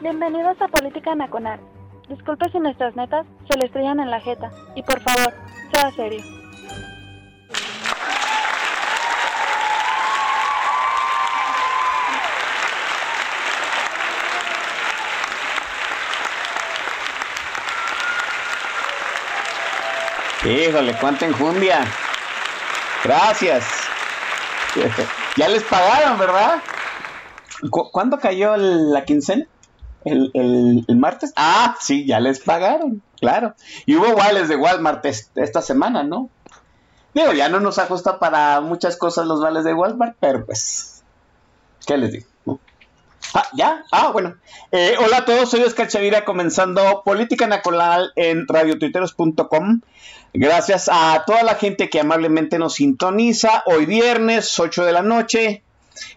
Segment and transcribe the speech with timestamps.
[0.00, 1.60] Bienvenidos a Política Nacional.
[2.08, 4.50] Disculpe si nuestras netas se le estrellan en la jeta.
[4.74, 5.32] Y por favor,
[5.72, 6.22] sea serio.
[20.44, 21.84] Híjole, cuánta enjundia.
[23.04, 23.64] Gracias.
[25.36, 26.56] Ya les pagaron, ¿verdad?
[27.70, 29.44] ¿Cu- ¿Cuándo cayó la quincena?
[30.04, 31.32] ¿El, el- martes?
[31.36, 33.54] Ah, sí, ya les pagaron, claro.
[33.86, 36.30] Y hubo vales de Walmart es- esta semana, ¿no?
[37.14, 41.02] Digo, ya no nos ajusta para muchas cosas los vales de Walmart, pero pues,
[41.86, 42.26] ¿qué les digo?
[43.34, 43.82] Ah, ¿ya?
[43.92, 44.36] Ah, bueno.
[44.72, 49.80] Eh, hola a todos, soy Oscar Chavira, comenzando Política Nacional en radiotuiteros.com.
[50.32, 55.62] Gracias a toda la gente que amablemente nos sintoniza hoy viernes, 8 de la noche.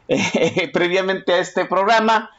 [0.07, 2.29] Eh, previamente a este programa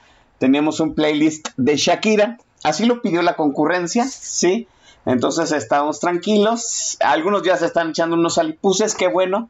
[0.42, 2.36] teníamos un playlist de Shakira.
[2.64, 4.66] Así lo pidió la concurrencia, ¿sí?
[5.06, 6.96] Entonces estamos tranquilos.
[6.98, 9.48] Algunos ya se están echando unos alipuses, qué bueno.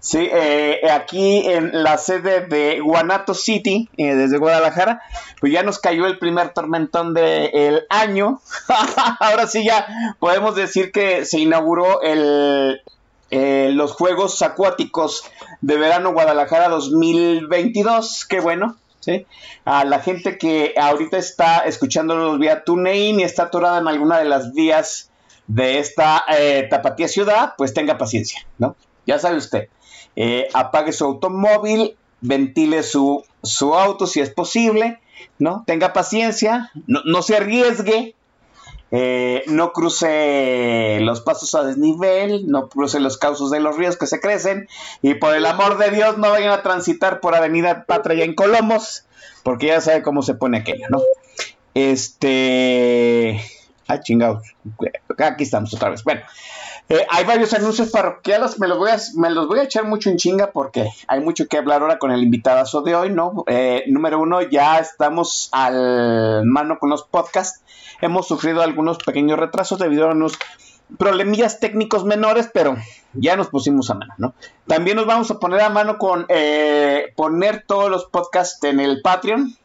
[0.00, 5.00] Sí, eh, aquí en la sede de Guanato City, eh, desde Guadalajara,
[5.40, 8.40] pues ya nos cayó el primer tormentón del año.
[9.20, 9.86] Ahora sí ya
[10.18, 12.82] podemos decir que se inauguró el,
[13.30, 15.22] eh, los Juegos Acuáticos
[15.60, 18.24] de Verano Guadalajara 2022.
[18.24, 18.76] Qué bueno.
[19.64, 24.24] A la gente que ahorita está escuchándonos vía TuneIn y está atorada en alguna de
[24.24, 25.10] las vías
[25.46, 28.76] de esta eh, tapatía ciudad, pues tenga paciencia, ¿no?
[29.06, 29.68] Ya sabe usted.
[30.14, 35.00] Eh, apague su automóvil, ventile su, su auto si es posible,
[35.38, 35.64] ¿no?
[35.66, 38.14] Tenga paciencia, no, no se arriesgue,
[38.94, 44.06] eh, no cruce los pasos a desnivel, no cruce los cauces de los ríos que
[44.06, 44.68] se crecen
[45.00, 49.06] y por el amor de Dios no vayan a transitar por Avenida Patria en Colomos,
[49.42, 51.00] porque ya sabe cómo se pone aquello, ¿no?
[51.72, 53.40] Este...
[53.88, 54.46] Ah, chingados.
[55.18, 56.04] Aquí estamos otra vez.
[56.04, 56.20] Bueno,
[56.88, 60.10] eh, hay varios anuncios parroquiales, me los, voy a, me los voy a echar mucho
[60.10, 63.44] en chinga porque hay mucho que hablar ahora con el invitadazo de hoy, ¿no?
[63.46, 67.62] Eh, número uno, ya estamos al mano con los podcasts.
[68.00, 70.38] Hemos sufrido algunos pequeños retrasos debido a unos
[70.98, 72.76] problemillas técnicos menores, pero
[73.14, 74.34] ya nos pusimos a mano, ¿no?
[74.66, 79.00] También nos vamos a poner a mano con eh, poner todos los podcasts en el
[79.02, 79.56] Patreon,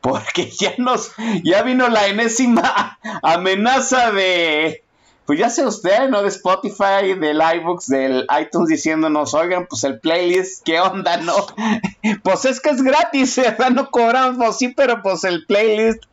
[0.00, 1.12] porque ya nos,
[1.42, 4.84] ya vino la enésima amenaza de,
[5.26, 6.22] pues ya sé usted, ¿no?
[6.22, 11.34] De Spotify, del iBooks, del iTunes diciéndonos, oigan, pues el playlist, ¿qué onda, no?
[12.22, 13.70] pues es que es gratis, ¿verdad?
[13.70, 16.04] No cobramos, sí, pero pues el playlist,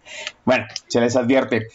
[0.46, 1.68] bueno, se les advierte.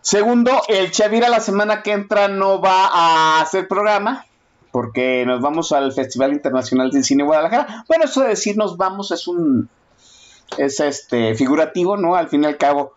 [0.00, 4.24] Segundo, el Chavira la semana que entra no va a hacer programa
[4.70, 7.84] porque nos vamos al Festival Internacional de Cine Guadalajara.
[7.88, 9.70] Bueno, eso de decir nos vamos es un
[10.58, 12.14] es este figurativo, ¿no?
[12.14, 12.92] Al fin y al cabo,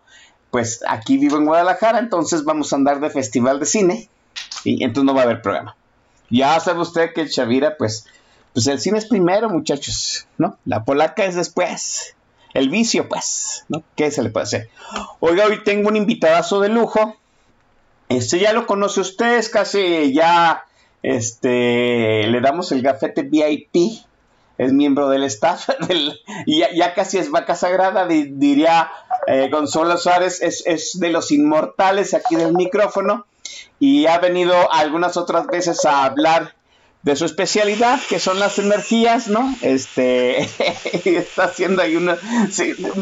[0.50, 4.08] pues aquí vivo en Guadalajara, entonces vamos a andar de festival de cine
[4.64, 5.76] y entonces no va a haber programa.
[6.30, 8.06] Ya sabe usted que Chavira, pues,
[8.52, 10.58] pues el cine es primero, muchachos, ¿no?
[10.64, 12.14] La polaca es después.
[12.54, 13.82] El vicio, pues, ¿no?
[13.96, 14.70] ¿Qué se le puede hacer?
[15.20, 17.16] Oiga, hoy tengo un invitadazo de lujo.
[18.08, 20.64] Este ya lo conoce usted, casi ya,
[21.02, 24.02] este, le damos el gafete VIP.
[24.60, 28.90] Es miembro del staff, del, y ya, casi es vaca sagrada, di, diría
[29.26, 33.24] eh, Gonzalo Suárez, es, es de los inmortales aquí del micrófono.
[33.78, 36.54] Y ha venido algunas otras veces a hablar
[37.02, 39.56] de su especialidad, que son las energías, ¿no?
[39.62, 40.42] Este,
[41.06, 42.18] está haciendo ahí una...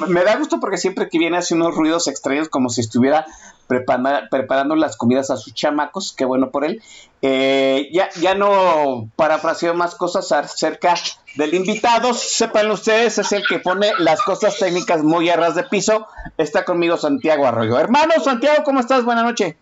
[0.07, 3.27] Me da gusto porque siempre que viene hace unos ruidos extraños como si estuviera
[3.69, 6.83] prepara, preparando las comidas a sus chamacos, qué bueno por él.
[7.23, 10.95] Eh, ya, ya no parafraseo más cosas acerca
[11.37, 15.63] del invitado, sepan ustedes, es el que pone las cosas técnicas muy a ras de
[15.65, 16.09] piso.
[16.37, 17.79] Está conmigo Santiago Arroyo.
[17.79, 19.05] Hermano Santiago, ¿cómo estás?
[19.05, 19.55] Buenas noches.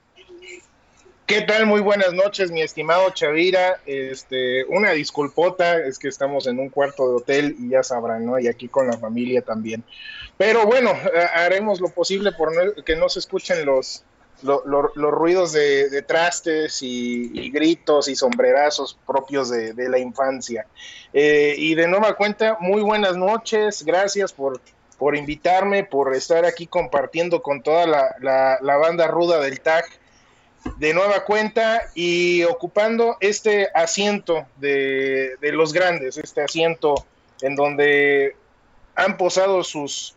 [1.27, 1.67] ¿Qué tal?
[1.67, 3.81] Muy buenas noches, mi estimado Chavira.
[3.85, 8.39] Este, una disculpota, es que estamos en un cuarto de hotel y ya sabrán, ¿no?
[8.39, 9.83] Y aquí con la familia también.
[10.37, 10.93] Pero bueno,
[11.35, 14.05] haremos lo posible por no, que no se escuchen los,
[14.43, 20.67] los ruidos de, trastes y, gritos y sombrerazos propios de, la infancia.
[21.13, 24.61] Eh, y de nueva cuenta, muy buenas noches, gracias por,
[24.99, 29.87] por invitarme, por estar aquí compartiendo con toda la, la banda ruda del TAG
[30.79, 37.07] de nueva cuenta y ocupando este asiento de, de los grandes, este asiento
[37.41, 38.37] en donde
[38.95, 40.16] han posado sus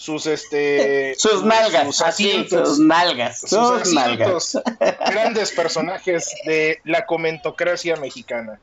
[0.00, 4.58] sus este sus nalgas sus nalgas sus, nalgas.
[5.10, 8.58] Grandes personajes de la comentocracia mexicana.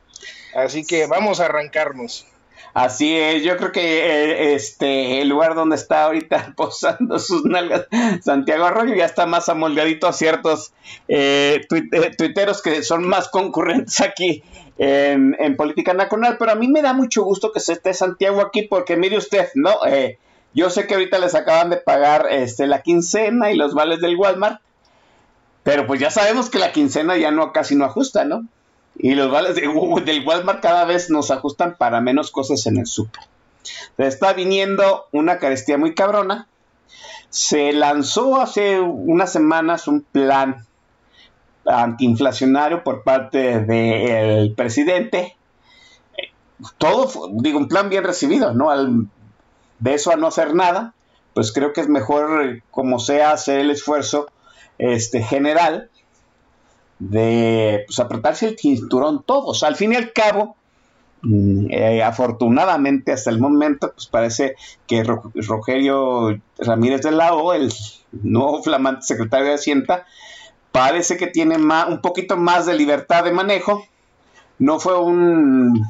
[0.52, 2.26] Así que vamos a arrancarnos.
[2.74, 7.86] Así es, yo creo que eh, este el lugar donde está ahorita posando sus nalgas
[8.20, 10.72] Santiago Arroyo ya está más amoldadito a ciertos
[11.06, 14.42] eh, eh, tuiteros que son más concurrentes aquí
[14.76, 18.62] en, Política Nacional, pero a mí me da mucho gusto que se esté Santiago aquí
[18.62, 19.76] porque mire usted, ¿no?
[20.54, 24.16] Yo sé que ahorita les acaban de pagar este, la quincena y los vales del
[24.16, 24.60] Walmart,
[25.62, 28.46] pero pues ya sabemos que la quincena ya no casi no ajusta, ¿no?
[28.96, 29.62] Y los vales de,
[30.04, 33.22] del Walmart cada vez nos ajustan para menos cosas en el súper.
[33.98, 36.48] Está viniendo una carestía muy cabrona.
[37.28, 40.66] Se lanzó hace unas semanas un plan
[41.66, 45.36] antiinflacionario por parte del presidente.
[46.78, 48.70] Todo, digo, un plan bien recibido, ¿no?
[48.70, 49.06] Al,
[49.78, 50.94] de eso a no hacer nada,
[51.34, 54.26] pues creo que es mejor, como sea, hacer el esfuerzo
[54.78, 55.90] este, general
[56.98, 59.62] de pues, apretarse el cinturón todos.
[59.62, 60.56] Al fin y al cabo,
[61.22, 67.72] mm, eh, afortunadamente hasta el momento, pues parece que Rogelio Ramírez de la O, el
[68.10, 70.06] nuevo flamante secretario de Hacienda,
[70.72, 73.84] parece que tiene un poquito más de libertad de manejo.
[74.58, 75.86] No fue un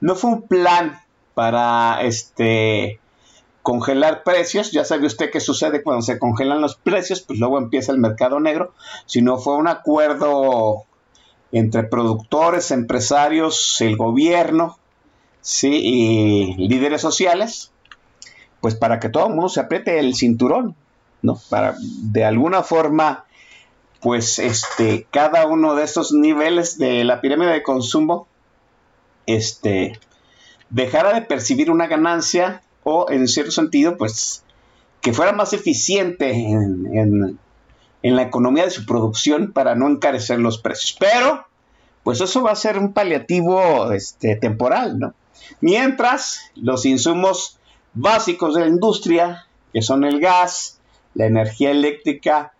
[0.00, 0.98] no fue un plan
[1.34, 2.99] para este
[3.62, 7.92] congelar precios, ya sabe usted qué sucede cuando se congelan los precios, pues luego empieza
[7.92, 8.72] el mercado negro,
[9.06, 10.84] si no fue un acuerdo
[11.52, 14.78] entre productores, empresarios, el gobierno,
[15.40, 17.72] sí, y líderes sociales,
[18.60, 20.74] pues para que todo el mundo se apriete el cinturón,
[21.22, 21.38] ¿no?
[21.48, 23.24] Para de alguna forma,
[24.00, 28.26] pues este, cada uno de estos niveles de la pirámide de consumo,
[29.26, 29.98] este,
[30.70, 34.44] dejara de percibir una ganancia o en cierto sentido, pues
[35.00, 37.38] que fuera más eficiente en,
[38.02, 40.96] la economía de su producción para no encarecer los precios.
[40.98, 41.46] Pero,
[42.02, 45.14] pues eso va a ser un paliativo este, temporal, ¿no?
[45.60, 47.58] Mientras los insumos
[47.94, 50.80] básicos de la industria, que son el gas,
[51.14, 52.52] la energía eléctrica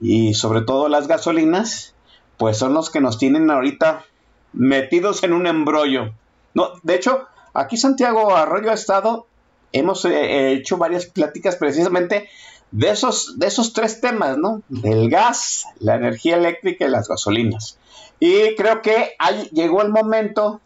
[0.00, 1.94] y sobre todo las gasolinas,
[2.36, 4.04] pues son los que nos tienen ahorita
[4.52, 6.14] metidos en un embrollo.
[6.54, 9.27] No, de hecho, aquí Santiago Arroyo ha estado
[9.72, 12.28] hemos eh, hecho varias pláticas precisamente
[12.70, 14.62] de esos, de esos tres temas, ¿no?
[14.68, 17.78] Del gas, la energía eléctrica y las gasolinas.
[18.20, 19.12] Y creo que
[19.52, 20.60] llegó el momento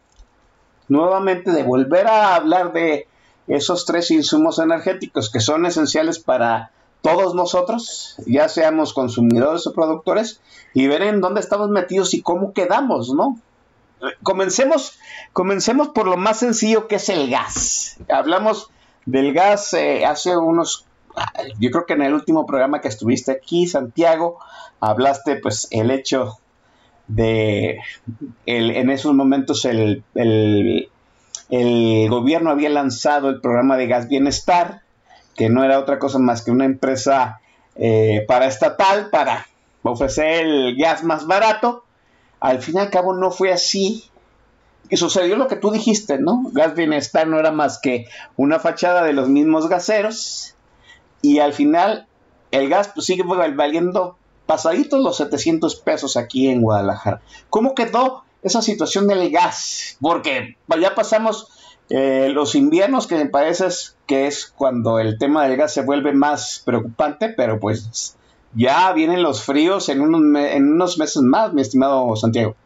[0.89, 3.07] nuevamente de volver a hablar de
[3.47, 6.71] esos tres insumos energéticos que son esenciales para
[7.03, 10.41] todos nosotros, ya seamos consumidores o productores,
[10.73, 13.39] y ver en dónde estamos metidos y cómo quedamos, ¿no?
[14.23, 14.99] Comencemos,
[15.33, 17.99] comencemos por lo más sencillo que es el gas.
[18.09, 18.71] Hablamos
[19.07, 20.87] del gas eh, hace unos,
[21.59, 24.39] yo creo que en el último programa que estuviste aquí, Santiago,
[24.81, 26.39] hablaste pues el hecho
[27.09, 27.81] de
[28.47, 30.89] el, en esos momentos el, el,
[32.09, 34.82] gobierno había lanzado el programa de gas bienestar,
[35.37, 37.41] que no era otra cosa más que una empresa
[37.77, 39.47] eh, paraestatal para
[39.82, 41.85] ofrecer el gas más barato.
[42.41, 44.11] Al fin y al cabo no fue así
[44.93, 46.43] y sucedió lo que tú dijiste, ¿no?
[46.53, 50.55] Gas Bienestar no era más que una fachada de los mismos gaseros
[51.22, 52.06] y al final
[52.51, 57.22] el gas pues, sigue valiendo pasaditos los 700 pesos aquí en Guadalajara.
[57.49, 59.96] ¿Cómo quedó esa situación del gas?
[59.99, 61.49] Porque ya pasamos
[61.89, 63.69] eh, los inviernos que me parece
[64.06, 68.19] que es cuando el tema del gas se vuelve más preocupante, pero pues
[68.55, 72.56] ya vienen los fríos en unos, en unos meses más, mi estimado Santiago.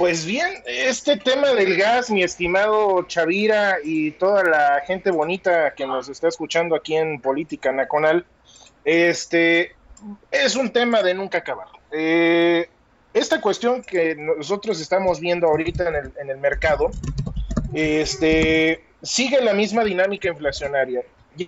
[0.00, 5.86] Pues bien, este tema del gas, mi estimado Chavira y toda la gente bonita que
[5.86, 8.24] nos está escuchando aquí en Política Nacional,
[8.86, 9.74] este
[10.30, 11.66] es un tema de nunca acabar.
[11.92, 12.66] Eh,
[13.12, 16.90] esta cuestión que nosotros estamos viendo ahorita en el, en el mercado,
[17.74, 21.02] este, sigue la misma dinámica inflacionaria.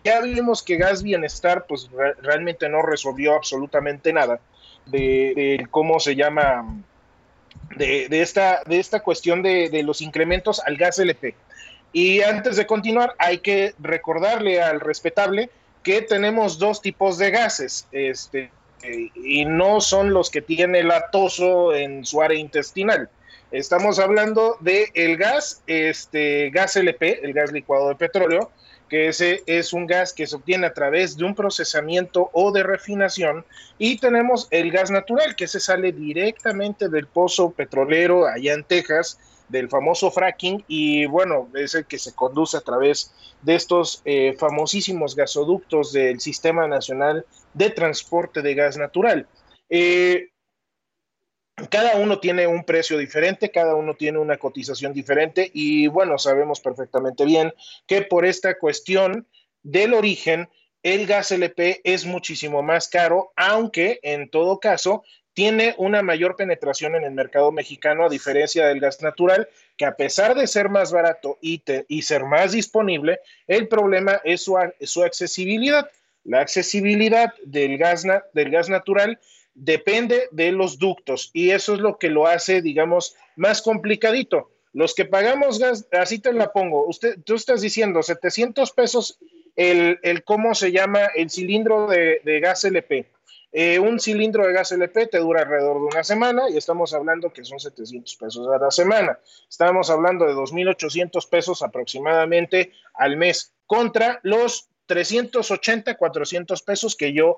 [0.05, 1.89] Ya vimos que Gas Bienestar, pues
[2.21, 4.41] realmente no resolvió absolutamente nada
[4.85, 6.67] de, de cómo se llama
[7.77, 11.35] de, esta, de esta cuestión de, los incrementos al gas LP.
[11.93, 15.51] Y antes de continuar, hay que recordarle al respetable
[15.83, 18.51] que tenemos dos tipos de gases, este,
[19.15, 23.11] y no son los que tiene el atoso en su área intestinal.
[23.51, 28.51] Estamos hablando de el gas, este gas LP, el gas licuado de petróleo,
[28.93, 32.63] que ese es un gas que se obtiene a través de un procesamiento o de
[32.63, 33.43] refinación,
[33.79, 39.19] y tenemos el gas natural, que se sale directamente del pozo petrolero allá en Texas,
[39.49, 44.37] del famoso fracking, y bueno, es el que se conduce a través de estos eh,
[44.39, 49.27] famosísimos gasoductos del Sistema Nacional de Transporte de Gas Natural.
[49.71, 50.32] Eh,
[51.71, 56.61] cada uno tiene un precio diferente, cada uno tiene una cotización diferente y bueno, sabemos
[56.61, 57.53] perfectamente bien
[57.87, 59.27] que por esta cuestión
[59.63, 60.49] del origen,
[60.83, 65.05] el gas LP es muchísimo más caro, aunque en todo caso
[65.35, 69.97] tiene una mayor penetración en el mercado mexicano a diferencia del gas natural, que a
[69.97, 71.63] pesar de ser más barato y,
[72.03, 75.89] ser más disponible, el problema es su, su accesibilidad.
[76.25, 79.19] La accesibilidad del gas, del gas natural
[79.55, 84.51] depende de los ductos y eso es lo que lo hace, digamos, más complicadito.
[84.73, 89.19] Los que pagamos gas, así te la pongo, usted, tú estás diciendo 700 pesos
[89.55, 91.07] el, el ¿cómo se llama?
[91.15, 93.07] El cilindro de, de gas LP.
[93.55, 97.31] Eh, un cilindro de gas LP te dura alrededor de una semana y estamos hablando
[97.31, 99.19] que son 700 pesos a la semana.
[99.47, 107.37] Estamos hablando de 2.800 pesos aproximadamente al mes contra los 380, 400 pesos que yo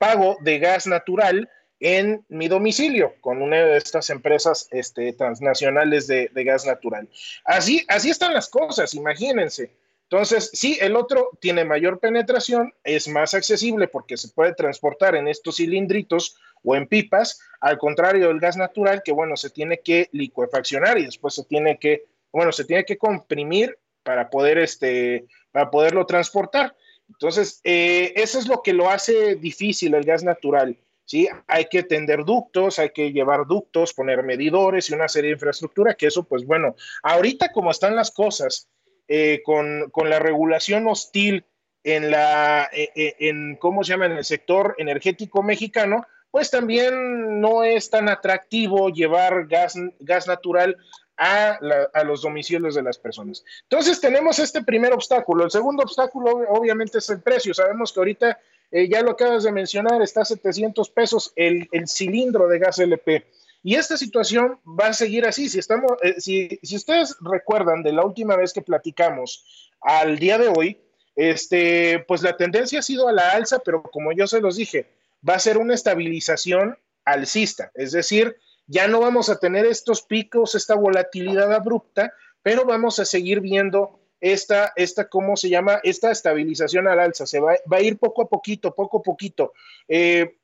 [0.00, 6.30] pago de gas natural en mi domicilio con una de estas empresas este, transnacionales de,
[6.34, 7.06] gas natural.
[7.44, 9.76] Así, así están las cosas, imagínense.
[10.04, 15.28] Entonces, sí, el otro tiene mayor penetración, es más accesible porque se puede transportar en
[15.28, 20.08] estos cilindritos o en pipas, al contrario del gas natural que, bueno, se tiene que
[20.12, 25.70] licuefaccionar y después se tiene que, bueno, se tiene que comprimir para poder, este, para
[25.70, 26.74] poderlo transportar.
[27.10, 30.76] Entonces, eh, eso es lo que lo hace difícil el gas natural.
[31.04, 31.28] ¿sí?
[31.46, 35.94] Hay que tender ductos, hay que llevar ductos, poner medidores y una serie de infraestructura,
[35.94, 38.68] que eso, pues bueno, ahorita como están las cosas,
[39.08, 41.44] eh, con, con, la regulación hostil
[41.82, 47.64] en la, eh, en, ¿cómo se llama?, en el sector energético mexicano, pues también no
[47.64, 50.76] es tan atractivo llevar gas, gas natural
[51.20, 53.44] a, los domicilios de las personas.
[53.64, 55.44] Entonces tenemos este primer obstáculo.
[55.44, 57.52] El segundo obstáculo obviamente es el precio.
[57.52, 58.38] Sabemos que ahorita,
[58.70, 63.26] eh, ya lo acabas de mencionar, está a 700 pesos el, cilindro de gas LP.
[63.62, 65.50] Y esta situación va a seguir así.
[65.50, 70.38] Si, estamos, eh, si, si, ustedes recuerdan de la última vez que platicamos al día
[70.38, 70.80] de hoy,
[71.16, 74.86] este, pues la tendencia ha sido a la alza, pero como yo se los dije,
[75.28, 77.70] va a ser una estabilización alcista.
[77.74, 78.36] Es decir,
[78.70, 83.98] ya no vamos a tener estos picos, esta volatilidad abrupta, pero vamos a seguir viendo
[84.20, 85.80] esta, esta ¿cómo se llama?
[85.82, 87.26] Esta estabilización al alza.
[87.26, 89.54] Se va, a ir poco a poquito, poco a poquito.
[89.88, 90.36] Eh,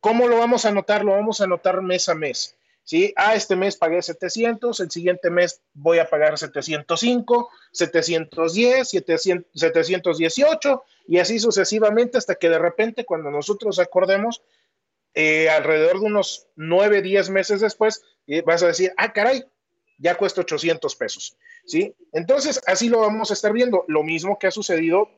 [0.00, 1.04] ¿Cómo lo vamos a notar?
[1.04, 2.56] Lo vamos a notar mes a mes.
[2.82, 3.14] ¿sí?
[3.14, 8.88] Ah, este mes pagué 700, el siguiente mes voy a pagar 705, 710,
[9.54, 14.42] 718 y así sucesivamente hasta que de repente cuando nosotros acordemos
[15.14, 18.02] eh, alrededor de unos 9, 10 meses después,
[18.44, 19.44] vas a decir, ah, caray,
[19.98, 21.36] ya cuesta 800 pesos,
[21.66, 21.94] ¿sí?
[22.12, 23.84] Entonces, así lo vamos a estar viendo.
[23.88, 25.10] Lo mismo que ha sucedido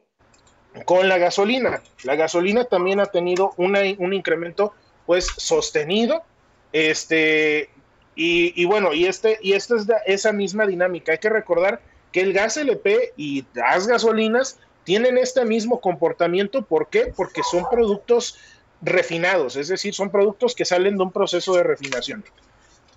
[0.85, 1.83] con la gasolina.
[2.05, 4.75] La gasolina también ha tenido un incremento,
[5.07, 6.25] pues, sostenido,
[6.73, 7.71] este,
[8.15, 11.13] y, bueno, y, este, y esta es esa misma dinámica.
[11.13, 11.81] Hay que recordar
[12.13, 16.63] que el gas LP y las gasolinas tienen este mismo comportamiento.
[16.63, 17.13] ¿Por qué?
[17.17, 18.39] Porque son productos
[18.83, 22.25] refinados, es decir, son productos que salen de un proceso de refinación.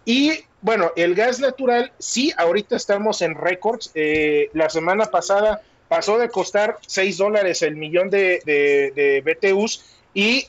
[0.04, 3.92] Y bueno, el gas natural, sí, ahorita estamos en récords.
[3.96, 10.48] Eh, la semana pasada pasó de costar 6 dólares el millón de, de, BTUs y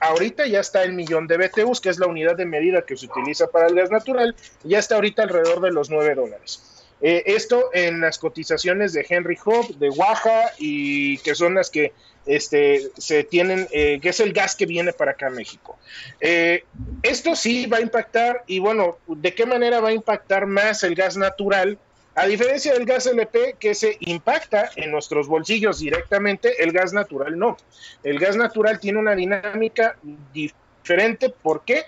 [0.00, 3.06] ahorita ya está el millón de BTUs, que es la unidad de medida que se
[3.06, 6.84] utiliza para el gas natural, ya está ahorita alrededor de los 9 dólares.
[7.00, 11.92] Eh, esto en las cotizaciones de Henry Hub, de Waha y que son las que
[12.26, 15.78] este, se tienen, eh, que es el gas que viene para acá a México.
[16.20, 16.64] Eh,
[17.02, 20.94] esto sí va a impactar, y bueno, ¿de qué manera va a impactar más el
[20.94, 21.78] gas natural?
[22.14, 27.38] A diferencia del gas LP, que se impacta en nuestros bolsillos directamente, el gas natural
[27.38, 27.56] no.
[28.04, 29.96] El gas natural tiene una dinámica
[30.32, 31.30] diferente.
[31.30, 31.84] ¿Por qué?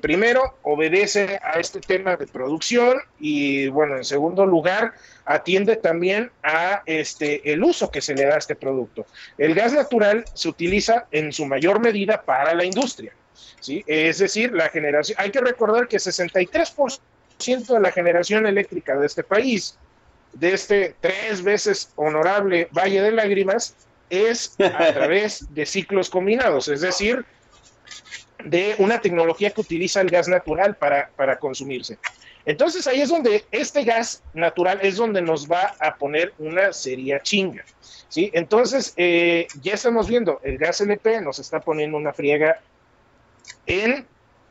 [0.00, 4.94] Primero obedece a este tema de producción y bueno, en segundo lugar,
[5.24, 9.06] atiende también a este el uso que se le da a este producto.
[9.36, 13.12] El gas natural se utiliza en su mayor medida para la industria,
[13.60, 13.84] ¿sí?
[13.86, 17.00] Es decir, la generación, hay que recordar que 63%
[17.66, 19.76] de la generación eléctrica de este país,
[20.32, 23.74] de este tres veces honorable Valle de Lágrimas,
[24.08, 27.24] es a través de ciclos combinados, es decir,
[28.44, 31.98] de una tecnología que utiliza el gas natural para, para consumirse.
[32.44, 37.20] Entonces ahí es donde este gas natural es donde nos va a poner una seria
[37.20, 37.64] chinga.
[38.08, 38.30] ¿sí?
[38.32, 42.60] Entonces eh, ya estamos viendo, el gas LP nos está poniendo una friega
[43.66, 44.06] en,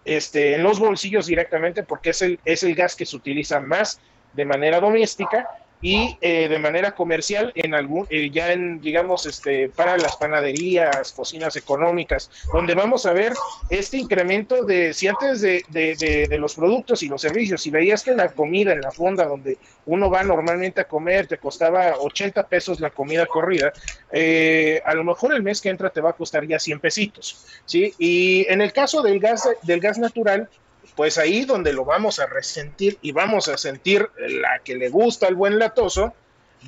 [0.05, 3.99] este, en los bolsillos directamente porque es el, es el gas que se utiliza más
[4.33, 5.47] de manera doméstica
[5.81, 11.11] y eh, de manera comercial en algún eh, ya en digamos este para las panaderías
[11.11, 13.33] cocinas económicas donde vamos a ver
[13.69, 18.03] este incremento de si antes de, de, de, los productos y los servicios si veías
[18.03, 22.47] que la comida en la fonda donde uno va normalmente a comer te costaba 80
[22.47, 23.71] pesos la comida corrida
[24.11, 27.45] eh, a lo mejor el mes que entra te va a costar ya 100 pesitos
[27.65, 30.49] sí y en el caso del gas del gas natural
[30.97, 35.27] pues ahí donde lo vamos a resentir y vamos a sentir la que le gusta
[35.27, 36.15] al buen latoso,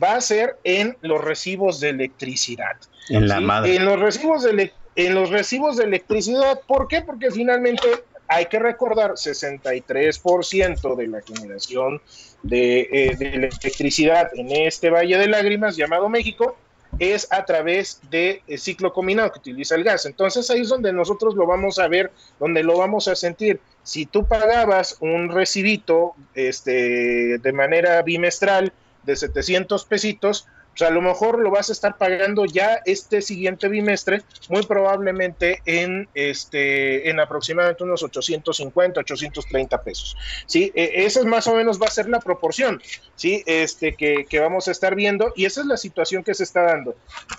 [0.02, 2.78] va a ser en los recibos de electricidad.
[3.10, 3.76] En la madre.
[3.76, 7.02] En los recibos de en los recibos de electricidad, ¿por qué?
[7.02, 7.88] Porque finalmente
[8.28, 12.02] hay que recordar 63% de la generación
[12.44, 16.56] de, eh, de electricidad en este Valle de Lágrimas llamado México
[17.00, 20.06] es a través de eh, ciclo combinado que utiliza el gas.
[20.06, 23.60] Entonces ahí es donde nosotros lo vamos a ver, donde lo vamos a sentir.
[23.84, 30.48] Si tú pagabas un recibito este, de manera bimestral de 700 pesitos,
[30.80, 35.62] pues a lo mejor lo vas a estar pagando ya este siguiente bimestre, muy probablemente
[35.66, 40.16] en este en aproximadamente unos 850, 830 pesos.
[40.46, 42.82] Sí, e, esa es más o menos va a ser la proporción,
[43.16, 46.62] sí, este que, vamos a estar viendo y esa es la situación que se está
[46.62, 46.96] dando.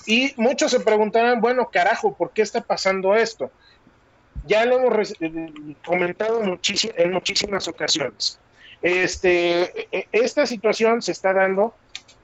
[0.07, 3.51] Y muchos se preguntarán, bueno, carajo, ¿por qué está pasando esto?
[4.47, 8.39] Ya lo hemos eh, comentado en muchísimas ocasiones.
[8.83, 11.75] Este, e, esta situación se está dando,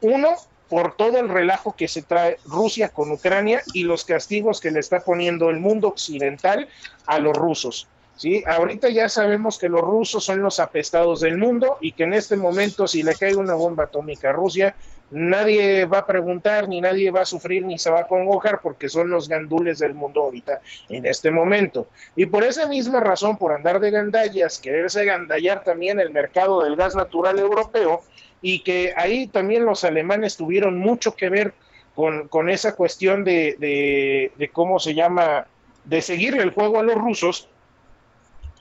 [0.02, 0.37] uno,
[0.68, 4.80] por todo el relajo que se trae Rusia con Ucrania y los castigos que le
[4.80, 6.68] está poniendo el mundo occidental
[7.06, 7.88] a los rusos.
[8.16, 8.42] ¿sí?
[8.46, 12.37] Ahorita ya sabemos que los rusos son los apestados del mundo y que en este
[12.37, 14.74] momento si le cae una bomba atómica a Rusia,
[15.11, 18.88] nadie va a preguntar, ni nadie va a sufrir, ni se va a congojar porque
[18.88, 21.88] son los gandules del mundo ahorita en este momento.
[22.16, 26.76] Y por esa misma razón, por andar de gandallas, quererse gandallar también el mercado del
[26.76, 28.02] gas natural europeo,
[28.42, 31.55] y que ahí también los alemanes tuvieron mucho que ver
[31.94, 33.57] con, con esa cuestión de,
[34.37, 35.46] de, cómo se llama,
[35.85, 37.49] de seguir el juego a los rusos,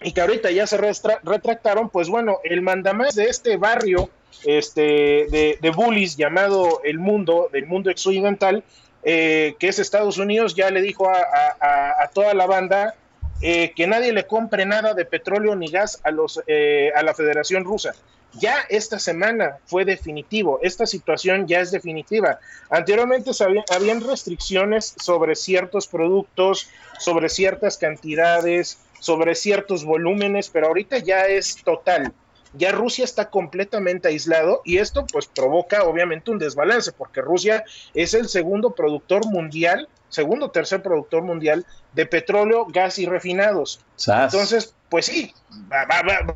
[0.01, 4.09] y que ahorita ya se retractaron, pues bueno, el mandamás de este barrio
[4.45, 8.63] este, de, de bullies llamado el mundo, del mundo occidental,
[9.03, 11.19] eh, que es Estados Unidos, ya le dijo a,
[11.59, 12.95] a, a toda la banda
[13.41, 17.13] eh, que nadie le compre nada de petróleo ni gas a, los, eh, a la
[17.13, 17.93] Federación Rusa.
[18.39, 22.39] Ya esta semana fue definitivo, esta situación ya es definitiva.
[22.69, 26.69] Anteriormente había, habían restricciones sobre ciertos productos,
[26.99, 32.13] sobre ciertas cantidades, sobre ciertos volúmenes, pero ahorita ya es total.
[32.57, 38.13] Ya Rusia está completamente aislado y esto pues provoca obviamente un desbalance porque Rusia es
[38.13, 43.81] el segundo productor mundial, segundo o tercer productor mundial de petróleo, gas y refinados.
[43.97, 44.33] Sas.
[44.33, 45.33] Entonces, pues sí,
[45.69, 45.85] va,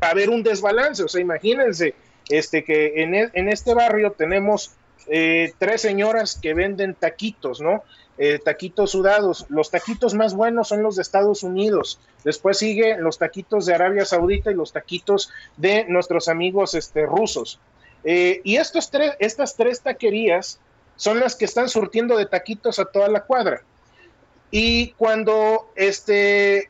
[0.02, 1.02] a haber un desbalance.
[1.02, 1.94] O sea, imagínense
[2.28, 4.72] este, que en, e, en este barrio tenemos
[5.06, 7.84] eh, tres señoras que venden taquitos, ¿no?
[8.18, 9.46] Eh, taquitos sudados.
[9.48, 12.00] Los taquitos más buenos son los de Estados Unidos.
[12.22, 17.60] Después sigue los taquitos de Arabia Saudita y los taquitos de nuestros amigos este, rusos.
[18.04, 20.60] Eh, y estos tres, estas tres taquerías
[20.96, 23.62] son las que están surtiendo de taquitos a toda la cuadra.
[24.50, 26.69] Y cuando este,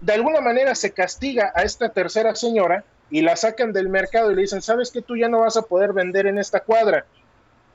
[0.00, 4.34] de alguna manera se castiga a esta tercera señora y la sacan del mercado y
[4.34, 7.06] le dicen, sabes que tú ya no vas a poder vender en esta cuadra.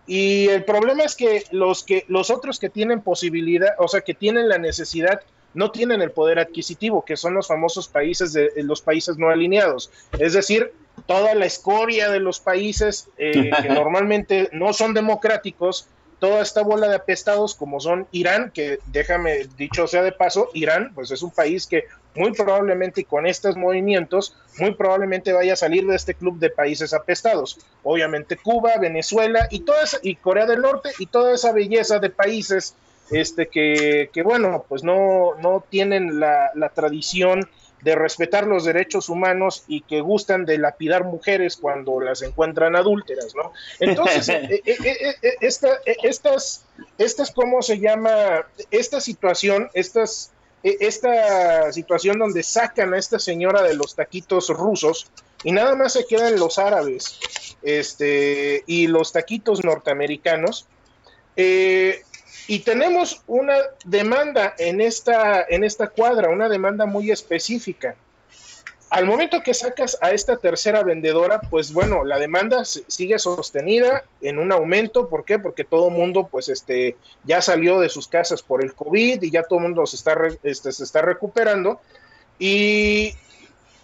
[0.08, 4.14] Y el problema es que los que los otros que tienen posibilidad, o sea, que
[4.14, 5.22] tienen la necesidad,
[5.54, 9.92] no tienen el poder adquisitivo, que son los famosos países de los países no alineados.
[10.18, 10.74] Es decir,
[11.06, 15.88] toda la escoria de los países eh, que normalmente no son democráticos,
[16.22, 20.92] toda esta bola de apestados como son Irán, que déjame dicho sea de paso, Irán
[20.94, 25.88] pues es un país que muy probablemente con estos movimientos, muy probablemente vaya a salir
[25.88, 27.58] de este club de países apestados.
[27.82, 32.76] Obviamente Cuba, Venezuela y toda y Corea del Norte y toda esa belleza de países
[33.10, 37.50] este que, que bueno, pues no, no tienen la, la tradición
[37.82, 43.36] de respetar los derechos humanos y que gustan de lapidar mujeres cuando las encuentran adúlteras,
[43.36, 43.54] ¿no?
[43.80, 46.66] Entonces, eh, eh, eh, esta, estas,
[46.98, 48.46] estas, ¿cómo se llama?
[48.70, 50.32] Esta situación, estas,
[50.64, 55.08] esta situación donde sacan a esta señora de los taquitos rusos
[55.44, 57.20] y nada más se quedan los árabes
[57.64, 60.68] este, y los taquitos norteamericanos,
[62.48, 67.96] Y tenemos una demanda en esta, en esta cuadra, una demanda muy específica.
[68.90, 74.38] Al momento que sacas a esta tercera vendedora, pues bueno, la demanda sigue sostenida en
[74.38, 75.08] un aumento.
[75.08, 75.40] ¿Por qué?
[75.40, 79.32] Porque todo el mundo, pues, este, ya salió de sus casas por el COVID y
[79.32, 81.80] ya todo el mundo se está, este, se está recuperando.
[82.38, 83.16] Y,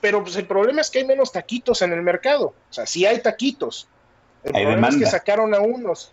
[0.01, 2.47] pero pues el problema es que hay menos taquitos en el mercado.
[2.69, 3.87] O sea, sí hay taquitos.
[4.43, 6.11] El problema es que sacaron a unos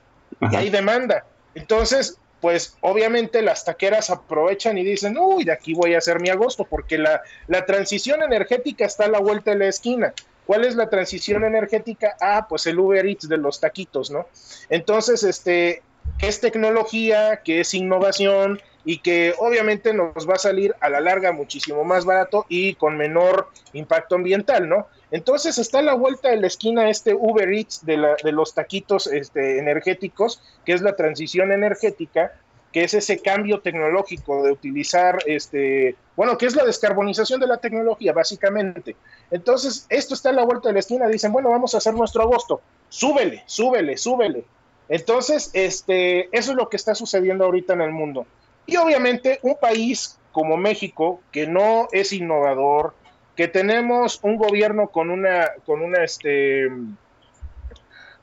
[0.53, 1.25] y hay demanda.
[1.55, 6.29] Entonces, pues obviamente las taqueras aprovechan y dicen, uy, de aquí voy a hacer mi
[6.29, 10.13] agosto, porque la, la transición energética está a la vuelta de la esquina.
[10.45, 12.19] ¿Cuál es la transición energética?
[12.21, 14.27] Ah, pues el Uber Eats de los taquitos, ¿no?
[14.69, 15.83] Entonces, este,
[16.19, 17.41] ¿qué es tecnología?
[17.43, 18.61] ¿Qué es innovación?
[18.85, 22.97] Y que obviamente nos va a salir a la larga muchísimo más barato y con
[22.97, 24.87] menor impacto ambiental, ¿no?
[25.11, 28.55] Entonces está a la vuelta de la esquina este Uber Eats de, la, de los
[28.55, 32.33] taquitos este, energéticos, que es la transición energética,
[32.73, 37.59] que es ese cambio tecnológico de utilizar, este, bueno, que es la descarbonización de la
[37.59, 38.97] tecnología, básicamente.
[39.31, 42.23] Entonces, esto está a la vuelta de la esquina, dicen, bueno, vamos a hacer nuestro
[42.23, 44.45] agosto, súbele, súbele, súbele.
[44.89, 48.27] Entonces, este, eso es lo que está sucediendo ahorita en el mundo.
[48.67, 52.95] Y obviamente un país como México, que no es innovador,
[53.37, 56.69] que tenemos un gobierno con una, con una, este,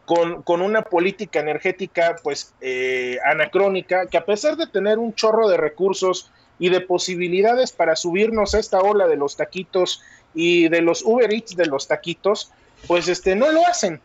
[0.06, 5.48] con, con una política energética, pues, eh, anacrónica, que a pesar de tener un chorro
[5.48, 10.02] de recursos y de posibilidades para subirnos a esta ola de los taquitos
[10.34, 12.52] y de los Uber Eats de los taquitos,
[12.88, 14.02] pues, este, no lo hacen.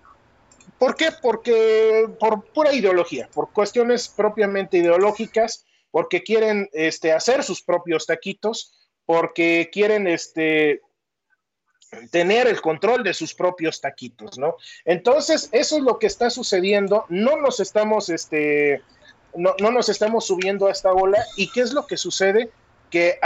[0.79, 1.09] ¿Por qué?
[1.23, 5.66] Porque por pura ideología, por cuestiones propiamente ideológicas,
[5.97, 8.75] porque quieren este, hacer sus propios taquitos,
[9.07, 10.83] porque quieren este,
[12.11, 14.57] tener el control de sus propios taquitos, ¿no?
[14.85, 18.83] Entonces, eso es lo que está sucediendo, no nos estamos, este,
[19.35, 22.51] no, nos estamos subiendo a esta ola, y qué es lo que sucede,
[22.91, 23.19] que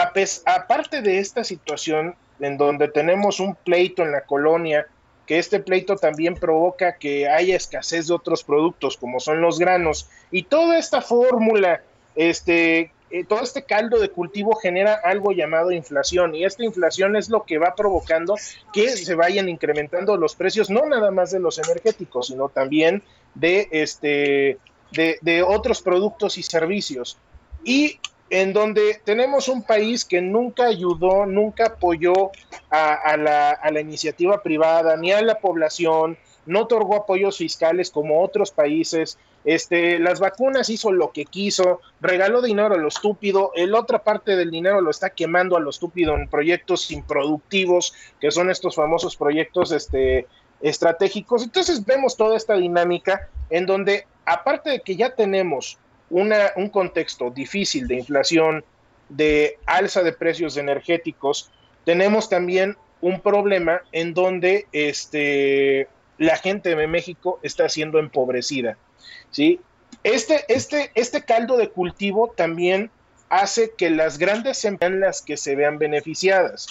[0.47, 4.87] aparte de esta situación en donde tenemos un pleito en la colonia,
[5.27, 10.09] que este pleito también provoca que haya escasez de otros productos como son los granos,
[10.31, 11.83] y toda esta fórmula
[12.15, 17.29] este, eh, todo este caldo de cultivo genera algo llamado inflación y esta inflación es
[17.29, 18.37] lo que va provocando
[18.73, 23.03] que se vayan incrementando los precios, no nada más de los energéticos, sino también
[23.35, 24.59] de, este,
[24.93, 27.19] de, otros productos y servicios.
[27.65, 27.99] Y
[28.31, 32.31] en donde tenemos un país que nunca ayudó, nunca apoyó
[32.71, 36.17] a, la, a la iniciativa privada, ni a la población,
[36.51, 42.43] no otorgó apoyos fiscales como otros países, este, las vacunas hizo lo que quiso, regaló
[42.43, 46.15] dinero a lo estúpido, el otra parte del dinero lo está quemando a lo estúpido
[46.15, 50.27] en proyectos improductivos, que son estos famosos proyectos este,
[50.61, 51.45] estratégicos.
[51.45, 55.79] Entonces vemos toda esta dinámica en donde, aparte de que ya tenemos
[56.11, 58.65] una, un contexto difícil de inflación,
[59.09, 61.51] de alza de precios energéticos,
[61.85, 65.89] tenemos también un problema en donde este,
[66.21, 68.77] la gente de México está siendo empobrecida.
[69.31, 69.59] ¿sí?
[70.05, 72.91] Este, este, este caldo de cultivo también
[73.31, 76.67] hace que las grandes empresas que se vean beneficiadas.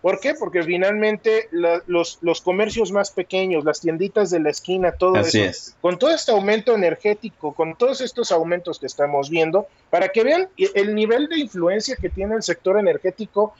[0.00, 0.34] ¿Por qué?
[0.34, 5.38] Porque finalmente los, los, comercios más pequeños, las tienditas de la esquina, todo eso,
[5.82, 10.48] con todo este aumento energético, con todos estos aumentos que estamos viendo, para que vean
[10.56, 13.54] el nivel de influencia que tiene el sector energético,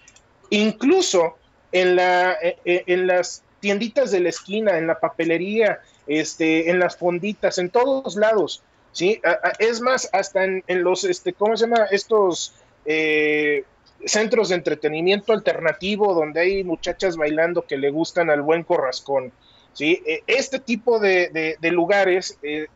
[0.51, 1.37] incluso
[1.73, 6.79] en, la, e, e, en las tienditas de la esquina, en la papelería, este, en
[6.79, 9.23] las fonditas, en todos lados, ¿sí?
[9.59, 11.87] Es más, hasta en, los, este, ¿cómo se llama?
[11.91, 12.53] Estos
[12.85, 13.65] eh,
[14.05, 19.33] centros de entretenimiento alternativo donde hay muchachas bailando que le gustan al buen corrascón,
[19.73, 20.03] ¿sí?
[20.05, 22.67] E, este tipo de, lugares eh,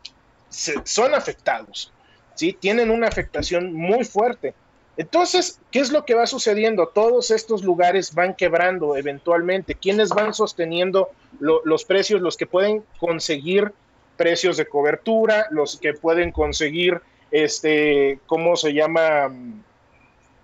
[0.48, 1.92] son afectados,
[2.35, 2.55] ¿sí?
[2.59, 4.55] Tienen una afectación muy fuerte.
[4.98, 6.88] Entonces, ¿qué es lo que va sucediendo?
[6.88, 9.76] Todos estos lugares van quebrando eventualmente.
[9.76, 12.20] ¿Quiénes van sosteniendo los precios?
[12.20, 13.72] Los que pueden conseguir
[14.16, 19.32] precios de cobertura, los que pueden conseguir, este, ¿cómo se llama?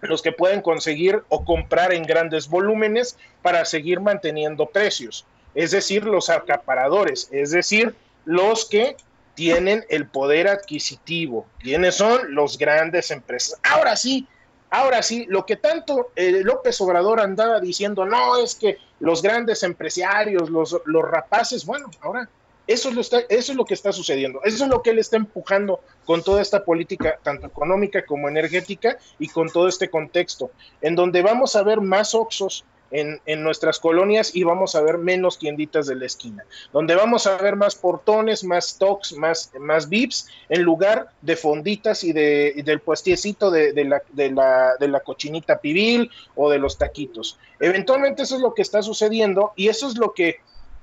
[0.02, 5.26] Los que pueden conseguir o comprar en grandes volúmenes para seguir manteniendo precios.
[5.56, 7.92] Es decir, los acaparadores, es decir,
[8.24, 8.96] los que
[9.34, 11.44] tienen el poder adquisitivo.
[11.58, 12.32] ¿Quiénes son?
[12.32, 13.58] Los grandes empresas.
[13.64, 14.28] Ahora sí,
[14.74, 19.62] Ahora sí, lo que tanto eh, López Obrador andaba diciendo, no, es que los grandes
[19.62, 22.28] empresarios, los, los rapaces, bueno, ahora
[22.66, 25.16] eso es, lo eso es lo que está sucediendo, eso es lo que él está
[25.16, 30.96] empujando con toda esta política, tanto económica como energética, y con todo este contexto, en
[30.96, 35.86] donde vamos a ver más Oxos, en, nuestras colonias y vamos a ver menos tienditas
[35.86, 40.62] de la esquina, donde vamos a ver más portones, más stocks, más, más VIPs, en
[40.62, 45.58] lugar de fonditas y, de, del puestiecito de, de, la, de, la, de la cochinita
[45.58, 47.38] pibil o de los taquitos.
[47.58, 50.38] Eventualmente eso es lo que está sucediendo y eso es lo que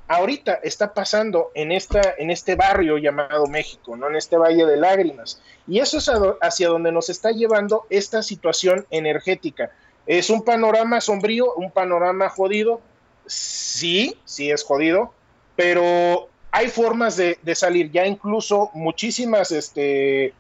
[0.10, 4.10] ahorita está pasando en, esta, en este barrio llamado México, ¿no?
[4.10, 5.41] en este Valle de Lágrimas.
[5.67, 9.71] Y eso es hacia donde nos está llevando esta situación energética.
[10.12, 12.82] ¿Es un panorama sombrío, un panorama jodido?
[13.26, 15.13] Sí, sí es jodido,
[15.56, 17.91] pero hay formas de, salir.
[17.91, 20.34] Ya incluso muchísimas este,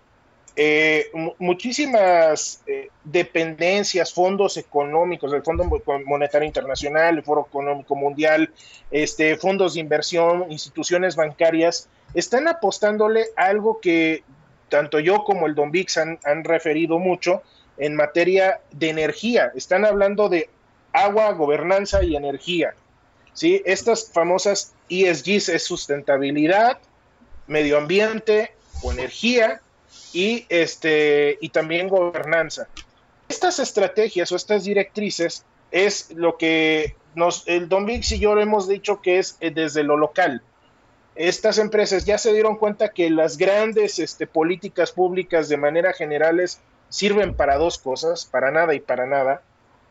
[0.57, 5.63] eh, muchísimas eh, dependencias, fondos económicos, el Fondo
[6.05, 8.51] Monetario Internacional, el Foro Económico Mundial,
[8.91, 14.25] este, fondos de inversión, instituciones bancarias, están apostándole a algo que
[14.67, 17.41] tanto yo como el Don Vix han, han referido mucho
[17.77, 19.51] en materia de energía.
[19.55, 20.49] Están hablando de
[20.93, 22.73] agua, gobernanza y energía.
[23.33, 23.61] ¿sí?
[23.65, 26.79] Estas famosas ESGs es sustentabilidad,
[27.47, 28.51] medio ambiente
[28.83, 29.61] o energía
[30.13, 32.67] y, este, y también gobernanza.
[33.29, 38.67] Estas estrategias o estas directrices es lo que nos, el Don Vix y yo hemos
[38.67, 40.41] dicho que es eh, desde lo local.
[41.15, 46.61] Estas empresas ya se dieron cuenta que las grandes este, políticas públicas de manera generales
[46.91, 49.41] sirven para dos cosas, para nada y para nada,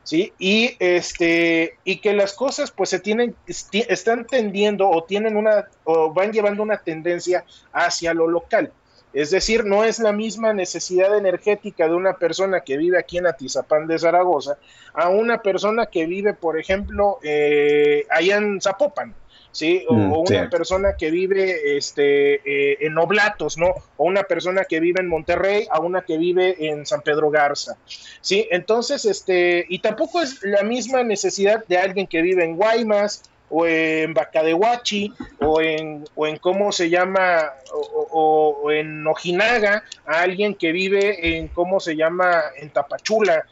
[0.04, 0.32] ¿sí?
[0.38, 6.12] Y, este, y que las cosas pues se tienen, están tendiendo o tienen una, o
[6.12, 8.72] van llevando una tendencia hacia lo local.
[9.12, 13.26] Es decir, no es la misma necesidad energética de una persona que vive aquí en
[13.26, 14.58] Atizapán de Zaragoza
[14.94, 19.14] a una persona que vive, por ejemplo, eh, allá en Zapopan.
[19.52, 19.84] ¿Sí?
[19.88, 23.68] O, mm, una persona que vive este, eh, en Oblatos, ¿no?
[23.96, 27.76] O una persona que vive en Monterrey, a una que vive en San Pedro Garza,
[28.20, 28.46] ¿sí?
[28.50, 33.66] Entonces, este, y tampoco es la misma necesidad de alguien que vive en Guaymas, o
[33.66, 40.72] en Bacadehuachi, o en, o en cómo se llama, o, en Ojinaga, a alguien que
[40.72, 43.44] vive en cómo se llama, en Tapachula,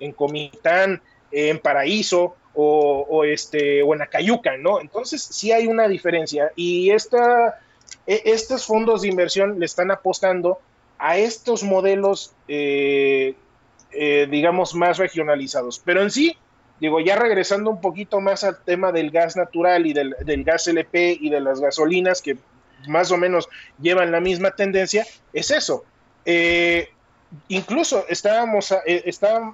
[0.00, 4.80] en Comitán, en Paraíso, o, este, o en Acayuca, ¿no?
[4.80, 7.60] Entonces sí hay una diferencia y esta,
[8.06, 10.58] e, estos fondos de inversión le están apostando
[10.98, 13.34] a estos modelos, eh,
[13.92, 15.80] eh, digamos, más regionalizados.
[15.84, 16.36] Pero en sí,
[16.82, 21.16] Digo, ya regresando un poquito más al tema del gas natural y del, gas LP
[21.20, 22.36] y de las gasolinas, que
[22.88, 23.48] más o menos
[23.80, 25.84] llevan la misma tendencia, es eso.
[26.24, 26.88] Eh,
[27.48, 29.04] incluso estábamos, eh,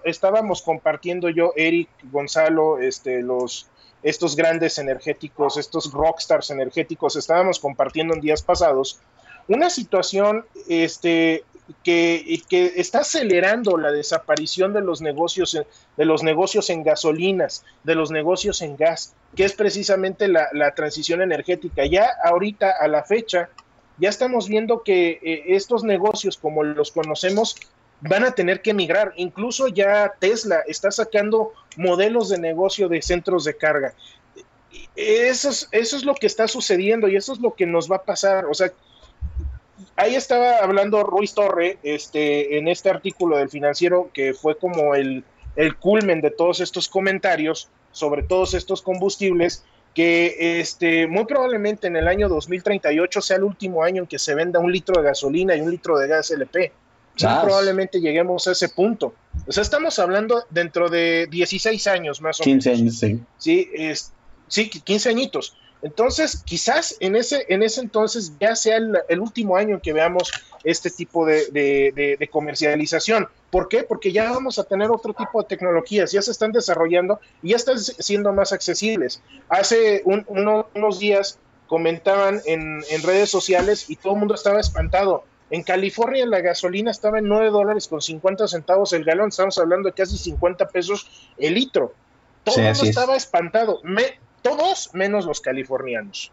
[0.04, 3.68] estábamos compartiendo yo, Eric, Gonzalo, este, los,
[4.02, 9.00] estos grandes energéticos, estos rockstars energéticos, estábamos compartiendo en días pasados
[9.48, 11.44] una situación este,
[11.82, 15.58] que, que, está acelerando la desaparición de los negocios
[15.96, 21.22] de los negocios en gasolinas, de los negocios en gas, que es precisamente la, transición
[21.22, 21.84] energética.
[21.86, 23.48] Ya ahorita a la fecha,
[23.98, 27.56] ya estamos viendo que eh, estos negocios como los conocemos
[28.00, 29.12] van a tener que migrar.
[29.16, 33.94] Incluso ya Tesla está sacando modelos de negocio de centros de carga.
[34.94, 37.96] Eso es, eso es lo que está sucediendo y eso es lo que nos va
[37.96, 38.46] a pasar.
[38.46, 38.72] O sea,
[39.96, 45.24] ahí estaba hablando Ruiz Torre este, en este artículo del financiero que fue como el,
[45.56, 49.64] el culmen de todos estos comentarios sobre todos estos combustibles
[49.98, 54.32] que este, muy probablemente en el año 2038 sea el último año en que se
[54.32, 56.72] venda un litro de gasolina y un litro de gas LP.
[57.20, 59.12] Muy probablemente lleguemos a ese punto.
[59.44, 62.64] O sea, estamos hablando dentro de 16 años más o menos.
[62.64, 63.20] 15 años, sí.
[63.38, 64.12] Sí, es,
[64.46, 65.56] sí, 15 añitos.
[65.82, 70.32] Entonces, quizás en ese, en ese entonces ya sea el, último año en que veamos
[70.64, 73.28] este tipo de, comercialización.
[73.50, 73.84] ¿Por qué?
[73.84, 77.56] Porque ya vamos a tener otro tipo de tecnologías, ya se están desarrollando y ya
[77.56, 79.22] están siendo más accesibles.
[79.48, 81.38] Hace unos días
[81.68, 85.24] comentaban en, redes sociales y todo el mundo estaba espantado.
[85.50, 89.88] En California la gasolina estaba en 9 dólares con 50 centavos el galón, estamos hablando
[89.88, 91.94] de casi 50 pesos el litro.
[92.44, 93.80] Todo el mundo estaba espantado.
[93.82, 96.32] Me, todos menos los californianos.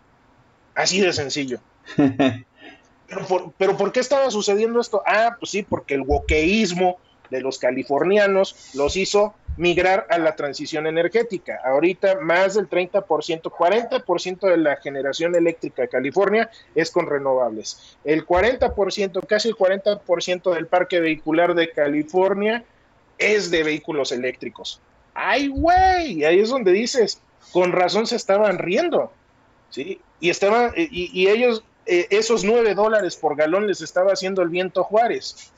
[0.74, 1.60] Así de sencillo.
[3.58, 5.02] pero, por, qué estaba sucediendo esto?
[5.06, 6.98] Ah, pues sí, porque el wokeísmo
[7.30, 11.60] de los californianos los hizo migrar a la transición energética.
[11.64, 17.98] Ahorita más del 30%, 40% de la generación eléctrica de California es con renovables.
[18.04, 22.64] El 40%, casi el 40% del parque vehicular de California
[23.18, 24.82] es de vehículos eléctricos.
[25.14, 26.26] ¡Ay, güey!
[26.26, 29.12] Ahí es donde dices, con razón se estaban riendo,
[29.70, 30.00] ¿sí?
[30.20, 34.84] Y, estaban, y, ellos, eh, esos nueve dólares por galón les estaba haciendo el viento
[34.84, 35.52] Juárez,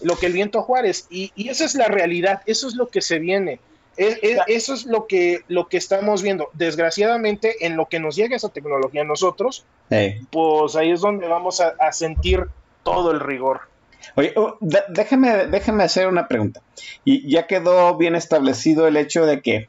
[0.00, 3.18] lo que el viento Juárez, y, esa es la realidad, eso es lo que se
[3.18, 3.60] viene.
[3.96, 6.50] Eso es lo que, lo que estamos viendo.
[6.52, 11.28] Desgraciadamente, en lo que nos llega esa tecnología a nosotros, Eh, pues ahí es donde
[11.28, 12.44] vamos a, a sentir
[12.82, 13.62] todo el rigor.
[14.14, 16.60] Oye, oh, déjeme, déjeme hacer una pregunta.
[17.04, 19.68] Y ya quedó bien establecido el hecho de que,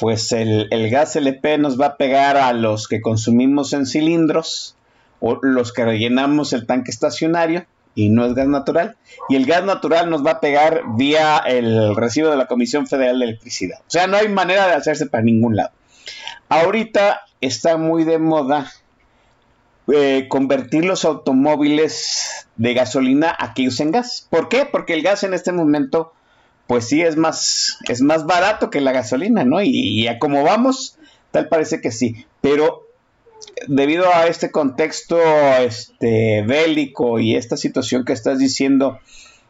[0.00, 4.76] pues, el, el gas LP nos va a pegar a los que consumimos en cilindros
[5.20, 8.96] o los que rellenamos el tanque estacionario y no es gas natural.
[9.28, 13.18] Y el gas natural nos va a pegar vía el recibo de la Comisión Federal
[13.18, 13.80] de Electricidad.
[13.80, 15.72] O sea, no hay manera de hacerse para ningún lado.
[16.48, 18.70] Ahorita está muy de moda
[19.92, 24.26] eh, convertir los automóviles de gasolina a que usen gas.
[24.30, 24.64] ¿Por qué?
[24.64, 26.12] Porque el gas en este momento,
[26.70, 29.60] pues sí es más, es más barato que la gasolina, ¿no?
[29.60, 30.96] Y, y a como vamos,
[31.32, 32.26] tal parece que sí.
[32.40, 32.86] Pero
[33.66, 35.18] debido a este contexto
[35.58, 39.00] este, bélico y esta situación que estás diciendo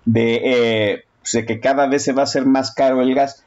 [0.06, 3.44] de, eh, pues, de que cada vez se va a hacer más caro el gas,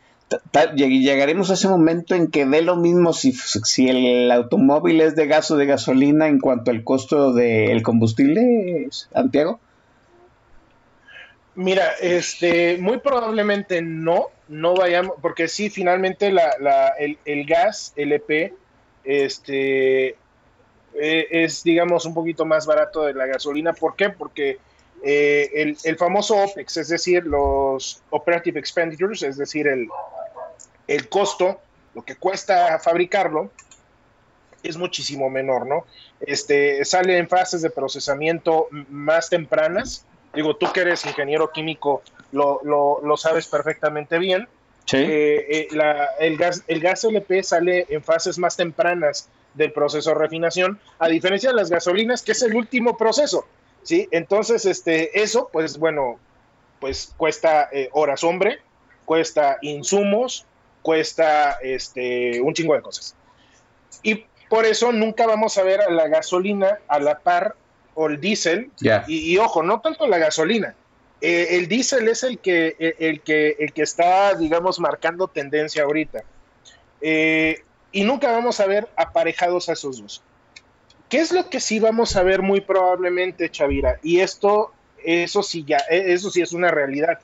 [0.75, 3.33] llegaremos a ese momento en que dé lo mismo si,
[3.89, 9.59] el automóvil es de gas o de gasolina en cuanto al costo del combustible, Santiago.
[11.55, 18.53] Mira, este, muy probablemente no, no vayamos, porque sí, finalmente la, la, el, gas LP,
[19.03, 23.73] este, eh, es, digamos, un poquito más barato de la gasolina.
[23.73, 24.09] ¿Por qué?
[24.09, 24.57] Porque
[25.03, 29.87] eh, el, el famoso OPEX, es decir, los Operative Expenditures, es decir, el,
[30.87, 31.59] el costo,
[31.93, 33.51] lo que cuesta fabricarlo,
[34.63, 35.85] es muchísimo menor, ¿no?
[36.21, 40.05] Este, sale en fases de procesamiento más tempranas.
[40.33, 44.47] Digo, tú que eres ingeniero químico, lo, lo, lo sabes perfectamente bien.
[44.85, 44.97] Sí.
[44.97, 50.09] Eh, eh, la- el, gas, el gas LP sale en fases más tempranas del proceso
[50.09, 53.45] de refinación, a diferencia de las gasolinas, que es el último proceso,
[53.83, 54.07] ¿sí?
[54.11, 56.19] Entonces, este, eso, pues bueno,
[56.79, 58.59] pues cuesta eh, horas hombre,
[59.05, 60.45] cuesta insumos,
[60.81, 63.15] cuesta este, un chingo de cosas.
[64.01, 67.55] Y por eso nunca vamos a ver a la gasolina a la par
[67.95, 68.71] o el diésel
[69.07, 70.75] y, y ojo, no tanto la gasolina.
[71.21, 75.83] Eh, el diésel es el que, el, el que, el que está, digamos, marcando tendencia
[75.83, 76.23] ahorita.
[77.01, 80.21] Eh, y nunca vamos a ver aparejados a esos dos.
[81.09, 83.99] ¿Qué es lo que sí vamos a ver muy probablemente, Chavira?
[84.01, 87.19] Y esto, eso sí ya, eh, eso sí es una realidad.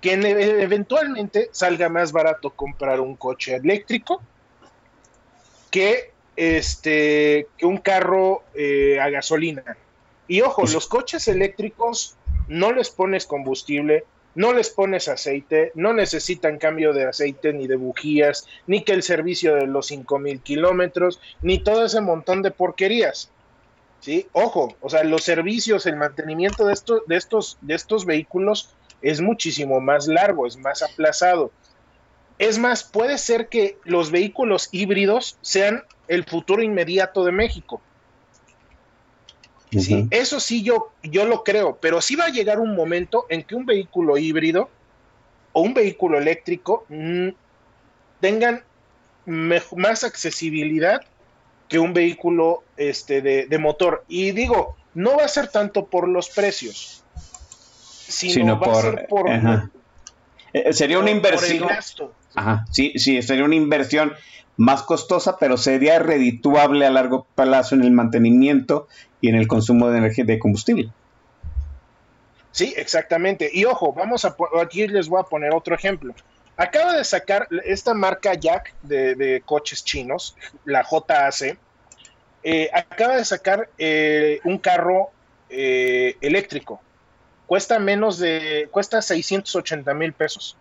[0.00, 4.20] Que en- eventualmente salga más barato comprar un coche eléctrico
[5.70, 9.62] que este que un carro eh, a gasolina.
[10.28, 12.16] Y ojo, los coches eléctricos
[12.48, 14.04] no les pones combustible,
[14.34, 19.02] no les pones aceite, no necesitan cambio de aceite ni de bujías, ni que el
[19.02, 23.30] servicio de los 5000 kilómetros, ni todo ese montón de porquerías.
[24.00, 24.26] ¿Sí?
[24.32, 29.20] Ojo, o sea, los servicios, el mantenimiento de estos, de estos, de estos vehículos es
[29.20, 31.52] muchísimo más largo, es más aplazado.
[32.38, 37.80] Es más, puede ser que los vehículos híbridos sean el futuro inmediato de México.
[39.80, 43.42] Sí, eso sí yo, yo lo creo, pero sí va a llegar un momento en
[43.42, 44.68] que un vehículo híbrido
[45.52, 47.28] o un vehículo eléctrico mm,
[48.20, 48.62] tengan
[49.24, 51.00] más accesibilidad
[51.68, 54.04] que un vehículo este, de, de motor.
[54.08, 57.02] Y digo, no va a ser tanto por los precios,
[58.08, 59.30] sino, Sino va a por- ser por.
[60.52, 61.68] Eh, sería una por- por el inversión.
[61.68, 62.14] gasto.
[62.34, 64.12] Ajá, sí, sí, sería una inversión
[64.56, 68.88] más costosa, pero sería redituable a largo plazo en el mantenimiento
[69.20, 70.90] y en el consumo de energía de combustible.
[72.50, 73.50] Sí, exactamente.
[73.52, 76.14] Y ojo, vamos a aquí les voy a poner otro ejemplo.
[76.56, 80.36] Acaba de sacar esta marca Jack de, de coches chinos,
[80.66, 81.56] la JAC,
[82.44, 85.10] eh, acaba de sacar eh, un carro
[85.48, 86.80] eh, eléctrico.
[87.46, 90.56] Cuesta menos de, cuesta 680 mil pesos.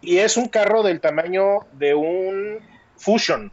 [0.00, 2.58] Y es un carro del tamaño de un
[2.96, 3.52] Fusion,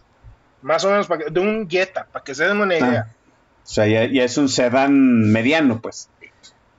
[0.62, 3.08] más o menos, de un Jetta, para que se den una idea.
[3.10, 3.15] Ah,
[3.63, 6.10] o sea, ya, ya es un sedán mediano, pues.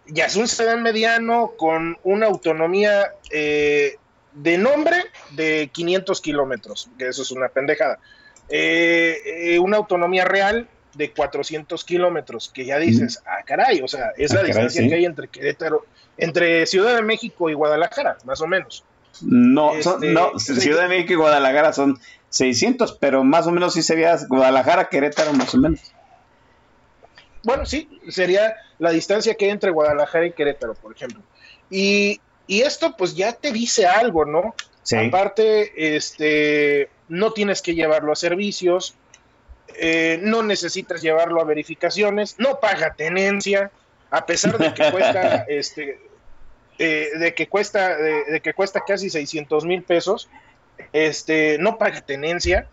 [0.06, 3.96] ya es un sedán mediano con una autonomía eh,
[4.32, 4.96] de nombre
[5.30, 7.98] de 500 kilómetros, que eso es una pendejada.
[8.48, 14.12] Eh, eh, una autonomía real de 400 kilómetros, que ya dices, ah, caray, o sea,
[14.16, 14.88] es Ah, la caray, distancia sí.
[14.88, 15.84] que hay entre Querétaro,
[16.16, 18.84] entre Ciudad de México y Guadalajara, más o menos.
[19.22, 20.38] No, son- Este, no.
[20.38, 21.98] Ciudad de México y Guadalajara son
[22.30, 25.80] 600, pero más o menos sí sería Guadalajara, Querétaro, más o menos.
[27.42, 31.22] Bueno, sí, sería la distancia que hay entre Guadalajara y Querétaro, por ejemplo.
[31.70, 34.54] Y, y esto pues ya te dice algo, ¿no?
[34.82, 34.96] Sí.
[34.96, 38.94] Aparte, este, no tienes que llevarlo a servicios,
[39.78, 43.70] eh, no necesitas llevarlo a verificaciones, no paga tenencia,
[44.10, 46.00] a pesar de que cuesta, este,
[46.78, 50.28] eh, de que cuesta, de, de que cuesta casi 600 mil pesos,
[50.92, 52.68] este, no paga tenencia.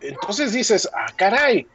[0.00, 1.66] Entonces dices, ah, caray,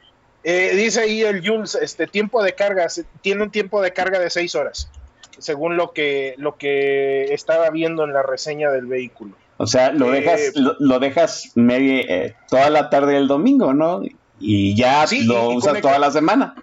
[0.44, 2.86] eh, dice ahí el Jules, este tiempo de carga,
[3.22, 4.90] tiene un tiempo de carga de seis horas,
[5.38, 9.34] según lo que, lo que estaba viendo en la reseña del vehículo.
[9.56, 13.72] O sea, lo Eh, dejas, lo, lo dejas media, eh, toda la tarde del domingo,
[13.74, 14.02] ¿no?
[14.40, 16.54] Y ya Sí, lo y usas conecta- toda la semana.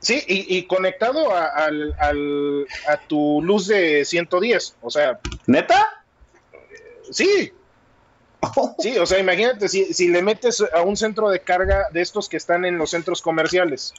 [0.00, 5.88] Sí, y, y conectado a, al- al- a tu luz de 110, o sea, ¿Neta?
[7.10, 7.52] sí,
[8.78, 12.28] sí, o sea, imagínate si, si le metes a un centro de carga de estos
[12.28, 13.92] que están en los centros comerciales,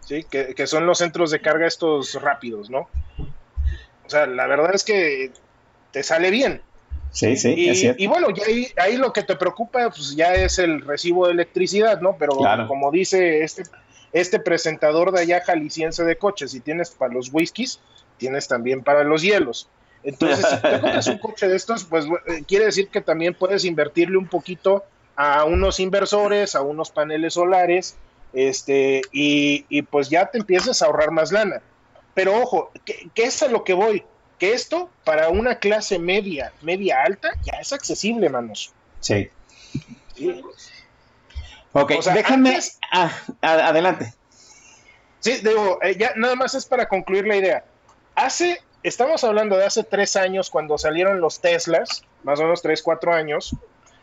[0.00, 2.88] sí, que, que son los centros de carga estos rápidos, ¿no?
[4.04, 5.30] O sea, la verdad es que
[5.92, 6.60] te sale bien.
[7.12, 8.02] Sí, sí, Y, es cierto.
[8.02, 11.32] y bueno, ya ahí, ahí lo que te preocupa, pues ya es el recibo de
[11.34, 12.16] electricidad, ¿no?
[12.18, 12.66] Pero Claro.
[12.66, 13.62] como dice este,
[14.12, 17.80] este presentador de allá jalisciense de coches, si tienes para los whiskies,
[18.18, 19.68] tienes también para los hielos.
[20.02, 23.64] Entonces, si te compras un coche de estos, pues eh, quiere decir que también puedes
[23.64, 24.84] invertirle un poquito
[25.16, 27.96] a unos inversores, a unos paneles solares,
[28.32, 31.60] este, y, y pues ya te empiezas a ahorrar más lana.
[32.14, 34.04] Pero ojo, que, que es a lo que voy,
[34.38, 38.72] que esto para una clase media, media alta, ya es accesible, manos.
[39.00, 39.28] Sí.
[40.16, 40.42] Sí,
[41.72, 42.50] Ok, O sea, déjame.
[42.50, 43.12] antes- ah,
[43.42, 44.12] adelante.
[45.20, 47.64] Sí, digo, eh, ya nada más es para concluir la idea.
[48.14, 52.82] Hace, estamos hablando de hace tres años cuando salieron los Teslas, más o menos tres,
[52.82, 53.54] cuatro años,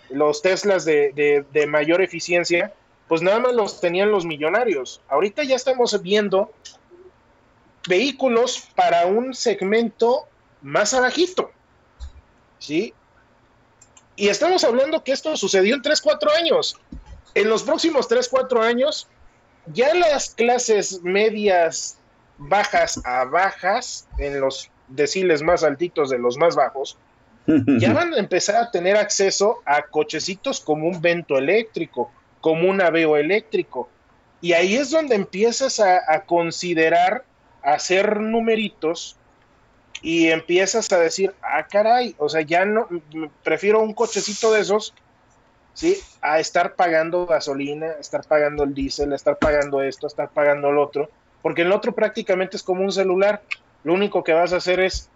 [0.09, 2.73] los Teslas de, de- de mayor eficiencia,
[3.07, 5.01] pues nada más los tenían los millonarios.
[5.09, 6.53] Ahorita ya estamos viendo
[7.87, 10.25] vehículos para un segmento
[10.61, 11.51] más abajito,
[12.59, 12.93] ¿sí?
[14.15, 16.75] Y estamos hablando que esto sucedió en tres, cuatro años.
[17.37, 19.07] En los próximos tres, cuatro años,
[19.67, 21.99] ya las clases medias
[22.39, 26.97] bajas a bajas, en los deciles más altitos de los más bajos,
[27.45, 32.11] ya van a empezar a tener acceso a cochecitos como un vento eléctrico,
[32.41, 33.87] como un aveo eléctrico.
[34.41, 37.23] Y ahí es donde empiezas a, a considerar
[37.61, 39.15] hacer numeritos
[40.01, 42.87] y empiezas a decir, ah, caray, o sea, ya no,
[43.43, 44.95] prefiero un cochecito de esos,
[45.77, 45.95] ¿sí?
[46.21, 50.29] A estar pagando gasolina, a estar pagando el diésel, a estar pagando esto, a estar
[50.29, 51.09] pagando el otro,
[51.43, 53.43] porque el otro prácticamente es como un celular,
[53.83, 55.07] lo único que vas a hacer es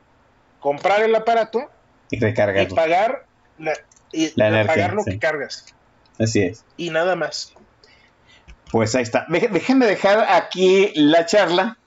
[0.59, 1.63] comprar el aparato
[2.11, 2.75] y y recargarlo.
[2.75, 3.25] pagar,
[3.57, 3.73] la,
[4.11, 5.11] y La energía, pagar lo sí.
[5.11, 5.65] que cargas,
[6.19, 6.63] Así es.
[6.77, 7.53] y nada más.
[8.71, 9.25] Pues ahí está.
[9.29, 11.77] Déjenme dejar aquí la charla.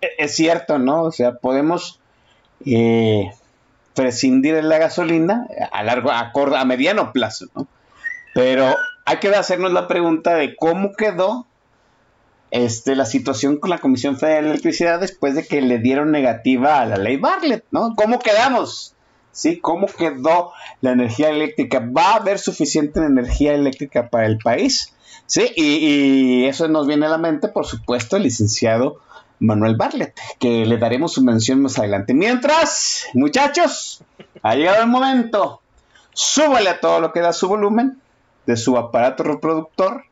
[0.00, 1.02] E- Es cierto, ¿no?
[1.04, 2.00] O sea, podemos
[2.66, 3.30] eh,
[3.94, 7.66] prescindir de la gasolina a largo, a, corto, a mediano plazo, ¿no?
[8.34, 11.46] Pero hay que hacernos la pregunta de cómo quedó
[12.50, 16.80] este, la situación con la Comisión Federal de Electricidad después de que le dieron negativa
[16.80, 17.94] a la ley Bartlett, ¿no?
[17.96, 18.94] ¿Cómo quedamos?
[19.32, 19.58] ¿Sí?
[19.58, 21.80] ¿Cómo quedó la energía eléctrica?
[21.80, 24.94] ¿Va a haber suficiente energía eléctrica para el país?
[25.26, 29.00] Sí, y, y eso nos viene a la mente, por supuesto, el licenciado
[29.40, 32.14] Manuel Bartlett, que le daremos su mención más adelante.
[32.14, 34.02] Mientras, muchachos,
[34.42, 35.60] ha llegado el momento.
[36.12, 38.00] Súbale a todo lo que da su volumen
[38.46, 40.04] de su aparato reproductor,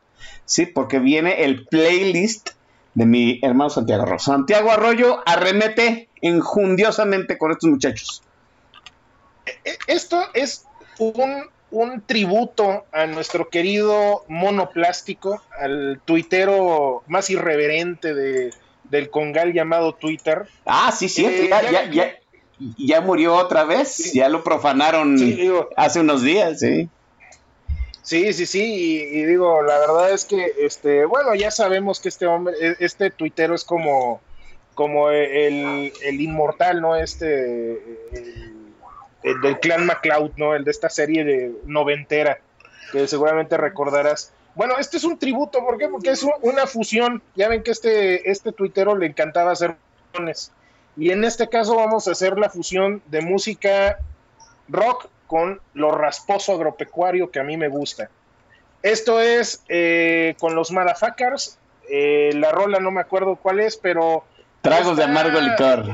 [0.45, 2.51] sí, porque viene el playlist
[2.93, 4.19] de mi hermano Santiago Arroyo.
[4.19, 8.21] Santiago Arroyo arremete injundiosamente con estos muchachos.
[9.45, 10.65] E- Esto es
[10.99, 18.51] un, un tributo a nuestro querido monoplástico, al tuitero más irreverente de,
[18.83, 20.47] del congal llamado Twitter.
[20.65, 22.15] Ah, sí, sí, Eh, ya, ya ya, ya,
[22.77, 24.17] ya murió otra vez, Sí.
[24.19, 26.89] ya lo profanaron Sí, digo, hace unos días, sí.
[28.03, 32.25] Sí, sí, sí, y, digo, la verdad es que, este, bueno, ya sabemos que este
[32.27, 34.19] hombre, e- este tuitero es como,
[34.75, 36.97] como el, el inmortal, ¿no?
[36.97, 37.71] Este,
[38.11, 38.53] el,
[39.23, 40.53] el del clan MacLeod, ¿no?
[40.53, 42.39] El de esta serie de noventera,
[42.91, 44.33] que seguramente recordarás.
[44.55, 45.87] Bueno, este es un tributo, ¿por qué?
[45.87, 47.23] Porque es un- una fusión.
[47.35, 49.77] Ya ven que este, este tuitero le encantaba hacer
[50.11, 50.51] fusiones.
[50.97, 53.97] Y en este caso vamos a hacer la fusión de música
[54.67, 58.07] rock con lo rasposo agropecuario que a mí me gusta.
[58.83, 61.57] Esto es eh, con los Motherfuckers.
[61.89, 64.25] eh, la rola no me acuerdo cuál es, pero
[64.61, 65.85] Tragos de amargo licor.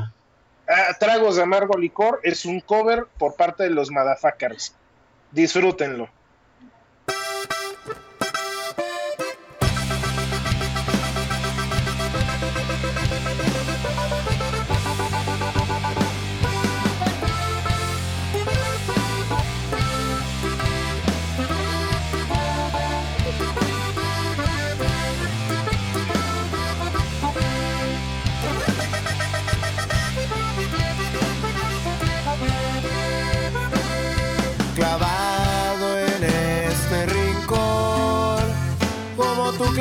[0.68, 4.74] ah, Tragos de Amargo Licor es un cover por parte de los Motherfuckers.
[5.30, 6.10] Disfrútenlo.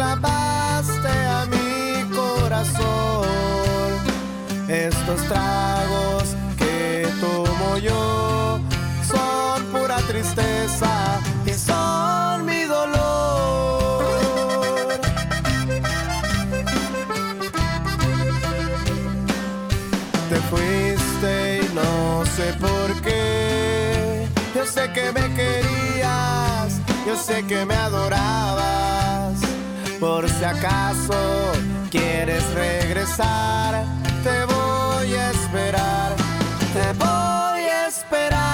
[0.10, 3.28] Escapaste a mi corazón.
[4.68, 6.24] Estos tragos
[6.58, 8.60] que tomo yo
[9.08, 14.04] son pura tristeza y son mi dolor.
[20.30, 24.28] Te fuiste y no sé por qué.
[24.56, 28.89] Yo sé que me querías, yo sé que me adorabas.
[30.00, 31.52] Por si acaso
[31.92, 33.84] quieres regresar,
[34.24, 36.16] te voy a esperar,
[36.74, 38.49] te voy a esperar.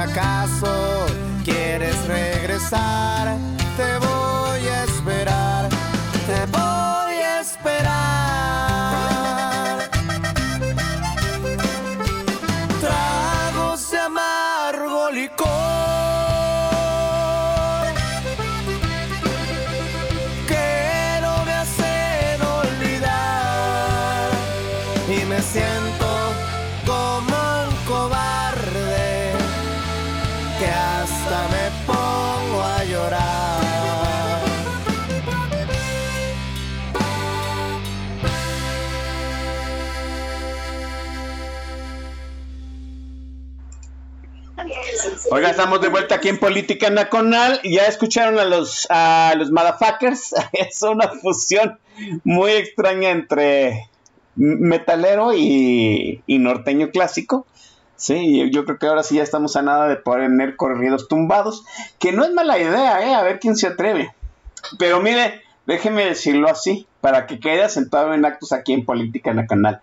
[0.00, 1.06] Acaso
[1.44, 3.36] quieres regresar,
[3.76, 5.68] te voy a esperar,
[6.26, 7.70] te voy a esperar.
[12.80, 15.46] Tragos de amargo licor
[20.48, 24.30] que no me hacen olvidar
[25.08, 26.32] y me siento
[26.86, 27.39] como
[45.32, 47.60] Oiga, estamos de vuelta aquí en Política Nacional.
[47.62, 50.34] Ya escucharon a los, a los motherfuckers.
[50.52, 51.78] Es una fusión
[52.24, 53.88] muy extraña entre
[54.34, 57.46] metalero y, y norteño clásico.
[57.94, 61.64] Sí, yo creo que ahora sí ya estamos a nada de poner corridos tumbados.
[62.00, 63.14] Que no es mala idea, ¿eh?
[63.14, 64.12] A ver quién se atreve.
[64.80, 69.80] Pero mire, déjeme decirlo así, para que quede sentado en actos aquí en Política Nacional.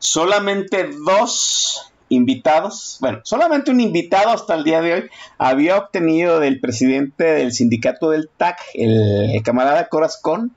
[0.00, 6.60] Solamente dos invitados, bueno, solamente un invitado hasta el día de hoy había obtenido del
[6.60, 10.52] presidente del sindicato del TAC, el, camarada Corazcón,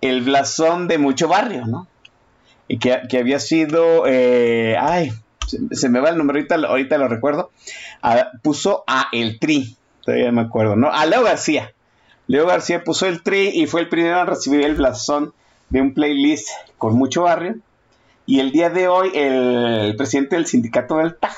[0.00, 1.86] el blasón de mucho barrio, ¿no?
[2.68, 5.10] Y que, había sido, eh, ay,
[5.70, 7.50] se, me va el nombre, ahorita, ahorita lo recuerdo,
[8.42, 10.92] puso a el Tri, todavía me acuerdo, ¿no?
[10.92, 11.72] A Leo García.
[12.26, 15.32] Leo García puso el Tri y fue el primero a recibir el blasón
[15.70, 17.56] de un playlist con mucho barrio.
[18.28, 21.32] Y el día de hoy, el, presidente del sindicato del TAG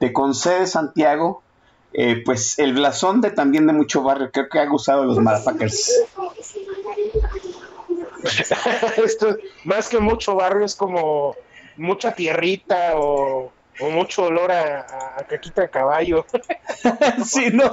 [0.00, 1.44] te concede Santiago,
[1.92, 4.32] eh, pues el blasón de también de mucho barrio.
[4.32, 5.16] Creo que ha gustado los.
[9.04, 11.36] Esto, más que mucho barrio, es como
[11.76, 16.26] mucha tierrita o, o mucho olor a, a, caquita de caballo.
[17.24, 17.70] sí, no.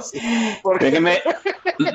[0.80, 1.20] Déjeme,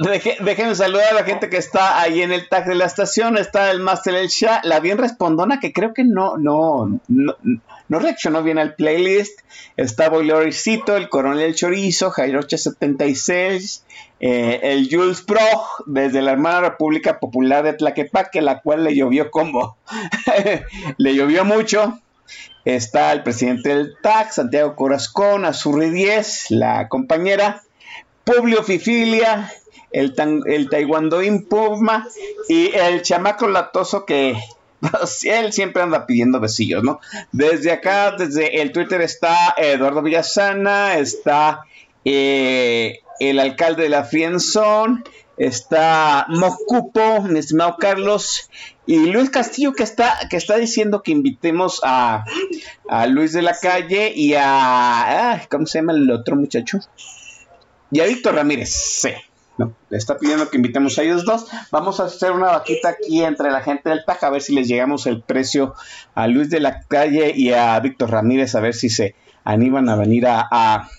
[0.04, 3.38] deje, déjeme saludar a la gente que está ahí en el tag de la estación.
[3.38, 7.36] Está el Master El Shah, la bien respondona, que creo que no, no, no,
[7.88, 9.42] no reaccionó bien al playlist.
[9.78, 13.86] Está Boiloricito, el Coronel Chorizo, Jairocha 76,
[14.20, 15.40] eh, el Jules Pro,
[15.86, 19.78] desde la hermana República Popular de Tlaquepaque, la cual le llovió como.
[20.98, 22.00] le llovió mucho.
[22.66, 27.64] Está el presidente del TAC, Santiago Corazcón, Azurri 10, la compañera,
[28.24, 29.52] Publio Fifilia,
[29.92, 30.70] el, tan, el
[31.50, 32.08] Puma
[32.48, 34.38] y el chamaco latoso que
[35.24, 37.00] él siempre anda pidiendo besillos, ¿no?
[37.32, 41.62] Desde acá, desde el Twitter está Eduardo Villasana, está
[42.06, 45.04] eh, el alcalde de la Frienzón,
[45.38, 48.50] está Mocupo, mi estimado Carlos,
[48.86, 52.26] y Luis Castillo que está, que está diciendo que invitemos a,
[52.90, 55.34] a Luis de la Calle y a...
[55.34, 56.80] Ah, ¿Cómo se llama el otro muchacho?
[57.92, 59.12] Y a Víctor Ramírez, sí.
[59.58, 61.46] No, le está pidiendo que invitemos a ellos dos.
[61.72, 64.68] Vamos a hacer una vaquita aquí entre la gente del TAC a ver si les
[64.68, 65.76] llegamos el precio
[66.16, 69.14] a Luis de la Calle y a Víctor Ramírez, a ver si se
[69.44, 70.90] animan a venir a, a,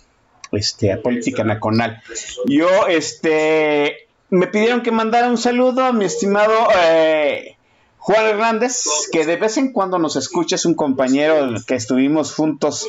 [0.53, 2.03] este, a Política Nacional.
[2.47, 7.57] Yo, este, me pidieron que mandara un saludo a mi estimado eh,
[8.05, 12.84] Juan Hernández, que de vez en cuando nos escucha, es un compañero que estuvimos juntos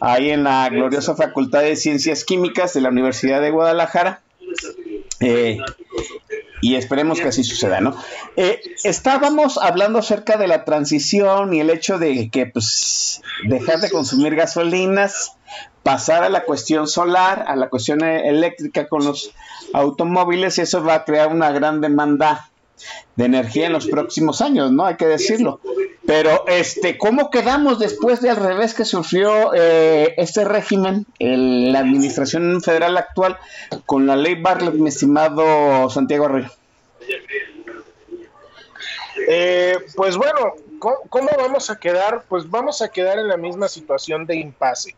[0.00, 4.22] ahí en la gloriosa Facultad de Ciencias Químicas de la Universidad de Guadalajara.
[5.20, 5.58] Eh,
[6.62, 7.94] y esperemos que así suceda, ¿no?
[8.36, 13.90] Eh, estábamos hablando acerca de la transición y el hecho de que pues dejar de
[13.90, 15.32] consumir gasolinas,
[15.82, 19.30] pasar a la cuestión solar, a la cuestión eléctrica con los
[19.74, 22.48] automóviles, eso va a crear una gran demanda
[23.16, 24.86] de energía en los próximos años, ¿no?
[24.86, 25.60] Hay que decirlo.
[26.06, 32.96] Pero, este, ¿cómo quedamos después del revés que sufrió eh, este régimen, la administración federal
[32.96, 33.38] actual,
[33.86, 36.50] con la ley Bartlett, mi estimado Santiago Arroyo?
[39.28, 42.24] Eh, pues bueno, ¿cómo, vamos a quedar?
[42.28, 44.94] Pues vamos a quedar en la misma situación de impasse.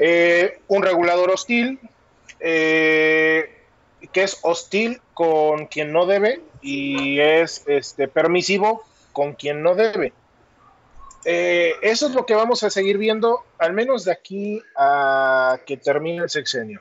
[0.00, 1.78] Eh, un regulador hostil,
[2.40, 3.48] que
[4.12, 10.14] es hostil con quien no debe y es este, permisivo con quien no debe.
[11.26, 15.76] Eh, eso es lo que vamos a seguir viendo, al menos de aquí a que
[15.76, 16.80] termine el sexenio.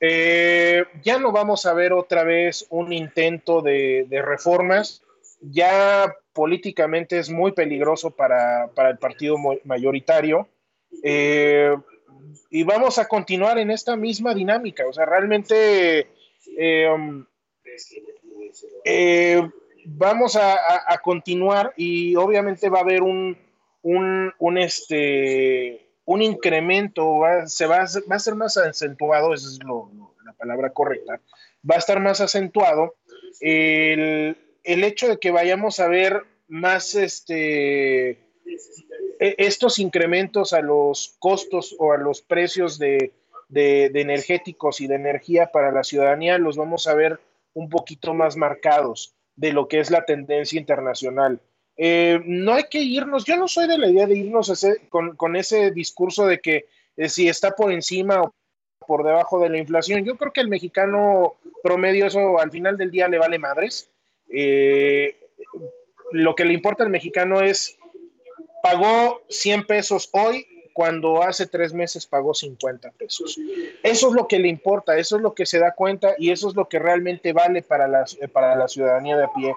[0.00, 5.02] Eh, ya no vamos a ver otra vez un intento de, reformas.
[5.40, 10.48] Ya políticamente es muy peligroso para, el partido mayoritario.
[11.04, 11.76] Eh,
[12.50, 14.84] y vamos a continuar en esta misma dinámica.
[14.88, 16.08] O sea, realmente
[19.40, 19.52] um,
[19.84, 23.36] vamos a, continuar y obviamente va a haber un,
[23.82, 29.58] un, este, un incremento, se va, va, a ser más acentuado, esa es
[30.24, 31.20] la palabra correcta,
[31.68, 32.94] va a estar más acentuado
[33.40, 38.18] el, hecho de que vayamos a ver más este, e,
[39.18, 43.12] estos incrementos a los costos o a los precios de,
[43.48, 47.20] de energéticos y de energía para la ciudadanía, los vamos a ver
[47.54, 51.40] un poquito más marcados de lo que es la tendencia internacional.
[51.76, 54.52] Eh, no hay que irnos, yo no soy de la idea de irnos
[54.90, 58.34] con, ese discurso de que eh, si está por encima o
[58.86, 62.90] por debajo de la inflación, yo creo que el mexicano promedio eso al final del
[62.90, 63.90] día le vale madres.
[64.28, 65.18] Eh,
[66.12, 67.78] lo que le importa al mexicano es,
[68.62, 70.46] pagó 100 pesos hoy,
[70.80, 73.38] cuando hace tres meses pagó 50 pesos.
[73.82, 76.48] Eso es lo que le importa, eso es lo que se da cuenta y eso
[76.48, 79.54] es lo que realmente vale para la, para la ciudadanía de a pie.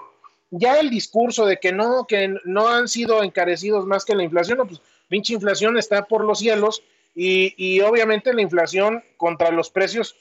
[0.51, 4.57] Ya el discurso de que no, que no han sido encarecidos más que la inflación,
[4.57, 6.83] no, pues pinche inflación está por los cielos
[7.15, 10.17] y, y obviamente la inflación contra los precios,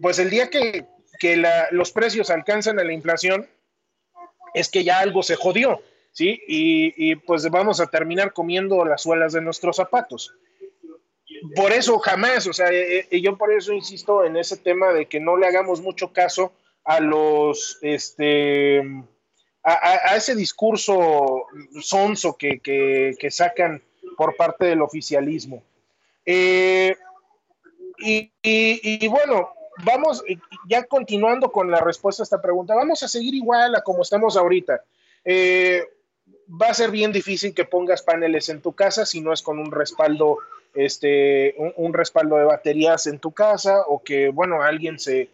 [0.00, 0.86] pues el día que,
[1.18, 3.48] que la, los precios alcanzan a la inflación,
[4.54, 5.82] es que ya algo se jodió.
[6.18, 6.42] ¿Sí?
[6.48, 10.34] Y, pues vamos a terminar comiendo las suelas de nuestros zapatos.
[11.54, 15.06] Por eso jamás, o sea, eh, eh, yo por eso insisto en ese tema de
[15.06, 16.52] que no le hagamos mucho caso
[16.82, 18.82] a los, este,
[19.62, 21.46] a, ese discurso
[21.80, 23.80] sonso que, que, sacan
[24.16, 25.62] por parte del oficialismo.
[26.26, 26.96] Eh,
[28.00, 29.52] y, y, bueno,
[29.84, 30.24] vamos,
[30.68, 34.36] ya continuando con la respuesta a esta pregunta, vamos a seguir igual a como estamos
[34.36, 34.82] ahorita.
[36.48, 39.58] Va a ser bien difícil que pongas paneles en tu casa si no es con
[39.58, 40.38] un respaldo,
[40.74, 45.30] este, un, respaldo de baterías en tu casa o que, bueno, alguien se,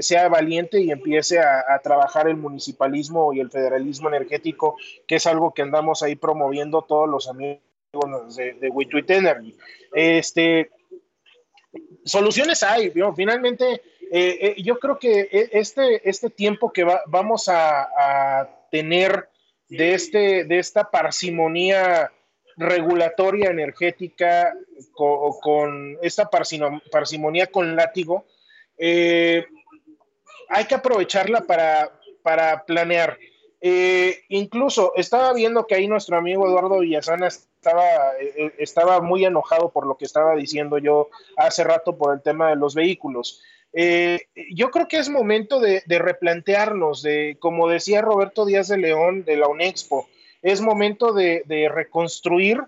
[0.00, 5.54] sea valiente y empiece a, trabajar el municipalismo y el federalismo energético, que es algo
[5.54, 7.60] que andamos ahí promoviendo todos los amigos
[8.36, 9.56] de, de Energy.
[9.94, 10.70] Este,
[12.04, 17.82] soluciones hay, finalmente, eh, eh, yo creo que e, este, este tiempo que vamos a,
[18.40, 19.28] a tener
[19.68, 22.10] de, este, de esta parsimonía
[22.56, 24.54] regulatoria energética
[24.94, 28.24] con, esta parsimonía con látigo,
[28.78, 29.44] eh,
[30.48, 31.92] hay que aprovecharla para,
[32.22, 33.18] para planear.
[33.60, 37.84] Eh, incluso estaba viendo que ahí nuestro amigo Eduardo Villasana estaba,
[38.20, 42.50] eh, estaba muy enojado por lo que estaba diciendo yo hace rato por el tema
[42.50, 43.42] de los vehículos.
[43.78, 49.24] Eh, yo creo que es momento de, replantearnos, de, como decía Roberto Díaz de León
[49.24, 50.08] de la UNEXPO,
[50.40, 52.62] es momento de, reconstruir,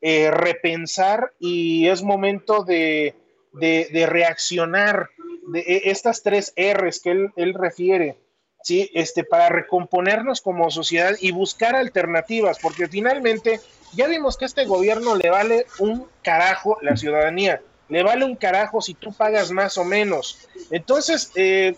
[0.00, 3.14] eh, repensar y es momento de,
[3.52, 5.10] reaccionar
[5.54, 8.16] e, estas tres R's que él, refiere,
[8.64, 8.90] ¿sí?
[8.94, 13.60] este, para recomponernos como sociedad y buscar alternativas, porque finalmente
[13.94, 18.36] ya vimos que a este gobierno le vale un carajo la ciudadanía le vale un
[18.36, 20.48] carajo si tú pagas más o menos.
[20.70, 21.76] Entonces, eh,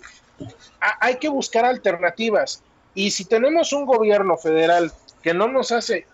[1.01, 2.63] hay que buscar alternativas.
[2.95, 4.93] Y si tenemos un gobierno federal
[5.23, 6.07] que no nos hace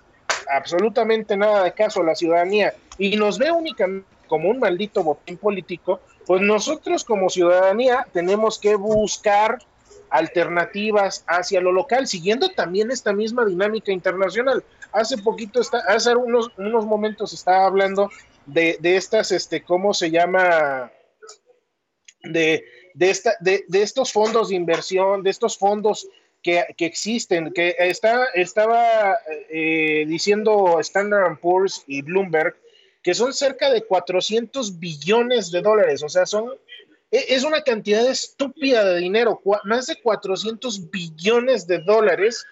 [0.52, 5.36] absolutamente nada de caso a la ciudadanía y nos ve únicamente como un maldito botín
[5.36, 9.58] político, pues nosotros como ciudadanía tenemos que buscar
[10.10, 14.64] alternativas hacia lo local, siguiendo también esta misma dinámica internacional.
[14.92, 18.10] Hace poquito, está, hace unos, unos momentos estaba hablando
[18.46, 20.90] de, de estas, este, ¿cómo se llama?
[22.22, 26.08] De, de, esta, de, de estos fondos de inversión, de estos fondos
[26.42, 29.16] que, que, existen, que está, estaba
[29.48, 32.56] eh, diciendo Standard Poor's y Bloomberg,
[33.02, 36.50] que son cerca de 400 billones de dólares, o sea, son
[37.10, 42.44] e, es una cantidad estúpida de dinero, más de 400 billones de dólares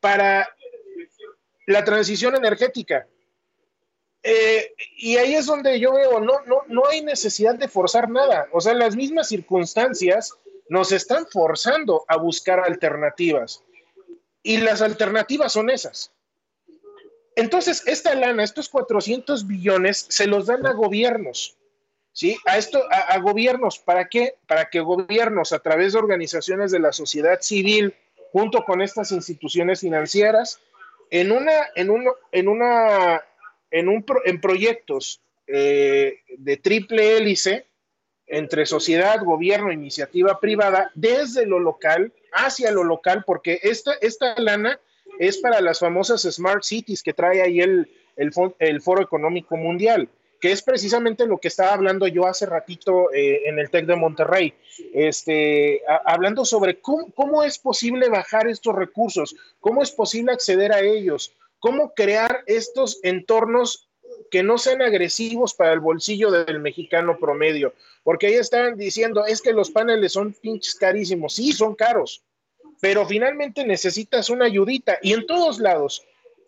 [0.00, 0.48] para
[1.66, 3.06] la transición energética.
[4.22, 8.48] Eh, y ahí es donde yo veo, no, no, no hay necesidad de forzar nada.
[8.52, 10.34] O sea, las mismas circunstancias
[10.68, 13.62] nos están forzando a buscar alternativas.
[14.42, 16.12] Y las alternativas son esas.
[17.34, 21.56] Entonces, esta lana, estos 400 billones, se los dan a gobiernos.
[22.12, 22.36] ¿sí?
[22.46, 24.36] A esto, a, a, gobiernos, ¿para qué?
[24.46, 27.94] Para que gobiernos a través de organizaciones de la sociedad civil,
[28.32, 30.60] junto con estas instituciones financieras,
[31.10, 33.22] en una, en uno, en una,
[33.72, 37.66] en un en proyectos eh, de triple hélice
[38.26, 44.78] entre sociedad, gobierno, iniciativa privada, desde lo local hacia lo local, porque esta, esta lana
[45.18, 50.08] es para las famosas Smart Cities que trae ahí el, el, Foro Económico Mundial
[50.40, 53.94] que es precisamente lo que estaba hablando yo hace ratito eh, en el TEC de
[53.94, 54.52] Monterrey,
[54.92, 60.80] este, hablando sobre cómo, cómo, es posible bajar estos recursos, cómo es posible acceder a
[60.80, 61.32] ellos,
[61.62, 63.88] cómo crear estos entornos
[64.32, 69.40] que no sean agresivos para el bolsillo del mexicano promedio, porque ahí estaban diciendo, es
[69.40, 72.24] que los paneles son pinches carísimos, sí, son caros,
[72.80, 74.98] pero finalmente necesitas una ayudita.
[75.02, 76.04] Y en todos lados,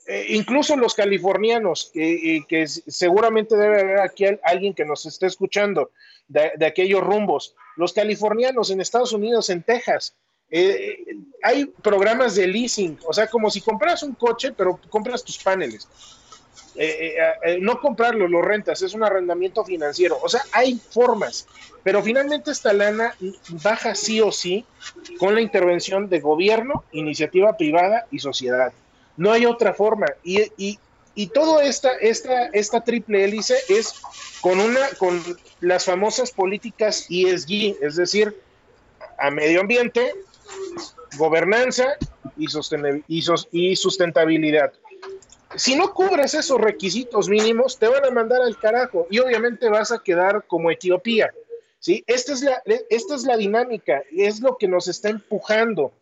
[0.08, 5.92] eh, incluso los californianos, que seguramente debe haber aquí alguien que nos esté escuchando
[6.26, 10.16] de, aquellos rumbos, los californianos en Estados Unidos, en Texas,
[10.56, 15.36] eh, hay programas de leasing, o sea, como si compras un coche, pero compras tus
[15.38, 15.88] paneles.
[16.76, 20.16] Eh, eh, no comprarlo, lo rentas, es un arrendamiento financiero.
[20.22, 21.48] O sea, hay formas,
[21.82, 23.16] pero finalmente esta lana
[23.64, 24.64] baja sí o sí
[25.18, 28.72] con la intervención de gobierno, iniciativa privada y sociedad.
[29.16, 30.06] No hay otra forma.
[30.22, 30.78] Y, y,
[31.16, 33.92] y todo esta, esta, esta triple hélice es
[34.40, 35.20] con, una, con
[35.58, 38.40] las famosas políticas ESG, es decir,
[39.18, 40.12] a medio ambiente,
[41.16, 41.96] gobernanza
[42.36, 44.72] y, sustentabilidad.
[45.56, 49.92] Si no cubres esos requisitos mínimos, te van a mandar al carajo y obviamente vas
[49.92, 51.32] a quedar como Etiopía.
[51.78, 52.02] ¿sí?
[52.06, 55.92] Esta, es la, esta es la dinámica, es lo que nos está empujando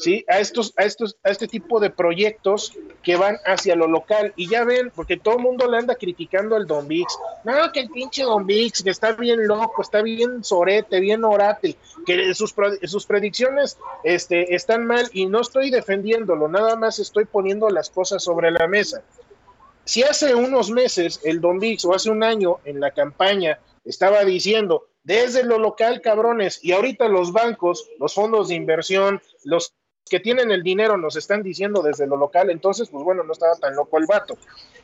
[0.00, 0.24] ¿sí?
[0.28, 2.72] A estos, a estos, a este tipo de proyectos
[3.02, 4.32] que van hacia lo local.
[4.34, 7.18] Y ya ven, porque todo el mundo le anda criticando al Don Vix.
[7.44, 11.76] No, que el pinche Don Vix, que está bien loco, está bien sorete, bien orate,
[12.06, 17.68] que sus, sus predicciones este, están mal y no estoy defendiéndolo, nada más estoy poniendo
[17.68, 19.02] las cosas sobre la mesa.
[19.84, 24.24] Si hace unos meses el Don Vix o hace un año en la campaña estaba
[24.24, 29.74] diciendo desde lo local, cabrones, y ahorita los bancos, los fondos de inversión, los
[30.08, 33.54] que tienen el dinero nos están diciendo desde lo local, entonces, pues bueno, no estaba
[33.56, 34.36] tan loco el vato.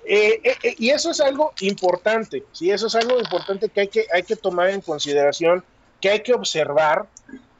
[0.04, 3.88] Eh, eh, eh, y eso es algo importante, sí, eso es algo importante que hay
[3.88, 5.64] que, hay que tomar en consideración,
[6.00, 7.06] que hay que observar,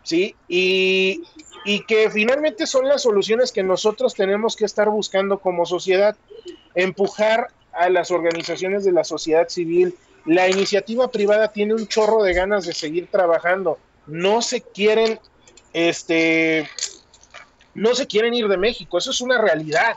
[0.04, 1.24] sí, y,
[1.64, 6.16] y que finalmente son las soluciones que nosotros tenemos que estar buscando como sociedad,
[6.76, 9.96] empujar a las organizaciones de la sociedad civil.
[10.24, 15.18] La iniciativa privada tiene un chorro de ganas de seguir trabajando, no se quieren,
[15.72, 16.68] este,
[17.76, 19.96] no se quieren ir de México, eso es una realidad,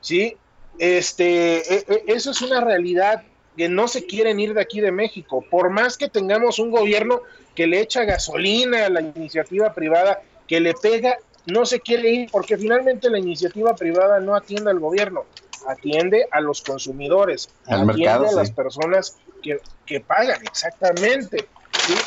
[0.00, 0.36] ¿sí?
[0.78, 3.22] Este, e, e, eso es una realidad
[3.56, 7.22] que no se quieren ir de aquí de México, por más que tengamos un gobierno
[7.54, 12.30] que le echa gasolina a la iniciativa privada, que le pega, no se quiere ir
[12.30, 15.24] porque finalmente la iniciativa privada no atiende al gobierno,
[15.68, 18.36] atiende a los consumidores, al atiende mercado, a sí.
[18.36, 21.46] las personas que, que pagan, exactamente,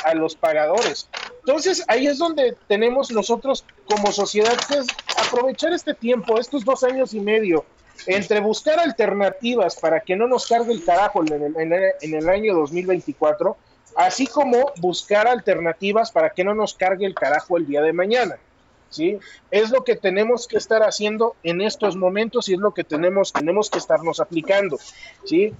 [0.04, 1.08] a los pagadores.
[1.40, 6.84] Entonces ahí es donde tenemos nosotros como sociedad que es aprovechar este tiempo, estos dos
[6.84, 7.64] años y medio,
[8.06, 12.14] entre buscar alternativas para que no nos cargue el carajo en el, en el, en
[12.14, 13.56] el año 2024,
[13.96, 18.38] así como buscar alternativas para que no nos cargue el carajo el día de mañana.
[18.88, 19.18] ¿Sí?
[19.52, 23.32] Es lo que tenemos que estar haciendo en estos momentos y es lo que tenemos,
[23.32, 24.78] tenemos que estarnos aplicando.
[25.24, 25.54] ¿sí?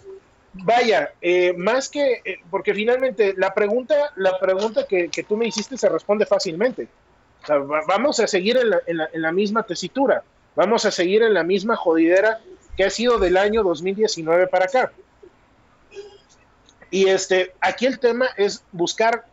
[0.52, 5.76] Vaya, eh, más que, eh, porque finalmente la pregunta, la pregunta que, tú me hiciste
[5.76, 6.88] se responde fácilmente.
[7.86, 10.22] Vamos a seguir en la, en, la, en la, misma tesitura,
[10.56, 12.40] vamos a seguir en la misma jodidera
[12.76, 14.92] que ha sido del año 2019 para acá.
[16.90, 19.24] Y este, aquí el tema es buscar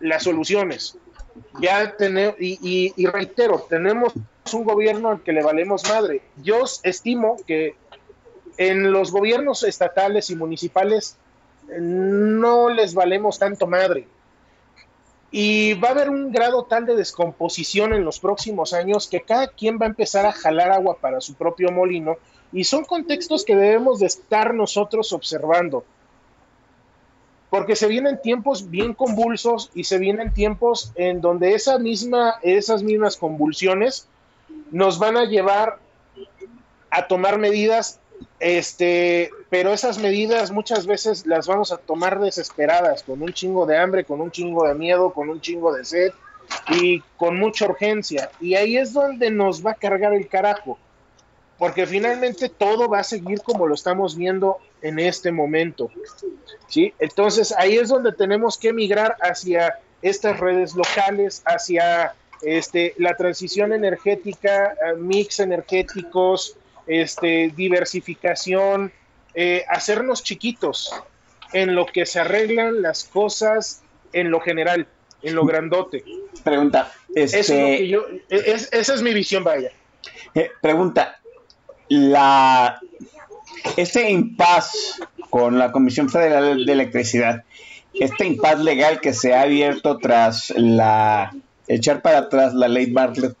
[0.00, 0.98] las soluciones.
[1.60, 4.12] Ya tenemos, y, y, reitero, tenemos
[4.52, 6.22] un gobierno al que le valemos madre.
[6.42, 7.74] Yo estimo que
[8.56, 11.16] en los gobiernos estatales y municipales
[11.78, 14.06] no les valemos tanto madre.
[15.30, 19.48] Y va a haber un grado tal de descomposición en los próximos años que cada
[19.48, 22.16] quien va a empezar a jalar agua para su propio molino
[22.52, 25.84] y son contextos que debemos de estar nosotros observando.
[27.50, 32.82] Porque se vienen tiempos bien convulsos y se vienen tiempos en donde esa misma, esas
[32.82, 34.08] mismas convulsiones
[34.70, 35.78] nos van a llevar
[36.90, 38.00] a tomar medidas
[38.38, 43.78] este, pero esas medidas muchas veces las vamos a tomar desesperadas, con un chingo de
[43.78, 46.12] hambre, con un chingo de miedo, con un chingo de sed
[46.68, 48.30] y con mucha urgencia.
[48.40, 50.78] Y ahí es donde nos va a cargar el carajo,
[51.58, 55.90] porque finalmente todo va a seguir como lo estamos viendo en este momento.
[56.68, 56.92] ¿sí?
[56.98, 63.72] Entonces ahí es donde tenemos que migrar hacia estas redes locales, hacia este, la transición
[63.72, 66.56] energética, eh, mix energéticos,
[66.86, 68.92] este, diversificación,
[69.34, 70.92] eh, hacernos chiquitos
[71.52, 73.82] en lo que se arreglan las cosas
[74.12, 74.86] en lo general,
[75.22, 76.04] en lo grandote.
[76.42, 79.70] Pregunta, este, e, esa es mi visión, vaya.
[80.34, 81.20] Eh, pregunta,
[81.88, 82.80] la
[83.76, 87.44] este impas con la Comisión Federal de Electricidad,
[87.94, 91.34] este impas legal que se ha abierto tras la
[91.68, 93.36] echar para atrás la ley Bartlett,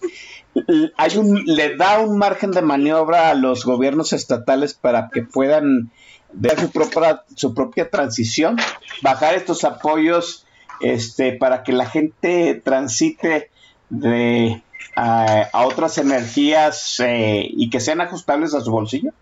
[0.96, 5.90] hay un, le da un margen de maniobra a los gobiernos estatales para que puedan
[6.32, 8.56] dar su propia, su propia transición,
[9.02, 10.46] bajar estos apoyos
[10.80, 13.50] este, para que la gente transite
[13.88, 14.62] de,
[14.94, 19.12] a, otras energías eh, y que sean ajustables a su bolsillo?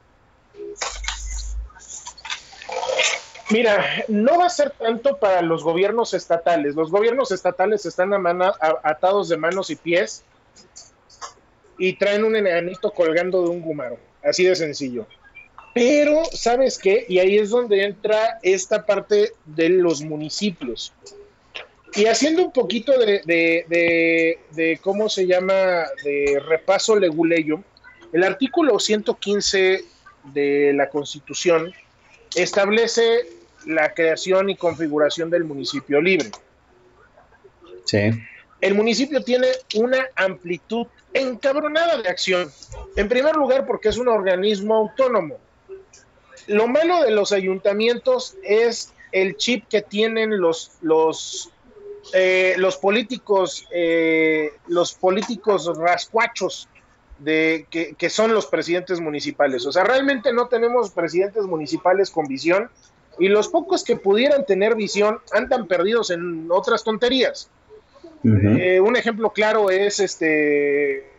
[3.50, 6.74] Mira, no va a ser tanto para los gobiernos estatales.
[6.74, 8.12] Los gobiernos estatales están
[8.82, 10.24] atados de manos y pies
[11.78, 15.06] y traen un enanito colgando de un gumaro, así de sencillo.
[15.74, 17.04] Pero, ¿sabes qué?
[17.08, 20.92] Y ahí es donde entra esta parte de los municipios.
[21.96, 23.22] Y haciendo un poquito de,
[24.50, 27.62] de, ¿cómo se llama?, de repaso leguleyo,
[28.12, 29.84] el artículo 115
[30.32, 31.72] de la Constitución
[32.36, 33.26] establece
[33.66, 36.30] la creación y configuración del municipio libre.
[37.84, 38.10] Sí.
[38.60, 42.50] El municipio tiene una amplitud encabronada de acción.
[42.96, 45.38] En primer lugar, porque es un organismo autónomo.
[46.46, 51.50] Lo malo de los ayuntamientos es el chip que tienen los, los,
[52.12, 56.68] eh, los políticos, eh, los políticos rascuachos
[57.18, 59.64] de, que, que, son los presidentes municipales.
[59.66, 62.68] O sea, realmente no tenemos presidentes municipales con visión
[63.18, 67.48] y los pocos que pudieran tener visión andan perdidos en otras tonterías.
[68.24, 71.12] Eh, un ejemplo claro es este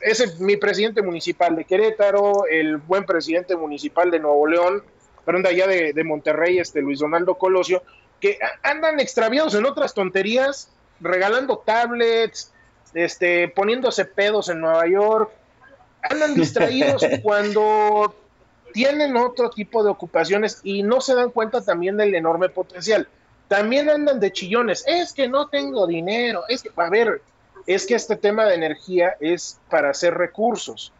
[0.00, 4.82] es mi presidente municipal de Querétaro, el buen presidente municipal de Nuevo León,
[5.24, 7.82] perdón, de allá de, Monterrey, este Luis Donaldo Colosio,
[8.20, 10.70] que andan extraviados en otras tonterías,
[11.00, 12.52] regalando tablets,
[12.94, 15.30] este, poniéndose pedos en Nueva York,
[16.02, 18.14] andan distraídos cuando
[18.72, 23.08] tienen otro tipo de ocupaciones y no se dan cuenta también del enorme potencial.
[23.50, 27.20] También andan de chillones, es que no tengo dinero, es que, a ver,
[27.66, 30.92] es que este tema de energía es para hacer recursos.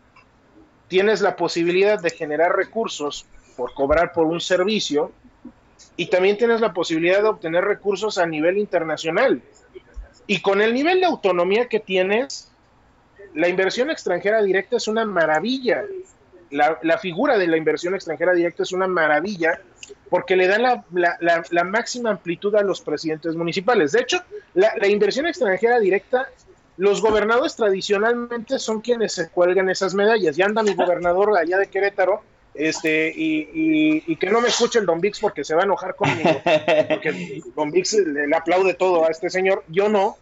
[0.89, 3.25] Tienes la posibilidad de generar recursos
[3.57, 5.13] por cobrar por un servicio
[5.97, 9.41] y también tienes la posibilidad de obtener recursos a nivel internacional.
[10.27, 12.51] Y con el nivel de autonomía que tienes,
[13.33, 15.85] la inversión extranjera directa es una maravilla.
[16.51, 19.61] La, figura de la inversión extranjera directa es una maravilla
[20.09, 23.93] porque le da la, máxima amplitud a los presidentes municipales.
[23.93, 24.23] De hecho,
[24.55, 26.29] la, inversión extranjera directa,
[26.77, 30.37] los gobernadores tradicionalmente son quienes se cuelgan esas medallas.
[30.37, 32.23] Ya anda mi gobernador allá de Querétaro,
[32.55, 36.41] este, y, que no me escuche el Don Vix porque se va a enojar conmigo,
[36.89, 40.17] porque Don Vix le aplaude todo a este señor, yo no,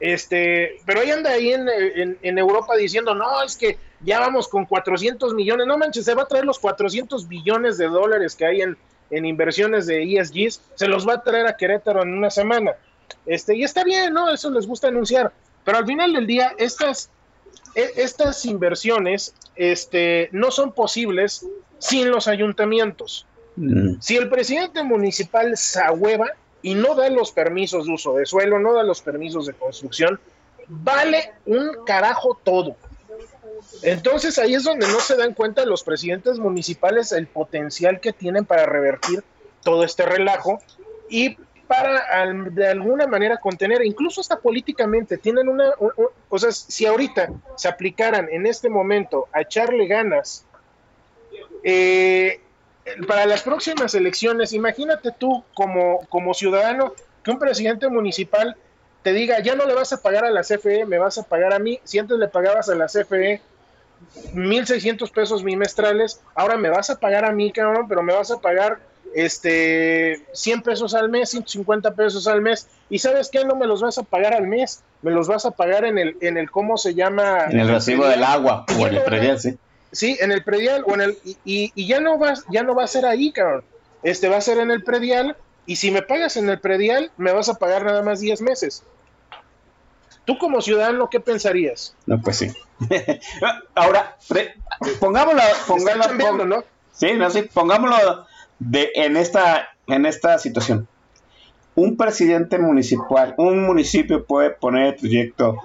[0.00, 4.64] este, pero ahí anda ahí en, en, Europa diciendo, no, es que ya vamos con
[4.64, 8.62] 400 millones, no manches, se va a traer los 400 billones de dólares que hay
[8.62, 8.78] en,
[9.10, 12.72] en inversiones de ESGs, se los va a traer a Querétaro en una semana.
[13.26, 14.30] Este, y está bien, ¿no?
[14.30, 15.32] Eso les gusta anunciar.
[15.64, 17.10] Pero al final del día, estas,
[17.74, 21.46] e, estas inversiones este, no son posibles
[21.78, 23.26] sin los ayuntamientos.
[23.56, 24.00] Mm.
[24.00, 26.28] Si el presidente municipal Sahueva
[26.62, 30.20] y no da los permisos de uso de suelo, no da los permisos de construcción,
[30.68, 32.76] vale un carajo todo.
[33.82, 38.44] Entonces ahí es donde no se dan cuenta los presidentes municipales el potencial que tienen
[38.44, 39.22] para revertir
[39.62, 40.60] todo este relajo
[41.08, 41.36] y
[41.66, 45.72] para de alguna manera contener, incluso hasta políticamente, tienen una,
[46.28, 50.44] o sea, si ahorita se aplicaran en este momento a echarle ganas
[51.62, 52.40] eh,
[53.06, 58.56] para las próximas elecciones, imagínate tú como, como ciudadano que un presidente municipal
[59.02, 61.52] te diga, ya no le vas a pagar a la CFE, me vas a pagar
[61.52, 63.40] a mí, si antes le pagabas a la CFE
[64.34, 68.40] 1.600 pesos bimestrales, ahora me vas a pagar a mí, cabrón, pero me vas a
[68.40, 68.78] pagar
[69.14, 73.82] este 100 pesos al mes, 150 pesos al mes, y sabes qué, no me los
[73.82, 76.76] vas a pagar al mes, me los vas a pagar en el, en el ¿cómo
[76.76, 77.46] se llama?
[77.50, 79.58] En el recibo del agua, o en el predial, sí.
[79.92, 82.84] Sí, en el predial, o en el, y, y, ya no va, ya no va
[82.84, 83.64] a ser ahí, cabrón,
[84.02, 85.36] este va a ser en el predial,
[85.66, 88.84] y si me pagas en el predial, me vas a pagar nada más 10 meses.
[90.24, 91.96] Tú como ciudadano, ¿qué pensarías?
[92.06, 92.52] No, pues sí.
[93.74, 94.16] Ahora,
[95.00, 96.64] pongámoslo, pongámoslo, ¿no?
[96.92, 98.26] Sí, no, sí, pongámoslo
[98.58, 100.86] de, en, esta, en esta situación.
[101.74, 105.56] Un presidente municipal, un municipio puede poner el proyecto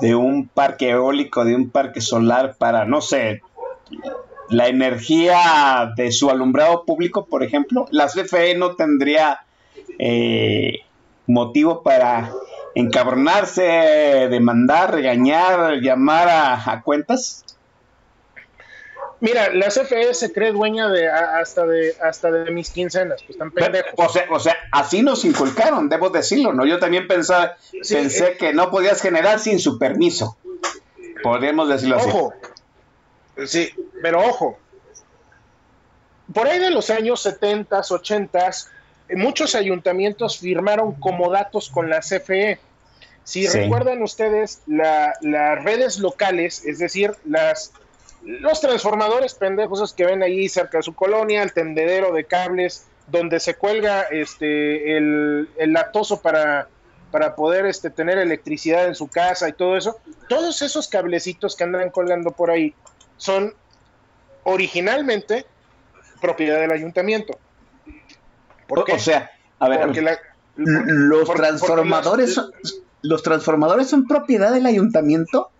[0.00, 3.40] de un parque eólico, de un parque solar para, no sé,
[4.48, 7.86] la energía de su alumbrado público, por ejemplo.
[7.90, 9.40] La CFE no tendría
[9.98, 10.80] eh,
[11.26, 12.32] motivo para
[12.74, 13.62] encabronarse,
[14.30, 17.45] demandar, regañar, llamar a cuentas.
[19.20, 23.50] Mira, la CFE se cree dueña de hasta de hasta de mis quincenas, pues están
[23.50, 23.92] pendejos.
[23.96, 26.66] O sea, o sea, así nos inculcaron, debo decirlo, ¿no?
[26.66, 30.36] Yo también pensaba, pensé eh, que no podías generar sin su permiso.
[31.22, 32.08] Podríamos decirlo así.
[32.08, 32.34] Ojo.
[33.46, 33.70] Sí,
[34.02, 34.58] pero ojo.
[36.32, 38.50] Por ahí de los años 70, 80,
[39.14, 42.58] muchos ayuntamientos firmaron como datos con la CFE.
[43.24, 47.72] Si recuerdan ustedes, las redes locales, es decir, las
[48.26, 52.86] los transformadores pendejos esos que ven ahí cerca de su colonia, el tendedero de cables
[53.06, 56.68] donde se cuelga este el, el latoso para,
[57.12, 59.96] para poder este, tener electricidad en su casa y todo eso,
[60.28, 62.74] todos esos cablecitos que andan colgando por ahí
[63.16, 63.54] son
[64.42, 65.46] originalmente
[66.20, 67.38] propiedad del ayuntamiento.
[68.66, 68.94] ¿Por qué?
[68.94, 69.88] O sea, a ver,
[70.56, 72.40] los transformadores
[73.02, 75.50] los transformadores son propiedad del ayuntamiento.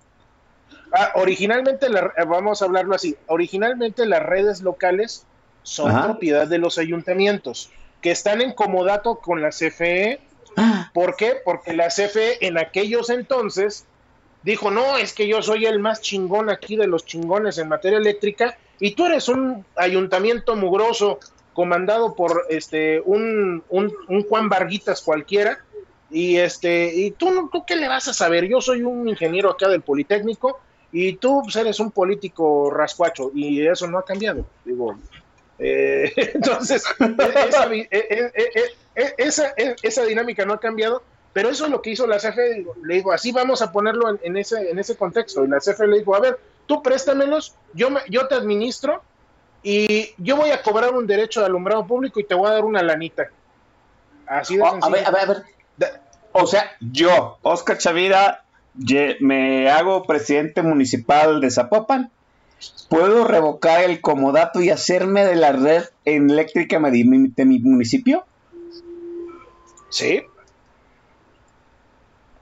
[0.99, 5.27] Ah, originalmente, eh, vamos a hablarlo así, originalmente las redes locales
[5.63, 7.71] son propiedad de los ayuntamientos,
[8.01, 10.21] que están en comodato con la CFE.
[10.57, 10.91] Ah.
[10.95, 11.35] ¿Por qué?
[11.45, 13.85] Porque la CFE en aquellos entonces
[14.43, 17.99] dijo, no, es que yo soy el más chingón aquí de los chingones en materia
[17.99, 21.19] eléctrica y tú eres un ayuntamiento mugroso
[21.53, 25.59] comandado por este un, un, un Juan Varguitas cualquiera
[26.11, 29.69] y este y tú, tú qué le vas a saber yo soy un ingeniero acá
[29.69, 30.61] del Politécnico
[30.99, 34.47] y tú pues, eres un político rascuacho y eso no ha cambiado.
[34.65, 34.97] Digo,
[35.59, 36.85] eh, entonces,
[39.19, 41.03] esa, esa, dinámica no ha cambiado,
[41.35, 42.65] pero eso es lo que hizo la CFE.
[42.83, 45.45] Le digo, así vamos a ponerlo en, ese, en ese contexto.
[45.45, 49.03] Y la CFE le dijo, a ver, tú préstamelos, yo, yo te administro
[49.63, 52.65] y yo voy a cobrar un derecho de alumbrado público y te voy a dar
[52.65, 53.29] una lanita.
[54.27, 55.45] Así de oh, a ver, a ver, a ver.
[56.33, 58.46] O sea, yo, Oscar Chavira,
[59.21, 62.11] me hago presidente municipal de Zapopan,
[62.89, 67.05] ¿puedo revocar el comodato y hacerme de la red eléctrica de
[67.45, 68.25] mi, municipio?
[69.91, 70.23] Sí.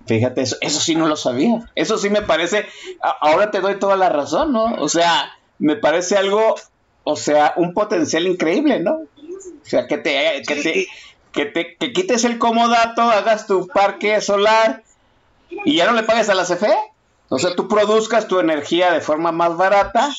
[0.06, 1.70] Fíjate, eso, eso sí no lo sabía.
[1.74, 2.66] Eso sí me parece,
[3.20, 4.74] ahora te doy toda la razón, ¿no?
[4.74, 6.56] O sea, me parece algo,
[7.04, 8.92] o sea, un potencial increíble, ¿no?
[8.92, 10.86] O sea, que te, que te,
[11.32, 14.83] que te que quites el comodato, hagas tu parque solar,
[15.64, 16.74] y ya no le pagues a la CFE.
[17.28, 20.10] O sea, tú produzcas tu energía de forma más barata.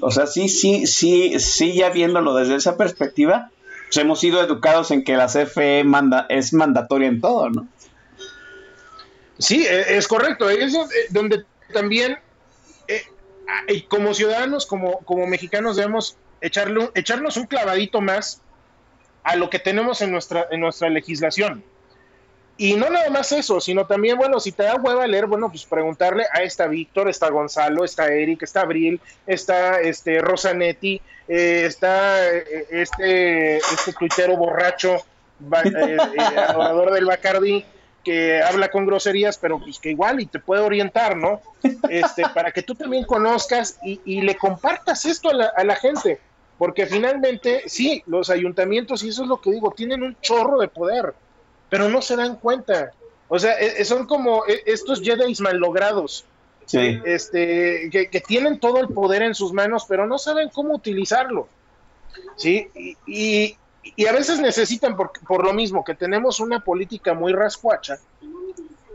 [0.00, 3.50] O sea, sí, sí, sí, sí, ya viéndolo desde esa perspectiva,
[3.86, 7.68] pues hemos sido educados en que la CFE manda, es mandatoria en todo, ¿no?
[9.38, 10.48] Sí, e, es correcto.
[10.48, 12.18] Eso es eh, donde también,
[12.88, 13.04] eh,
[13.88, 18.40] como ciudadanos, como, como mexicanos, debemos echarle, echarnos un clavadito más
[19.22, 21.64] a lo que tenemos en nuestra, en nuestra legislación.
[22.56, 25.64] Y no nada más eso, sino también, bueno, si te da hueva leer, bueno, pues
[25.64, 32.32] preguntarle a esta Víctor, está Gonzalo, está Eric, está Abril, está este Rosanetti, eh, está
[32.32, 34.94] eh, este, este tuitero borracho,
[35.64, 35.98] eh,
[36.48, 37.64] adorador del Bacardi,
[38.04, 41.40] que habla con groserías, pero pues que igual y te puede orientar, ¿no?
[41.88, 45.74] Este, para que tú también conozcas y, y le compartas esto a la, a la
[45.74, 46.20] gente,
[46.56, 50.68] porque finalmente, sí, los ayuntamientos, y eso es lo que digo, tienen un chorro de
[50.68, 51.14] poder
[51.74, 52.92] pero no se dan cuenta.
[53.26, 56.24] O sea, e, e, son como e, estos Jedi mal logrados.
[56.66, 57.00] Sí.
[57.04, 61.48] Este, que, tienen todo el poder en sus manos, pero no saben cómo utilizarlo.
[62.36, 62.70] ¿Sí?
[63.08, 63.56] Y,
[63.96, 67.98] y a veces necesitan, por, por lo mismo, que tenemos una política muy rascuacha,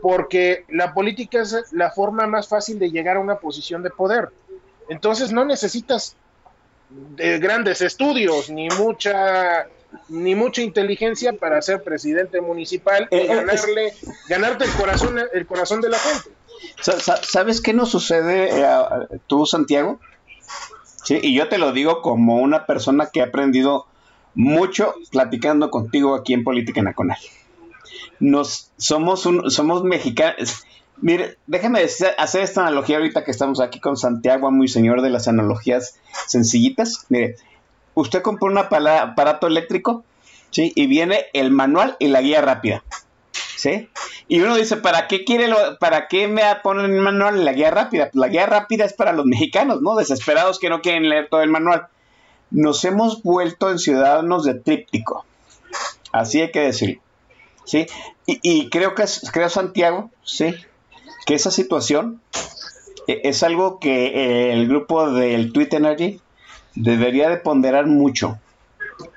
[0.00, 4.30] porque la política es la forma más fácil de llegar a una posición de poder.
[4.88, 6.16] Entonces no necesitas
[6.88, 9.68] de grandes estudios ni mucha
[10.08, 13.92] ni mucha inteligencia para ser presidente municipal y Eh, eh, ganarle,
[14.28, 16.30] ganarte el corazón el corazón de la gente.
[16.80, 19.98] Sa- sa- ¿Sabes qué nos sucede eh, a- tú, Santiago?
[21.04, 23.86] Sí, y yo te lo digo como una persona que ha aprendido
[24.34, 27.18] mucho platicando contigo aquí en Política Nacional.
[28.20, 30.64] Nos somos un, somos mexicanos.
[31.02, 35.08] Mire, déjame decir- hacer esta analogía ahorita que estamos aquí con Santiago, muy señor de
[35.10, 37.06] las analogías sencillitas.
[37.08, 37.36] Mire,
[37.94, 40.04] usted compró un aparato eléctrico,
[40.50, 40.72] ¿sí?
[40.74, 42.82] Y viene el manual y la guía rápida.
[43.56, 43.90] ¿sí?
[44.26, 47.52] Y uno dice, ¿para qué quiere lo- para qué me ponen el manual en la
[47.52, 48.04] guía rápida?
[48.10, 49.96] Pues la guía rápida es para los mexicanos, ¿no?
[49.96, 51.86] Desesperados que no quieren leer todo el manual.
[52.50, 55.26] Nos hemos vuelto en ciudadanos de tríptico.
[56.10, 57.00] Así hay que decirlo.
[57.66, 57.86] ¿Sí?
[58.26, 60.54] Y, y creo que creo Santiago, sí,
[61.26, 62.20] que esa situación
[63.06, 66.20] eh, es algo que eh, el grupo del Tweet Energy
[66.74, 68.38] debería de ponderar mucho.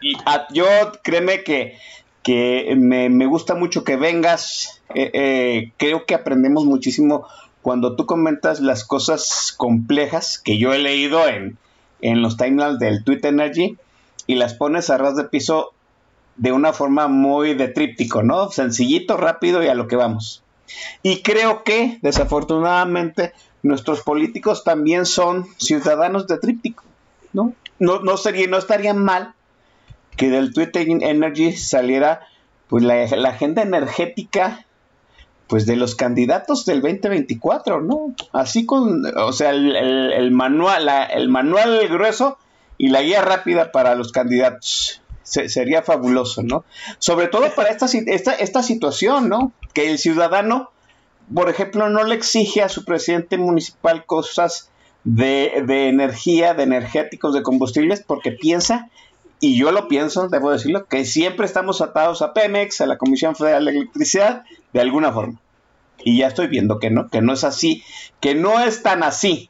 [0.01, 0.65] Y ah, yo
[1.03, 1.77] créeme que
[2.23, 4.81] que me, me gusta mucho que vengas.
[4.95, 7.27] Eh, eh, creo que aprendemos muchísimo
[7.61, 11.57] cuando tú comentas las cosas complejas que yo he leído en,
[12.01, 13.77] en los timelines del Twitter Energy
[14.25, 15.73] y las pones a ras de piso
[16.37, 18.49] de una forma muy de tríptico, ¿no?
[18.49, 20.43] Sencillito, rápido y a lo que vamos.
[21.03, 26.83] Y creo que, desafortunadamente, nuestros políticos también son ciudadanos de tríptico,
[27.33, 27.53] ¿no?
[27.79, 29.33] No, no, sería, no estaría mal
[30.15, 32.21] que del Twitter Energy saliera
[32.67, 34.65] pues la, agenda energética
[35.47, 38.15] pues de los candidatos del 2024, ¿no?
[38.31, 42.37] Así con, o sea, el, el, el manual, la, el manual grueso
[42.77, 45.01] y la guía rápida para los candidatos.
[45.21, 46.65] Se, sería fabuloso, ¿no?
[46.99, 49.53] Sobre todo para esta, esta, esta situación, ¿no?
[49.73, 50.71] Que el ciudadano,
[51.33, 54.71] por ejemplo, no le exige a su presidente municipal cosas
[55.03, 58.89] de, de energía, de energéticos, de combustibles, porque piensa
[59.43, 63.35] y yo lo pienso, debo decirlo, que siempre estamos atados a Pemex, a la Comisión
[63.35, 65.37] Federal de Electricidad, de alguna forma.
[66.01, 67.83] Y ya estoy viendo que no, que no es así,
[68.21, 69.49] que no es tan así.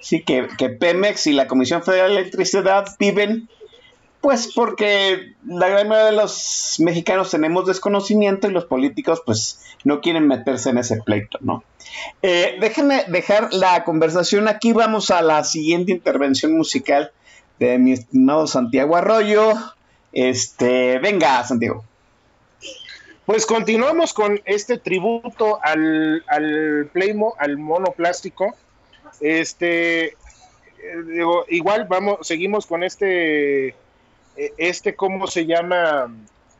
[0.00, 3.48] Sí, que, que Pemex y la Comisión Federal de Electricidad viven,
[4.20, 10.00] pues porque la gran mayoría de los mexicanos tenemos desconocimiento y los políticos pues no
[10.00, 11.64] quieren meterse en ese pleito, ¿no?
[12.22, 17.12] Eh, déjenme dejar la conversación aquí, vamos a la siguiente intervención musical
[17.58, 19.52] de mi estimado Santiago Arroyo.
[20.12, 21.84] Este, venga, Santiago.
[23.24, 28.54] Pues continuamos con este tributo al, al Playmo, al mono plástico.
[29.20, 30.14] Este, eh,
[31.06, 33.76] digo, igual vamos, seguimos con este,
[34.36, 36.12] este, ¿cómo se llama?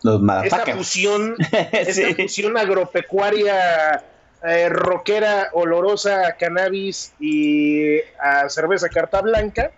[0.03, 2.03] Los esta fusión, sí.
[2.03, 4.03] esta fusión agropecuaria
[4.43, 9.73] eh, rockera, olorosa a cannabis y a cerveza carta blanca.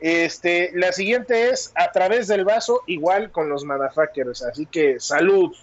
[0.00, 4.42] Este, la siguiente es a través del vaso, igual con los motherfuckers.
[4.42, 5.54] Así que salud.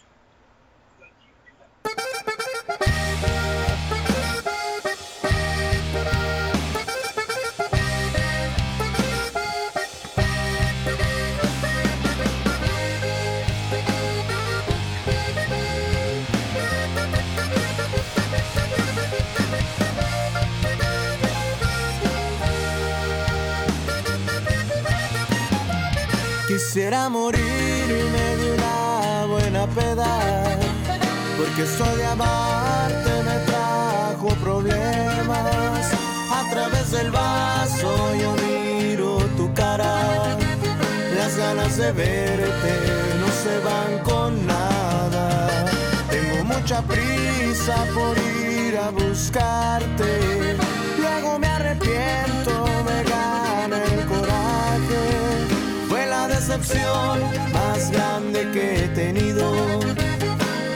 [26.84, 30.20] Quisiera morirme de una buena peda,
[31.38, 35.94] porque de amarte me trajo problemas.
[36.30, 40.36] A través del vaso yo miro tu cara,
[41.16, 42.74] las ganas de verte
[43.22, 45.66] no se van con nada.
[46.10, 50.58] Tengo mucha prisa por ir a buscarte,
[51.00, 52.63] luego me arrepiento,
[56.46, 57.22] decepción
[57.54, 59.54] más grande que he tenido.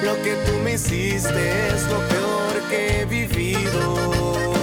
[0.02, 4.57] Lo que tú me hiciste es lo peor que he vivido.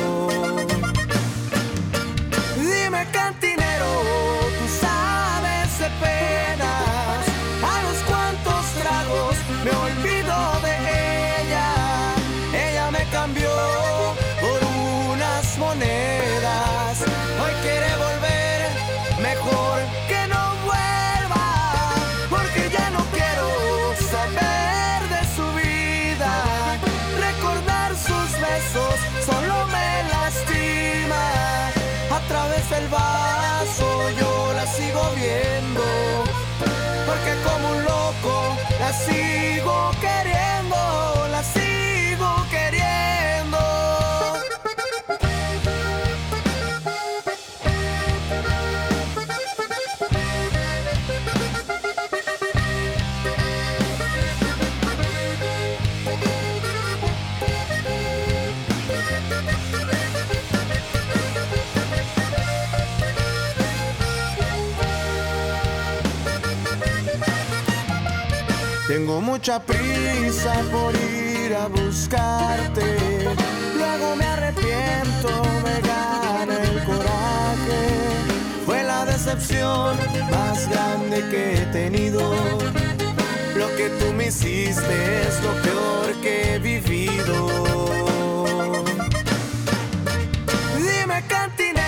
[39.03, 41.14] Sigo queriendo,
[68.95, 72.97] Tengo mucha prisa por ir a buscarte.
[73.77, 75.31] Luego me arrepiento,
[75.65, 77.83] me gana el coraje.
[78.65, 79.97] Fue la decepción
[80.31, 82.37] más grande que he tenido.
[83.57, 87.37] Lo que tú me hiciste es lo peor que he vivido.
[90.79, 91.84] Dime cantinero,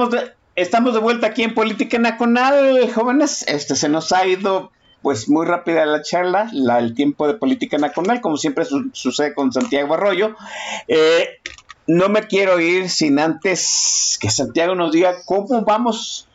[0.00, 3.44] Estamos de, estamos de vuelta aquí en Política Nacional, jóvenes.
[3.46, 4.72] Este se nos ha ido
[5.02, 9.34] pues muy rápida la charla, la, el tiempo de Política Nacional, como siempre su, sucede
[9.34, 10.36] con Santiago Arroyo.
[10.88, 11.28] Eh,
[11.86, 16.26] no me quiero ir sin antes que Santiago nos diga cómo vamos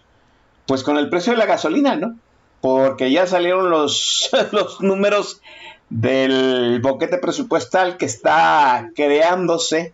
[0.67, 2.15] pues con el precio de la gasolina, ¿no?
[2.61, 5.41] Porque ya salieron los, los números
[5.89, 9.91] del boquete presupuestal que está creándose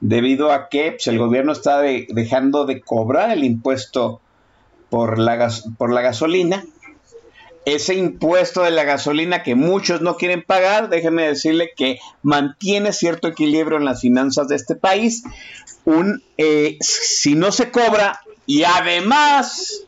[0.00, 4.20] debido a que pues, el gobierno está de, dejando de cobrar el impuesto
[4.90, 6.64] por la, gas, por la gasolina.
[7.64, 13.28] Ese impuesto de la gasolina que muchos no quieren pagar, déjeme decirle que mantiene cierto
[13.28, 15.24] equilibrio en las finanzas de este país.
[15.86, 19.86] Un, eh, si no se cobra y además,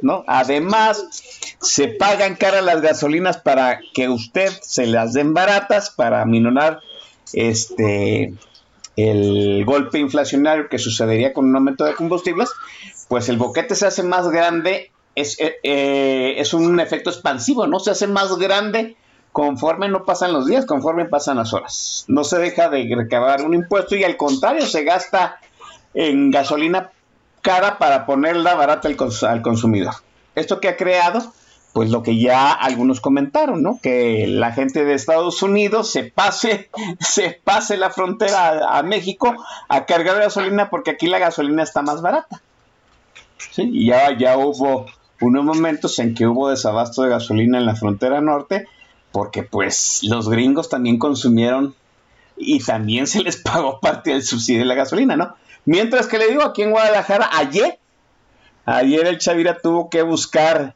[0.00, 0.24] ¿no?
[0.26, 1.04] Además,
[1.60, 6.80] se pagan cara las gasolinas para que usted se las den baratas para minorar
[7.32, 8.32] este
[8.98, 12.50] el golpe inflacionario que sucedería con un aumento de combustibles,
[13.08, 17.78] pues el boquete se hace más grande, es, eh, es un efecto expansivo, ¿no?
[17.78, 18.96] Se hace más grande
[19.30, 22.06] conforme no pasan los días, conforme pasan las horas.
[22.08, 25.38] No se deja de recabar un impuesto y al contrario, se gasta
[25.94, 26.90] en gasolina
[27.40, 28.96] cara para ponerla barata al,
[29.28, 29.94] al consumidor.
[30.34, 31.32] Esto que ha creado,
[31.72, 33.78] pues lo que ya algunos comentaron, ¿no?
[33.82, 36.70] Que la gente de Estados Unidos se pase,
[37.00, 39.34] se pase la frontera a, México
[39.68, 42.40] a cargar gasolina porque aquí la gasolina está más barata.
[43.50, 44.86] Sí, y ya, ya hubo
[45.20, 48.66] unos momentos en que hubo desabasto de gasolina en la frontera norte
[49.12, 51.74] porque pues los gringos también consumieron
[52.36, 55.34] y también se les pagó parte del subsidio de la gasolina, ¿no?
[55.64, 57.78] Mientras que le digo, aquí en Guadalajara, ayer,
[58.64, 60.74] ayer el Chavira tuvo que buscar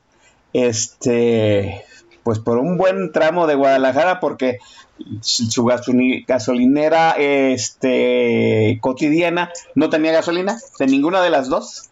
[0.52, 1.84] este,
[2.22, 4.58] pues por un buen tramo de Guadalajara, porque
[5.20, 11.90] su gasolinera este, cotidiana no tenía gasolina, de ninguna de las dos,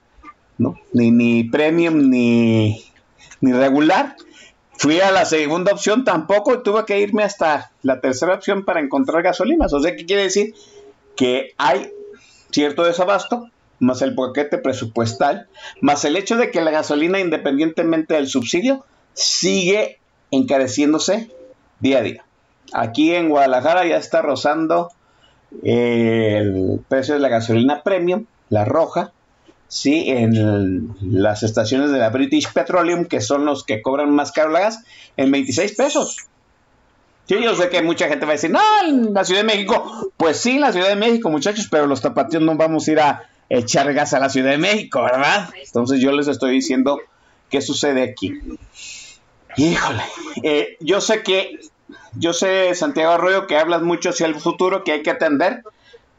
[0.58, 0.78] ¿no?
[0.92, 2.84] Ni, ni premium ni,
[3.40, 4.16] ni regular.
[4.72, 8.80] Fui a la segunda opción tampoco y tuve que irme hasta la tercera opción para
[8.80, 9.72] encontrar gasolinas.
[9.74, 10.54] O sea, ¿qué quiere decir?
[11.16, 11.92] Que hay
[12.50, 13.50] cierto desabasto,
[13.81, 15.48] más el paquete presupuestal,
[15.81, 18.85] más el hecho de que la gasolina, independientemente del subsidio,
[19.15, 19.98] sigue
[20.31, 21.31] encareciéndose
[21.81, 22.24] día a día.
[22.73, 24.90] Aquí en Guadalajara ya está rozando
[25.65, 29.12] eh, el precio de la gasolina premium, la roja,
[29.66, 34.51] sí, en las estaciones de la British Petroleum, que son los que cobran más caro
[34.51, 34.85] la gas,
[35.16, 36.16] en 26 pesos.
[37.27, 38.61] Sí, yo sé que mucha gente va a decir, no,
[39.12, 40.11] la Ciudad de México.
[40.16, 43.28] Pues sí, la Ciudad de México, muchachos, pero los tapatíos no vamos a ir a
[43.51, 45.51] echar gas a la Ciudad de México, ¿verdad?
[45.62, 47.01] Entonces yo les estoy diciendo
[47.51, 48.32] qué sucede aquí.
[49.56, 50.02] Híjole,
[50.44, 51.59] eh, yo sé que,
[52.14, 55.64] yo sé, Santiago Arroyo, que hablas mucho hacia el futuro, que hay que atender,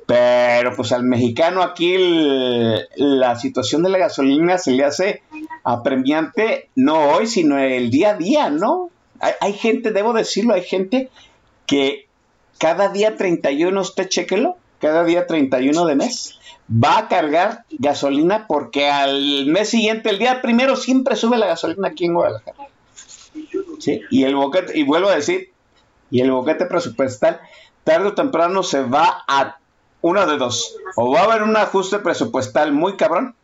[0.05, 1.95] pero pues al mexicano aquí
[2.97, 5.23] la situación de la gasolina se le hace
[5.63, 8.89] apremiante, no hoy, sino el día a día, ¿no?
[9.21, 11.09] Hay, hay gente, debo decirlo, hay gente
[11.65, 12.07] que
[12.57, 16.40] cada día 31, usted chequelo, cada día 31 de mes,
[16.71, 21.89] va a cargar gasolina porque al mes siguiente, el día primero, siempre sube la gasolina
[21.89, 22.57] aquí en Guadalajara.
[24.09, 25.51] Y el boquete, y vuelvo a decir,
[26.09, 27.41] y el boquete presupuestal,
[27.83, 29.57] tarde o temprano se va a
[30.01, 30.75] una de dos.
[30.95, 33.35] O va a haber un ajuste presupuestal muy cabrón,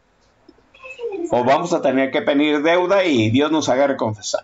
[1.31, 4.43] o vamos a tener que pedir deuda y Dios nos haga confesar.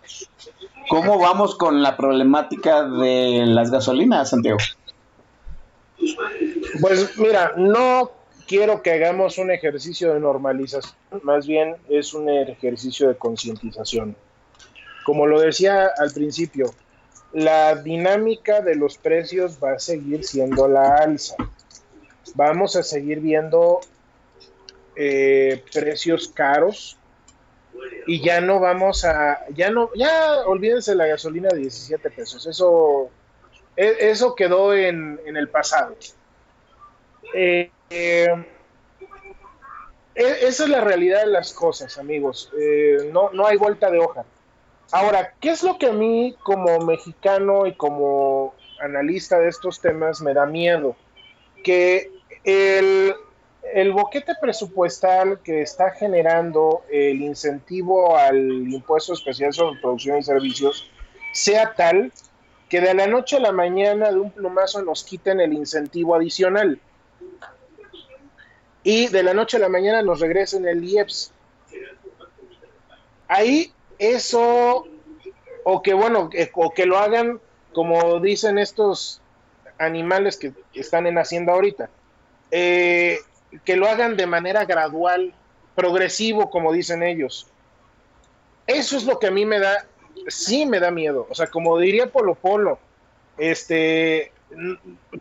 [0.88, 4.58] ¿Cómo vamos con la problemática de las gasolinas, Santiago?
[6.80, 8.10] Pues mira, no
[8.46, 14.16] quiero que hagamos un ejercicio de normalización, más bien es un ejercicio de concientización.
[15.04, 16.74] Como lo decía al principio,
[17.32, 21.36] la dinámica de los precios va a seguir siendo la alza.
[22.34, 23.80] Vamos a seguir viendo
[24.96, 26.96] eh, precios caros
[28.06, 33.10] y ya no vamos a, ya no, ya olvídense la gasolina de 17 pesos, eso,
[33.76, 35.96] e, eso quedó en, el pasado.
[37.34, 38.26] Eh, eh,
[40.14, 42.50] e, esa es la realidad de las cosas, amigos.
[43.12, 44.24] no, no hay vuelta de hoja.
[44.92, 50.20] Ahora, ¿qué es lo que a mí como mexicano y como analista de estos temas
[50.20, 50.94] me da miedo?
[51.64, 52.10] Que
[53.72, 58.38] el boquete presupuestal que está generando el incentivo al
[58.72, 60.90] impuesto especial sobre producción y servicios
[61.32, 62.12] sea tal
[62.68, 66.78] que de la noche a la mañana de un plumazo nos quiten el incentivo adicional
[68.84, 71.32] y de la noche a la mañana nos regresen el IEPS.
[73.26, 74.86] Ahí eso,
[75.64, 77.40] o que bueno, o que lo hagan
[77.72, 79.20] como dicen estos
[79.78, 81.90] animales que están en Hacienda ahorita,
[82.50, 83.18] eh,
[83.64, 85.34] que lo hagan de manera gradual,
[85.74, 87.48] progresivo, como dicen ellos.
[88.66, 89.86] Eso es lo que a mí me da,
[90.28, 91.26] sí me da miedo.
[91.28, 92.78] O sea, como diría Polo Polo,
[93.36, 94.32] este,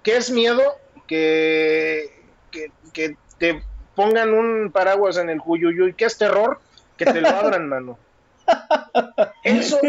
[0.04, 0.62] ¿qué es miedo?
[1.08, 2.22] Que,
[2.94, 3.62] que, te
[3.94, 6.62] pongan un paraguas en el y ¿Qué es terror?
[6.96, 7.98] Que te lo abran, mano.
[9.44, 9.82] Eso,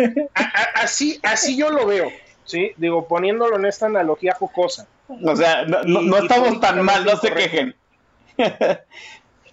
[0.74, 2.10] así, así yo lo veo,
[2.44, 2.72] ¿sí?
[2.78, 4.89] Digo, poniéndolo en esta analogía jocosa.
[5.24, 7.76] O sea, no, no estamos tan mal, no se quejen.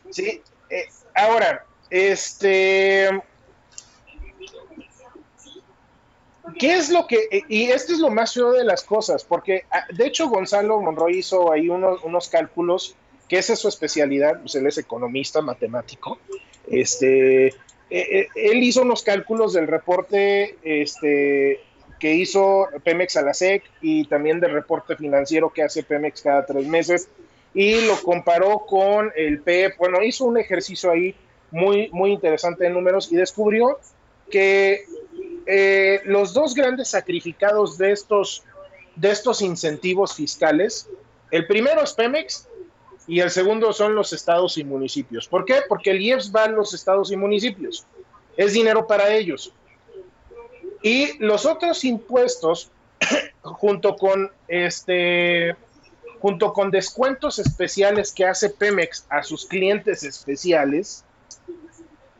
[0.09, 0.41] sí,
[0.71, 3.21] eh, ahora, este...
[6.57, 7.45] ¿Qué es lo que.?
[7.47, 11.19] Y esto es lo más feo de las cosas, porque ah, de hecho Gonzalo Monroy
[11.19, 12.95] hizo ahí unos, unos cálculos,
[13.31, 16.19] que esa es su especialidad, pues él es economista, matemático.
[16.69, 17.53] Este, eh,
[17.89, 21.61] eh, él hizo unos cálculos del reporte este,
[21.97, 26.45] que hizo Pemex a la SEC y también del reporte financiero que hace Pemex cada
[26.45, 27.07] tres meses
[27.53, 29.77] y lo comparó con el PEP.
[29.77, 31.15] Bueno, hizo un ejercicio ahí
[31.51, 33.79] muy, muy interesante de números y descubrió
[34.29, 34.83] que
[35.45, 38.43] eh, los dos grandes sacrificados de estos,
[38.97, 40.89] de estos incentivos fiscales,
[41.31, 42.49] el primero es Pemex
[43.07, 45.27] y el segundo son los estados y municipios.
[45.27, 45.61] ¿Por qué?
[45.67, 47.85] Porque el IEPS va a los estados y municipios.
[48.37, 49.53] Es dinero para ellos.
[50.81, 52.71] Y los otros impuestos,
[53.41, 55.55] junto con este
[56.19, 61.03] junto con descuentos especiales que hace Pemex a sus clientes especiales,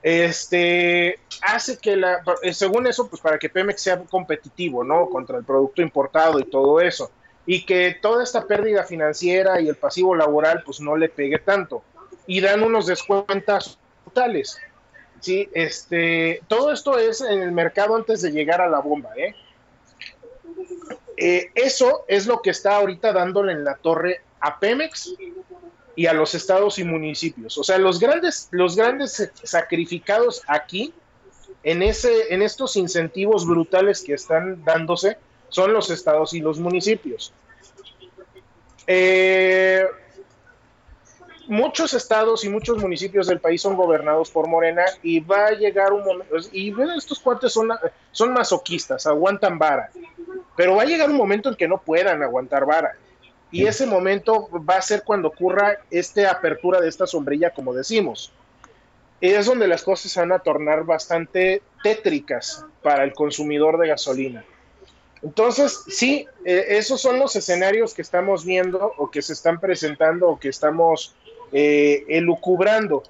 [0.02, 5.08] este hace que la, eh, según eso, pues para que Pemex sea competitivo, ¿no?
[5.08, 7.12] Contra el producto importado y todo eso.
[7.46, 11.84] Y que toda esta pérdida financiera y el pasivo laboral, pues no le pegue tanto.
[12.28, 14.60] Y dan unos descuentos totales.
[15.20, 19.36] Sí, este, todo esto es en el mercado antes de llegar a la bomba, ¿eh?
[21.18, 25.14] Eh, eso es lo que está ahorita dándole en la torre a Pemex
[25.96, 27.60] y a los estados y municipios.
[27.60, 30.94] O sea, los grandes, los grandes sacrificados aquí
[31.62, 35.18] en, ese, en estos incentivos brutales que están dándose
[35.52, 37.32] son los estados y los municipios.
[38.88, 39.86] Eh,
[41.48, 45.94] muchos estados y muchos municipios del país son gobernados por Morena y va a llegar
[45.94, 47.70] un momento, y estos cuates son,
[48.12, 49.92] son masoquistas, aguantan vara.
[50.56, 52.96] Pero va a llegar un momento en que no puedan aguantar vara.
[53.52, 58.32] Y ese momento va a ser cuando ocurra esta apertura de esta sombrilla, como decimos.
[59.20, 64.46] Y es donde las cosas van a tornar bastante tétricas para el consumidor de gasolina.
[65.24, 70.30] Entonces, sí, eh, esos son los escenarios que estamos viendo o que se están presentando
[70.30, 71.16] o que estamos
[71.52, 73.04] eh, elucubrando.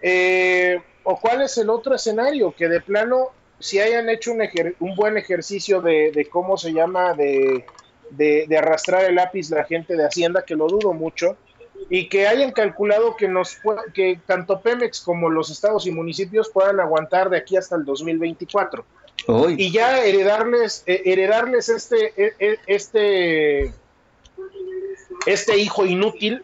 [0.00, 2.52] Eh, ¿O cuál es el otro escenario?
[2.52, 3.30] Que de plano
[3.60, 4.42] si hayan hecho un,
[4.80, 10.44] un buen ejercicio de, cómo se llama, de, arrastrar el lápiz la gente de Hacienda,
[10.44, 11.36] que lo dudo mucho,
[11.88, 13.58] y que hayan calculado que, nos,
[13.94, 18.84] que tanto Pemex como los estados y municipios puedan aguantar de aquí hasta el 2024.
[19.56, 23.72] Y ya heredarles, eh, heredarles este, e, e, este,
[25.26, 26.42] este hijo inútil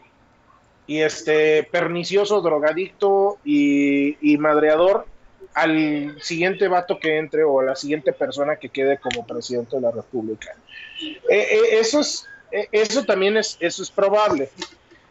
[0.86, 5.06] y este pernicioso, drogadicto y, y madreador
[5.54, 9.82] al siguiente vato que entre o a la siguiente persona que quede como presidente de
[9.82, 10.54] la República.
[11.00, 12.26] Eh, eh, eso, es,
[12.70, 14.50] eso también es, eso es probable.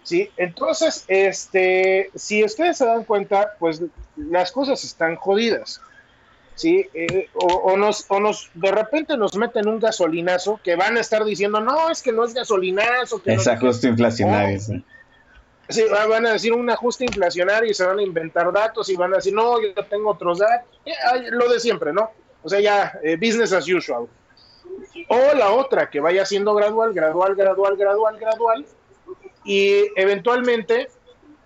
[0.03, 0.29] ¿sí?
[0.37, 3.81] Entonces, este, si ustedes se dan cuenta, pues
[4.15, 5.81] las cosas están jodidas.
[6.55, 6.87] ¿Sí?
[7.33, 11.59] o, nos, o nos, de repente nos meten un gasolinazo que van a estar diciendo,
[11.59, 13.21] no, es que no es gasolinazo.
[13.21, 14.59] Que Esa no, inflacionario.
[15.67, 19.13] Sí, van a decir un ajuste inflacionario y se van a inventar datos y van
[19.13, 20.79] a decir, no, yo tengo otros datos.
[21.31, 22.11] Lo de siempre, ¿no?
[22.43, 24.07] O sea, ya, eh, business as usual.
[25.09, 28.65] O la otra, que vaya siendo gradual, gradual, gradual, gradual, gradual,
[29.43, 30.89] y eventualmente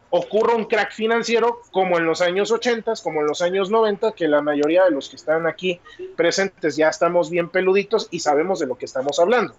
[0.09, 4.27] ocurra un crack financiero como en los años 80, como en los años 90, que
[4.27, 5.79] la mayoría de los que están aquí
[6.15, 9.53] presentes ya estamos bien peluditos y sabemos de lo que estamos hablando.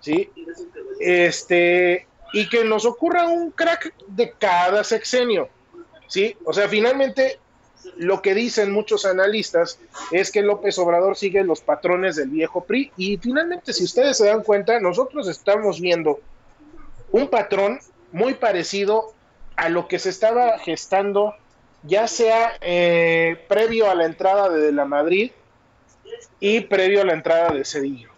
[0.00, 0.30] ¿Sí?
[1.00, 5.48] Este, y que nos ocurra un crack de cada sexenio.
[6.06, 6.36] ¿sí?
[6.44, 7.38] O sea, finalmente
[7.96, 9.78] lo que dicen muchos analistas
[10.12, 14.26] es que López Obrador sigue los patrones del viejo PRI y finalmente si ustedes se
[14.26, 16.20] dan cuenta, nosotros estamos viendo
[17.10, 17.80] un patrón
[18.12, 19.14] muy parecido
[19.58, 21.34] a lo que se estaba gestando
[21.82, 25.30] ya sea eh, previo a la entrada de la Madrid
[26.40, 28.10] y previo a la entrada de Cedillo.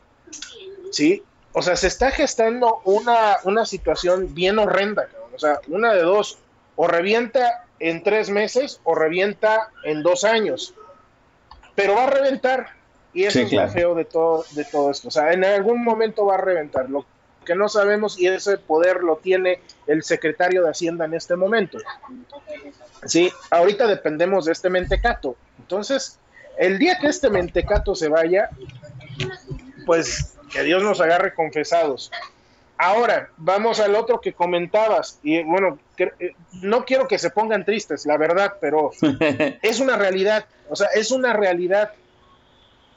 [0.92, 1.22] ¿Sí?
[1.52, 6.38] o sea, se está gestando una, una situación bien horrenda, o sea, una de dos,
[6.76, 10.74] o revienta en tres meses o revienta en dos años,
[11.74, 12.68] pero va a reventar,
[13.12, 16.26] y eso es lo feo de todo, de todo esto, o sea, en algún momento
[16.26, 17.04] va a reventar, lo
[17.50, 21.78] que no sabemos y ese poder lo tiene el secretario de Hacienda en este momento.
[23.04, 26.20] Sí, ahorita dependemos de este mentecato, entonces,
[26.58, 28.50] el día que este mentecato se vaya,
[29.84, 32.12] pues que Dios nos agarre confesados.
[32.78, 38.06] Ahora, vamos al otro que comentabas, y bueno, eh, no quiero que se pongan tristes,
[38.06, 38.92] la verdad, pero
[39.62, 41.94] es una realidad, o sea, es una realidad.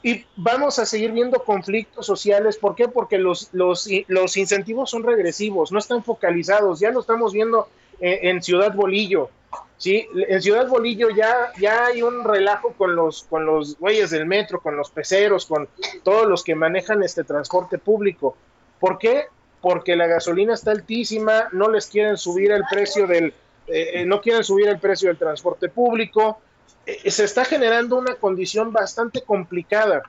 [0.04, 2.88] Y vamos a seguir viendo conflictos sociales, ¿por qué?
[2.88, 7.68] Porque los, los, los incentivos son regresivos, no están focalizados, ya lo estamos viendo
[8.00, 9.30] en Ciudad Bolillo,
[9.78, 10.06] ¿sí?
[10.28, 14.60] En Ciudad Bolillo ya, ya hay un relajo con los, con los güeyes del metro,
[14.60, 15.68] con los peceros, con
[16.02, 18.36] todos los que manejan este transporte público.
[18.80, 19.24] ¿Por qué?
[19.60, 23.32] Porque la gasolina está altísima, no les quieren subir el precio del,
[23.66, 26.38] eh, eh, no quieren subir el precio del transporte público.
[26.86, 30.02] Eh, se está generando una condición bastante complicada.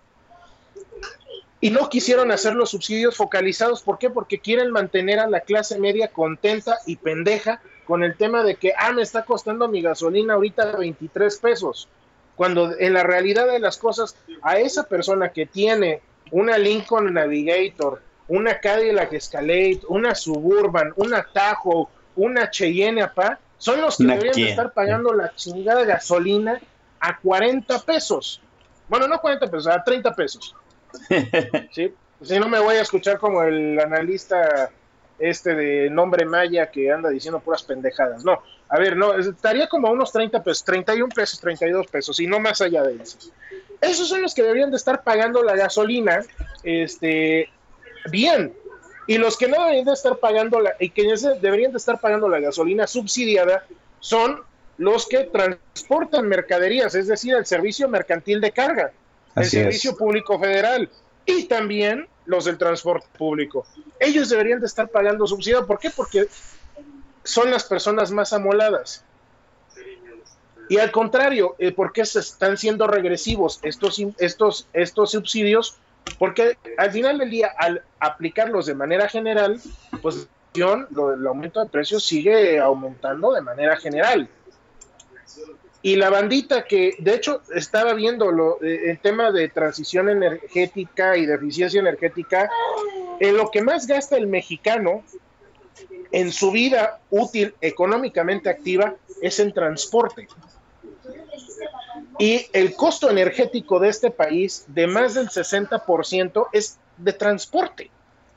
[1.62, 3.82] Y no quisieron hacer los subsidios focalizados.
[3.82, 4.10] ¿Por qué?
[4.10, 8.74] Porque quieren mantener a la clase media contenta y pendeja con el tema de que,
[8.78, 11.88] ah, me está costando mi gasolina ahorita 23 pesos,
[12.36, 18.02] cuando en la realidad de las cosas, a esa persona que tiene una Lincoln Navigator,
[18.28, 24.74] una Cadillac Escalade, una Suburban, una Tahoe, una Cheyenne, apa, son los que deberían estar
[24.74, 26.60] pagando la chingada gasolina
[27.00, 28.42] a 40 pesos.
[28.88, 30.56] Bueno, no 40 pesos, a 30 pesos.
[31.72, 31.94] ¿Sí?
[32.22, 34.72] Si no me voy a escuchar como el analista
[35.20, 38.24] este de nombre maya que anda diciendo puras pendejadas.
[38.24, 42.28] No, a ver, no, estaría como a unos 30 pesos, 31 pesos, 32 pesos y
[42.28, 43.18] no más allá de eso.
[43.82, 46.22] Esos son los que deberían de estar pagando la gasolina,
[46.64, 47.50] este,
[48.10, 48.54] bien.
[49.08, 51.04] Y los que no deberían de estar pagando la, y que
[51.42, 53.66] deberían de estar pagando la gasolina subsidiada
[54.00, 54.42] son
[54.78, 58.92] los que transportan mercaderías, es decir, el servicio mercantil de carga,
[59.36, 60.90] el servicio público federal
[61.26, 63.66] y también los del transporte público.
[64.00, 65.66] Ellos deberían de estar pagando subsidio.
[65.66, 65.90] ¿Por qué?
[65.90, 66.28] Porque
[67.24, 69.04] son las personas más amoladas.
[70.68, 75.78] Y al contrario, eh, ¿por qué se están siendo regresivos estos, estos, estos subsidios?
[76.18, 79.60] Porque al final del día, al aplicarlos de manera general,
[80.02, 84.30] pues el aumento de precios sigue aumentando de manera general.
[85.82, 91.16] Y la bandita que, de hecho, estaba viendo lo, eh, el tema de transición energética
[91.16, 92.50] y de eficiencia energética,
[93.20, 95.04] en lo que más gasta el mexicano
[96.12, 100.28] en su vida útil, económicamente activa, es en transporte.
[102.18, 107.92] Y el costo energético de este país, de más del 60%, es de transporte.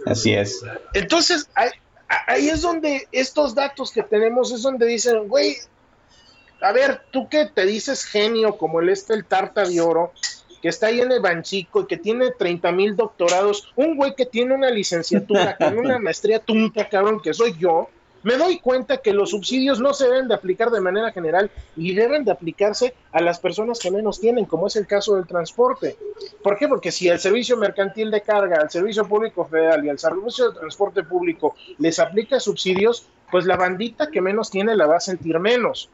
[0.06, 0.62] Así es.
[0.94, 1.70] Entonces, ahí,
[2.26, 5.56] ahí es donde estos datos que tenemos es donde dicen, güey,
[6.60, 10.12] a ver, tú que te dices genio como el este, el Tarta de Oro,
[10.60, 14.26] que está ahí en el Banchico y que tiene 30 mil doctorados, un güey que
[14.26, 17.88] tiene una licenciatura con una maestría tunta, cabrón, que soy yo,
[18.22, 21.94] me doy cuenta que los subsidios no se deben de aplicar de manera general y
[21.94, 25.96] deben de aplicarse a las personas que menos tienen, como es el caso del transporte.
[26.42, 26.68] ¿Por qué?
[26.68, 30.58] Porque si el servicio mercantil de carga, al servicio público federal y al servicio de
[30.58, 35.38] transporte público les aplica subsidios, pues la bandita que menos tiene la va a sentir
[35.38, 35.88] menos.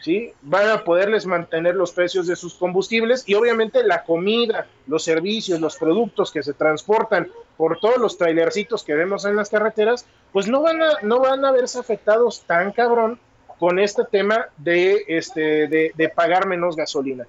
[0.00, 0.32] ¿Sí?
[0.42, 5.60] Van a poderles mantener los precios de sus combustibles y obviamente la comida, los servicios,
[5.60, 7.28] los productos que se transportan
[7.58, 11.44] por todos los trailercitos que vemos en las carreteras, pues no van a, no van
[11.44, 13.18] a verse afectados tan cabrón
[13.58, 17.26] con este tema de, este, de, de pagar menos gasolina.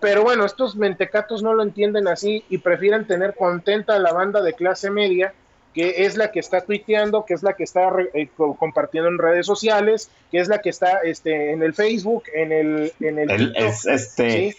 [0.00, 4.40] Pero bueno, estos mentecatos no lo entienden así y prefieren tener contenta a la banda
[4.40, 5.34] de clase media,
[5.74, 9.46] que es la que está tuiteando, que es la que está eh, compartiendo en redes
[9.46, 12.92] sociales, que es la que está este, en el Facebook, en el...
[13.00, 14.56] En el, es, este,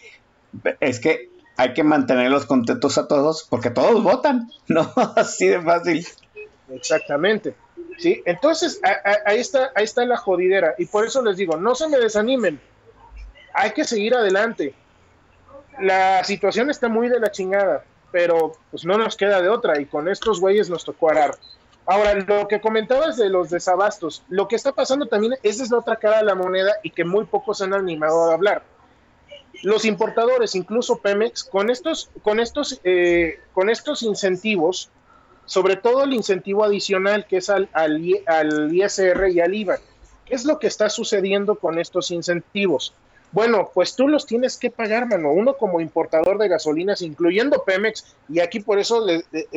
[0.80, 4.92] es que hay que mantenerlos contentos a todos porque todos votan, ¿no?
[5.16, 6.08] Así de fácil.
[6.70, 7.56] Exactamente.
[7.98, 8.80] Sí, entonces
[9.26, 10.76] ahí está, ahí está la jodidera.
[10.78, 12.60] Y por eso les digo, no se me desanimen.
[13.54, 14.74] Hay que seguir adelante
[15.82, 19.86] la situación está muy de la chingada, pero pues no nos queda de otra y
[19.86, 21.38] con estos güeyes nos tocó arar.
[21.86, 25.80] Ahora, lo que comentabas de los desabastos, lo que está pasando también, esa es la
[25.80, 28.64] otra cara de la moneda y que muy pocos han animado a hablar.
[29.64, 34.90] Los importadores, incluso Pemex, con estos, con estos, eh, con estos incentivos,
[35.46, 39.78] sobre todo el incentivo adicional que es al, al, al ISR y al IVA,
[40.26, 42.94] ¿qué es lo que está sucediendo con estos incentivos?
[43.34, 45.32] Bueno, pues tú los tienes que pagar, mano.
[45.32, 49.06] Uno como importador de gasolinas, incluyendo Pemex, y aquí por eso,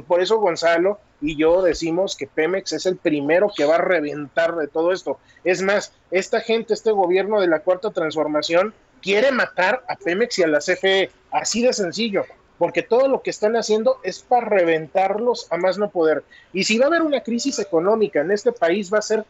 [0.07, 4.55] por eso Gonzalo y yo decimos que Pemex es el primero que va a reventar
[4.55, 5.19] de todo esto.
[5.43, 10.45] Es más, esta gente, este gobierno de la cuarta transformación, quiere matar a Pemex y
[10.45, 12.25] a la CFE, así de sencillo,
[12.57, 16.25] porque todo lo que están haciendo es para reventarlos a más no poder.
[16.55, 19.27] Y si va a haber una crisis económica en este país, va a ser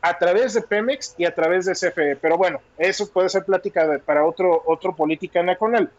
[0.00, 2.16] a través de Pemex y a través de CFE.
[2.16, 5.90] Pero bueno, eso puede ser plática para otro, otro política nacional.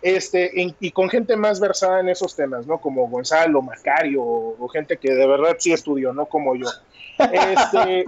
[0.00, 0.50] Este,
[0.80, 2.78] y con gente más versada en esos temas, ¿no?
[2.78, 6.66] Como Gonzalo, Macario, o, gente que de verdad sí estudió, no como yo.
[7.18, 8.04] Este,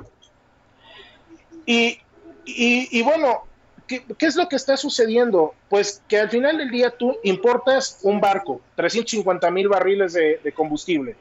[1.65, 1.99] y,
[2.45, 3.48] y, bueno,
[3.89, 5.55] ¿qué, es lo que está sucediendo?
[5.69, 10.53] Pues que al final del día tú importas un barco, 350 mil barriles de, de
[10.53, 11.17] combustible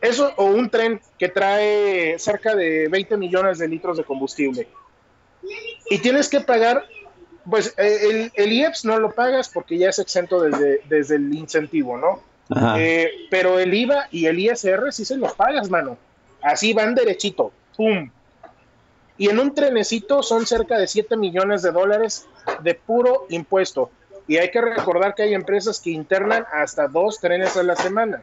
[0.00, 4.66] eso o un tren que trae cerca de 20 millones de litros de combustible.
[5.90, 6.84] Y tienes que pagar,
[7.48, 11.96] pues eh, el, IEPS no lo pagas porque ya es exento desde, desde el incentivo,
[11.98, 12.22] ¿no?
[12.76, 15.96] Eh, pero el IVA y el ISR sí se los pagas, mano.
[16.42, 17.52] Así van derechito.
[17.76, 18.10] ¡Pum!
[19.20, 22.26] Y en un trenecito son cerca de 7 millones de dólares
[22.62, 23.90] de puro impuesto.
[24.26, 28.22] Y hay que recordar que hay empresas que internan hasta dos trenes a la semana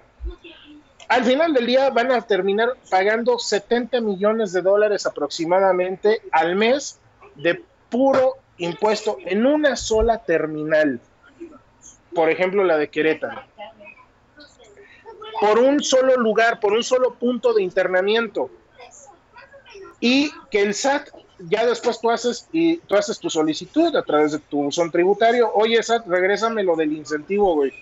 [1.07, 6.99] al final del día van a terminar pagando 70 millones de dólares aproximadamente al mes
[7.35, 10.99] de puro impuesto en una sola terminal.
[12.13, 13.41] Por ejemplo, la de Querétaro.
[15.39, 18.49] Por un solo lugar, por un solo punto de internamiento.
[19.99, 21.09] Y que el SAT,
[21.39, 25.51] ya después tú haces, y tú haces tu solicitud a través de tu son tributario.
[25.53, 27.73] Oye, SAT, regrésame lo del incentivo, güey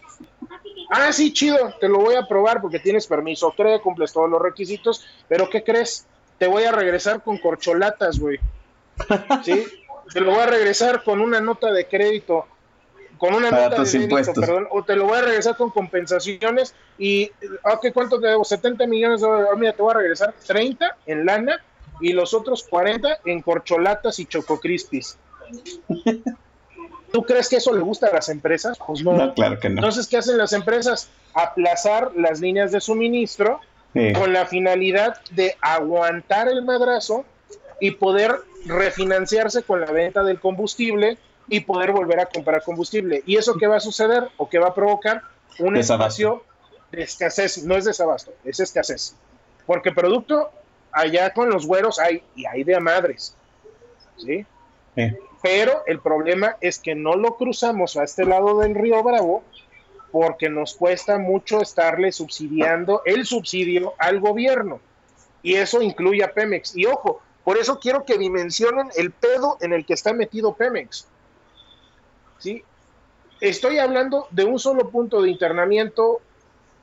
[0.89, 4.41] Ah, sí, chido, te lo voy a probar porque tienes permiso, creo, cumples todos los
[4.41, 6.05] requisitos, pero ¿qué crees?
[6.37, 8.39] Te voy a regresar con corcholatas, güey.
[9.43, 9.65] ¿Sí?
[10.13, 12.45] Te lo voy a regresar con una nota de crédito,
[13.17, 17.31] con una nota de crédito, perdón, o te lo voy a regresar con compensaciones y,
[17.63, 18.43] ok, ¿cuánto te debo?
[18.43, 21.63] 70 millones de dólares, mira, te voy a regresar 30 en lana
[21.99, 25.17] y los otros 40 en corcholatas y chococrispis.
[27.11, 28.77] ¿Tú crees que eso le gusta a las empresas?
[28.85, 29.33] Pues no.
[29.33, 29.75] claro que no.
[29.75, 31.09] Entonces, ¿qué hacen las empresas?
[31.33, 33.61] Aplazar las líneas de suministro
[34.13, 37.23] con la finalidad de aguantar el madrazo
[37.79, 38.35] y poder
[38.65, 41.17] refinanciarse con la venta del combustible
[41.47, 43.23] y poder volver a comprar combustible.
[43.25, 45.21] ¿Y eso qué va a suceder o qué va a provocar?
[45.59, 46.43] Un espacio
[46.91, 47.63] de escasez.
[47.63, 49.15] No es desabasto, es escasez.
[49.65, 50.51] Porque producto
[50.95, 53.35] allá con los güeros hay, y hay de a madres.
[54.17, 54.45] ¿Sí?
[54.95, 55.15] sí
[55.45, 59.43] pero el problema es que no lo cruzamos a este lado del río Bravo
[60.11, 64.79] porque nos cuesta mucho estarle subsidiando el subsidio al gobierno.
[65.43, 66.75] Y eso incluye a Pemex.
[66.75, 71.05] Y ojo, por eso quiero que dimensionen el pedo en el que está metido Pemex.
[72.39, 72.63] ¿Sí?
[73.39, 76.21] Estoy hablando de un solo punto de internamiento,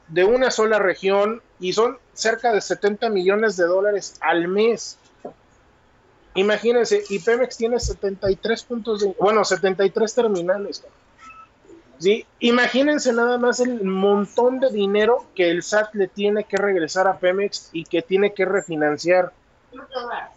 [0.07, 4.99] de una sola región, y son cerca de 70 millones de dólares al mes.
[6.35, 10.83] Imagínense, y Pemex tiene 73 puntos de, bueno, 73 terminales.
[11.99, 12.27] ¿sí?
[12.41, 17.19] Imagínense nada más el montón de dinero que el SAT le tiene que regresar a
[17.19, 19.33] Pemex y que tiene que refinanciar.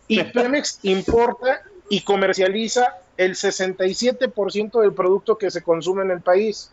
[0.07, 6.71] Y Pemex importa y comercializa el 67% del producto que se consume en el país.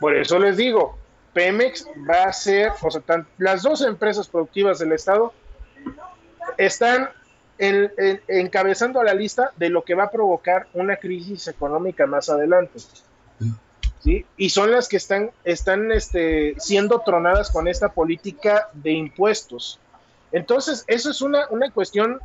[0.00, 0.98] Por eso les digo,
[1.32, 3.02] Pemex va a ser, o sea,
[3.38, 5.32] las dos empresas productivas del Estado
[6.58, 7.08] están
[7.58, 12.28] en- en- encabezando la lista de lo que va a provocar una crisis económica más
[12.28, 12.78] adelante.
[14.00, 14.24] ¿sí?
[14.36, 19.78] Y son las que están, están este, siendo tronadas con esta política de impuestos.
[20.32, 22.18] Entonces, eso es una, una cuestión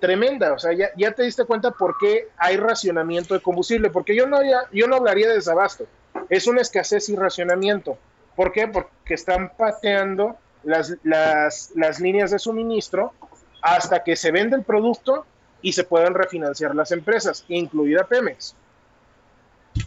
[0.00, 0.52] tremenda.
[0.54, 4.26] O sea, ya, ya te diste cuenta por qué hay racionamiento de combustible, porque yo
[4.26, 5.86] no, ya- yo no hablaría de desabasto,
[6.28, 7.96] es una escasez y racionamiento.
[8.40, 8.68] ¿Por qué?
[8.68, 10.34] Porque están pateando
[10.64, 13.12] las, las, las líneas de suministro
[13.60, 15.26] hasta que se vende el producto
[15.60, 18.54] y se puedan refinanciar las empresas, incluida Pemex.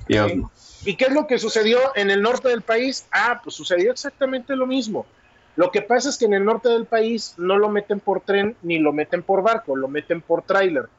[0.07, 0.51] Mío.
[0.85, 3.07] ¿Y qué es lo que sucedió en el norte del país?
[3.11, 5.07] Ah, pues sucedió exactamente lo mismo.
[5.55, 8.55] Lo que pasa es que en el norte del país no lo meten por tren
[8.61, 10.89] ni lo meten por barco, lo meten por tráiler,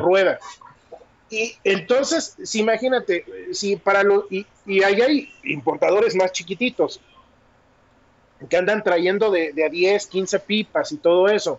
[0.00, 0.38] rueda.
[1.30, 7.00] Y entonces, si imagínate, si para lo, y, y ahí hay importadores más chiquititos
[8.48, 11.58] que andan trayendo de, de a 10, 15 pipas y todo eso.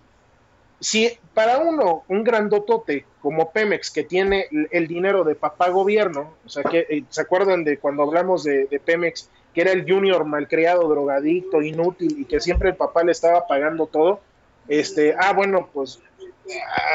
[0.80, 6.50] Si para uno, un grandotote como Pemex, que tiene el, dinero de papá gobierno, o
[6.50, 10.26] sea, que eh, se acuerdan de cuando hablamos de, de Pemex, que era el junior
[10.26, 14.20] malcriado, drogadicto, inútil, y que siempre el papá le estaba pagando todo,
[14.68, 16.02] este, ah, bueno, pues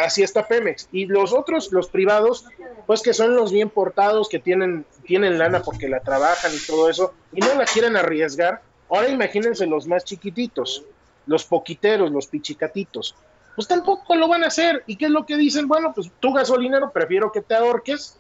[0.03, 0.89] así está Pemex.
[0.93, 2.47] Y los otros, los privados,
[2.87, 6.89] pues que son los bien portados, que tienen, tienen lana porque la trabajan y todo
[6.89, 8.63] eso, y no la quieren arriesgar.
[8.89, 10.85] Ahora imagínense los más chiquititos,
[11.27, 13.15] los poquiteros, los pichicatitos.
[13.55, 14.83] Pues tampoco lo van a hacer.
[14.87, 15.69] ¿Y qué es lo que dicen?
[15.69, 18.17] Bueno, pues tú gasolinero, prefiero que te ahorques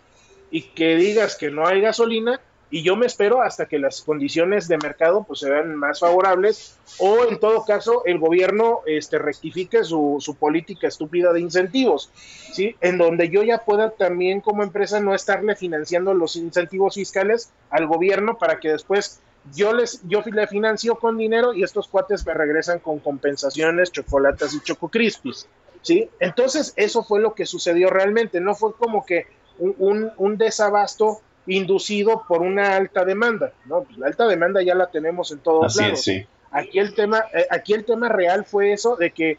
[0.51, 2.40] y que digas que no hay gasolina
[2.70, 7.24] y yo me espero hasta que las condiciones de mercado pues sean más favorables o
[7.24, 12.76] en todo caso el gobierno este rectifique su, su política estúpida de incentivos, ¿sí?
[12.80, 17.86] En donde yo ya pueda también como empresa no estarle financiando los incentivos fiscales al
[17.88, 19.20] gobierno para que después
[19.55, 24.55] yo les yo le financio con dinero y estos cuates me regresan con compensaciones, chocolates
[24.55, 25.48] y chococrispis,
[25.82, 26.09] ¿sí?
[26.20, 29.26] Entonces eso fue lo que sucedió realmente, no fue como que
[29.59, 33.82] un, un desabasto inducido por una alta demanda, ¿no?
[33.84, 35.98] Pues la alta demanda ya la tenemos en todos Así lados.
[35.98, 36.26] es, sí.
[36.52, 39.38] Aquí el tema, eh, aquí el tema real fue eso de que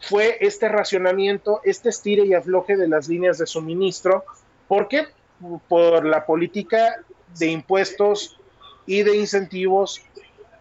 [0.00, 4.24] fue este racionamiento, este estire y afloje de las líneas de suministro.
[4.68, 5.06] ¿Por qué?
[5.68, 6.96] Por la política
[7.38, 8.36] de impuestos
[8.86, 10.02] y de incentivos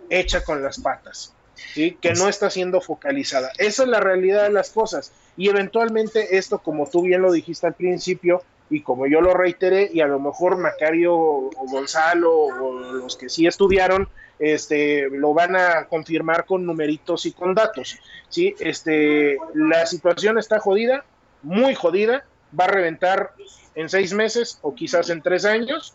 [0.10, 1.98] hecha con las patas, ¿sí?
[2.00, 3.52] que no está siendo focalizada.
[3.58, 5.12] Esa es la realidad de las cosas.
[5.38, 9.90] Y eventualmente esto, como tú bien lo dijiste al principio, y como yo lo reiteré,
[9.94, 14.08] y a lo mejor Macario o Gonzalo o los que sí estudiaron,
[14.40, 18.00] este, lo van a confirmar con numeritos y con datos.
[18.30, 18.56] ¿sí?
[18.60, 21.04] Este, la situación está jodida,
[21.44, 22.26] muy jodida,
[22.58, 23.34] va a reventar
[23.76, 25.94] en seis meses o quizás en tres años,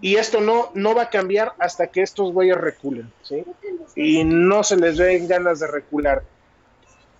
[0.00, 3.44] y esto no, no va a cambiar hasta que estos güeyes reculen, ¿sí?
[3.94, 6.22] Y no se les ven ganas de recular.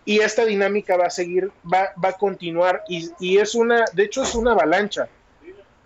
[0.04, 4.22] Y esta dinámica va a seguir, va, va a continuar, y, es una, de hecho
[4.22, 5.08] es una avalancha,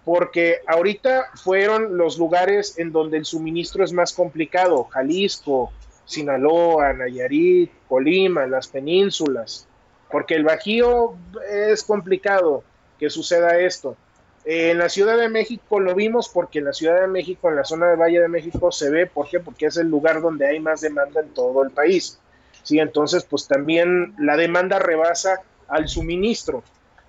[0.05, 5.73] porque ahorita fueron los lugares en donde el suministro es más complicado, Jalisco,
[6.05, 9.67] Sinaloa, Nayarit, Colima, las penínsulas,
[10.11, 11.17] porque el Bajío
[11.51, 12.63] es complicado
[12.99, 13.97] que suceda esto.
[14.45, 17.65] En la Ciudad de México lo vimos porque en la Ciudad de México, en la
[17.65, 19.41] zona del Valle de México, se ve, ¿por qué?
[19.41, 22.21] Porque es el lugar donde hay más demanda en todo el país.
[22.65, 26.65] Sí, entonces, pues también la demanda rebasa al suministro.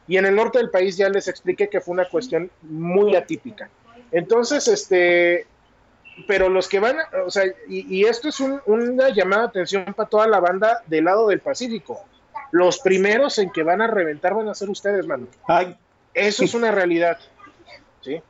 [0.08, 3.70] Y en el norte del país ya les expliqué que fue una cuestión muy atípica.
[4.12, 5.48] Entonces, este,
[6.28, 9.48] pero los que van, a, o sea, y, y esto es un, una llamada de
[9.48, 12.06] atención para toda la banda del lado del Pacífico.
[12.52, 15.28] Los primeros en que van a reventar van a ser ustedes, mano.
[15.48, 15.76] Ay,
[16.14, 17.18] Eso es una realidad.
[18.02, 18.22] ¿sí?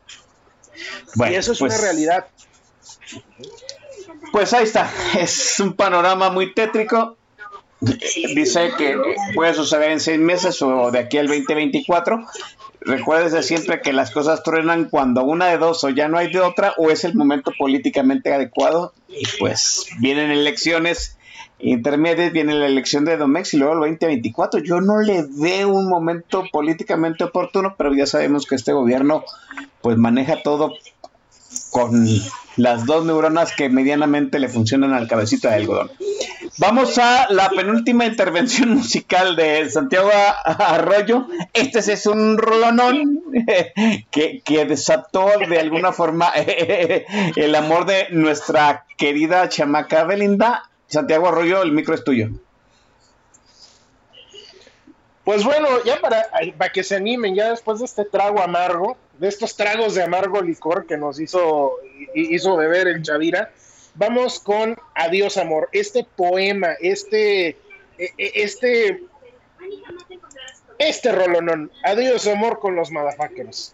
[1.16, 2.28] bueno, y eso es pues, una realidad.
[4.32, 4.92] Pues ahí está.
[5.20, 7.18] Es un panorama muy tétrico.
[7.82, 8.98] Dice que
[9.36, 12.26] puede suceder en seis meses o de aquí al 2024.
[12.82, 16.40] Recuérdese siempre que las cosas truenan cuando una de dos o ya no hay de
[16.40, 21.18] otra o es el momento políticamente adecuado y pues vienen elecciones
[21.60, 24.62] intermedias, viene la elección de Domex y luego el 2024.
[24.62, 29.24] Yo no le veo un momento políticamente oportuno, pero ya sabemos que este gobierno
[29.82, 30.74] pues maneja todo
[31.72, 32.06] con
[32.58, 35.92] las dos neuronas que medianamente le funcionan al cabecita de algodón.
[36.58, 40.10] Vamos a la penúltima intervención musical de Santiago
[40.46, 41.28] Arroyo.
[41.54, 43.22] Este es un rolonón
[44.12, 46.32] que, que desató de alguna forma
[47.36, 50.70] el amor de nuestra querida chamaca Belinda.
[50.88, 52.30] Santiago Arroyo, el micro es tuyo.
[55.26, 59.28] Pues bueno, ya para, para que se animen, ya después de este trago amargo, de
[59.28, 61.74] estos tragos de amargo licor que nos hizo,
[62.14, 63.52] hizo beber el Chavira,
[63.96, 65.70] vamos con Adiós Amor.
[65.72, 67.50] Este poema, este,
[67.98, 69.04] e- e- este
[70.78, 71.72] este rolonón.
[71.84, 73.74] Adiós amor con los motherfuckers.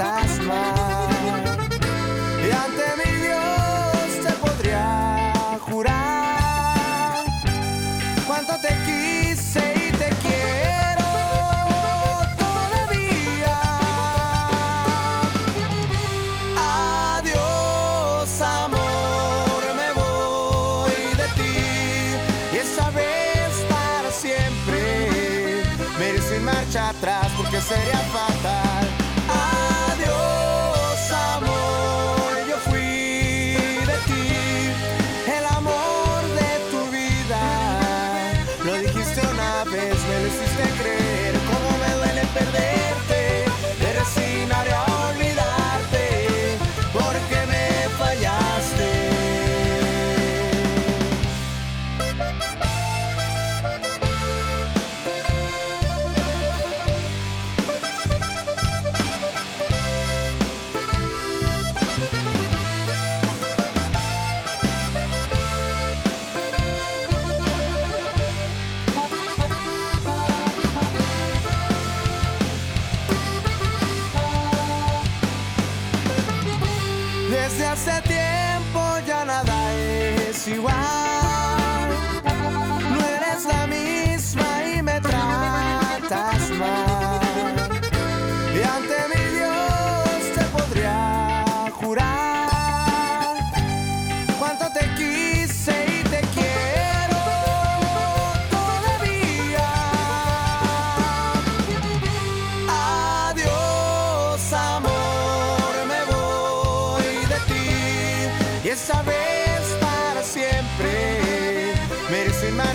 [0.00, 0.02] Y
[2.50, 7.26] ante mi Dios te podría jurar
[8.26, 11.04] cuánto te quise y te quiero
[12.38, 13.58] todavía.
[16.56, 21.58] Adiós, amor, me voy de ti.
[22.54, 25.62] Y esta vez para siempre.
[25.98, 28.19] Me iré sin marcha atrás porque sería fatal.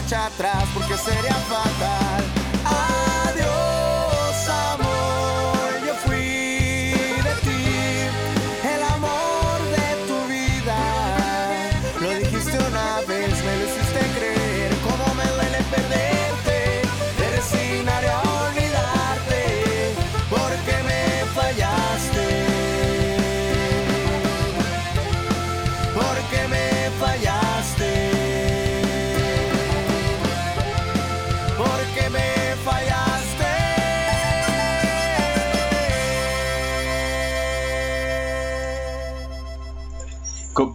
[0.06, 2.15] Iré sin marcha atrás porque sería fatal.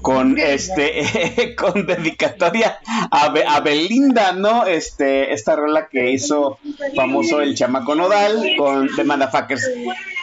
[0.03, 2.79] Con, este con dedicatoria
[3.11, 4.67] a, Be- a Belinda, ¿no?
[4.67, 6.59] Este esta rola que hizo
[6.97, 9.69] famoso el chamaco Nodal con The Motherfuckers.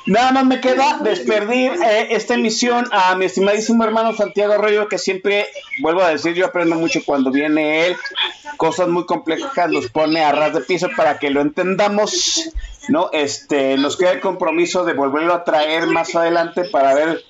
[0.06, 4.98] Nada más me queda despedir eh, esta emisión a mi estimadísimo hermano Santiago Arroyo, que
[4.98, 5.48] siempre,
[5.82, 7.98] vuelvo a decir, yo aprendo mucho cuando viene él,
[8.56, 12.49] cosas muy complejas los pone a ras de piso para que lo entendamos,
[12.88, 13.10] ¿no?
[13.12, 17.22] Este, nos queda el compromiso de volverlo a traer más adelante para ver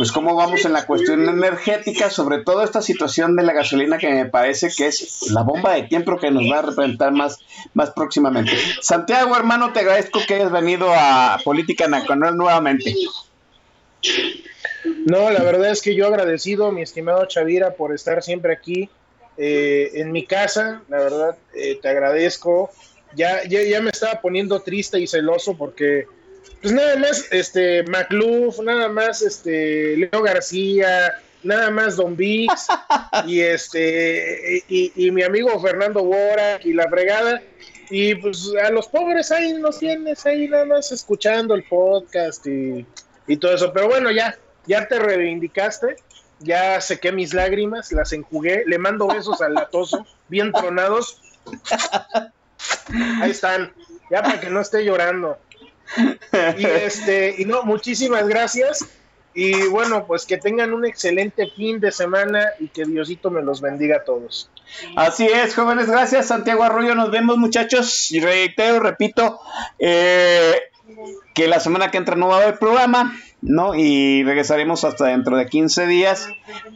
[0.00, 4.08] pues cómo vamos en la cuestión energética, sobre todo esta situación de la gasolina que
[4.08, 7.40] me parece que es la bomba de tiempo que nos va a representar más,
[7.74, 8.52] más próximamente.
[8.80, 12.94] Santiago, hermano, te agradezco que hayas venido a Política Nacional nuevamente.
[15.04, 18.88] No, la verdad es que yo agradecido, mi estimado Chavira, por estar siempre aquí
[19.36, 20.80] eh, en mi casa.
[20.88, 22.70] La verdad, eh, te agradezco.
[23.14, 26.06] Ya, ya, ya me estaba poniendo triste y celoso porque,
[26.60, 32.68] pues nada más, este, McLuff, nada más, este, Leo García, nada más Don Vix
[33.26, 37.42] y este, y, y mi amigo Fernando Bora y la fregada.
[37.90, 42.86] Y pues a los pobres ahí nos tienes ahí nada más escuchando el podcast y,
[43.26, 43.72] y todo eso.
[43.72, 45.96] Pero bueno, ya, ya te reivindicaste,
[46.38, 51.20] ya sequé mis lágrimas, las enjugué, le mando besos al latoso, bien tronados.
[53.20, 53.72] Ahí están,
[54.10, 55.38] ya para que no esté llorando.
[56.58, 58.86] Y este, y no, muchísimas gracias.
[59.32, 63.60] Y bueno, pues que tengan un excelente fin de semana y que Diosito me los
[63.60, 64.50] bendiga a todos.
[64.96, 69.40] Así es, jóvenes, gracias Santiago Arroyo, nos vemos muchachos y reitero, repito,
[69.78, 70.54] eh,
[71.34, 73.74] que la semana que entra no va a haber programa, ¿no?
[73.74, 76.28] Y regresaremos hasta dentro de 15 días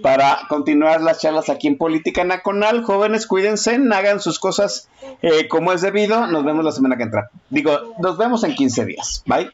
[0.03, 2.85] para continuar las charlas aquí en Política Nacional.
[2.85, 4.89] Jóvenes, cuídense, hagan sus cosas
[5.23, 6.27] eh, como es debido.
[6.27, 7.31] Nos vemos la semana que entra.
[7.51, 9.23] Digo, nos vemos en 15 días.
[9.27, 9.51] Bye.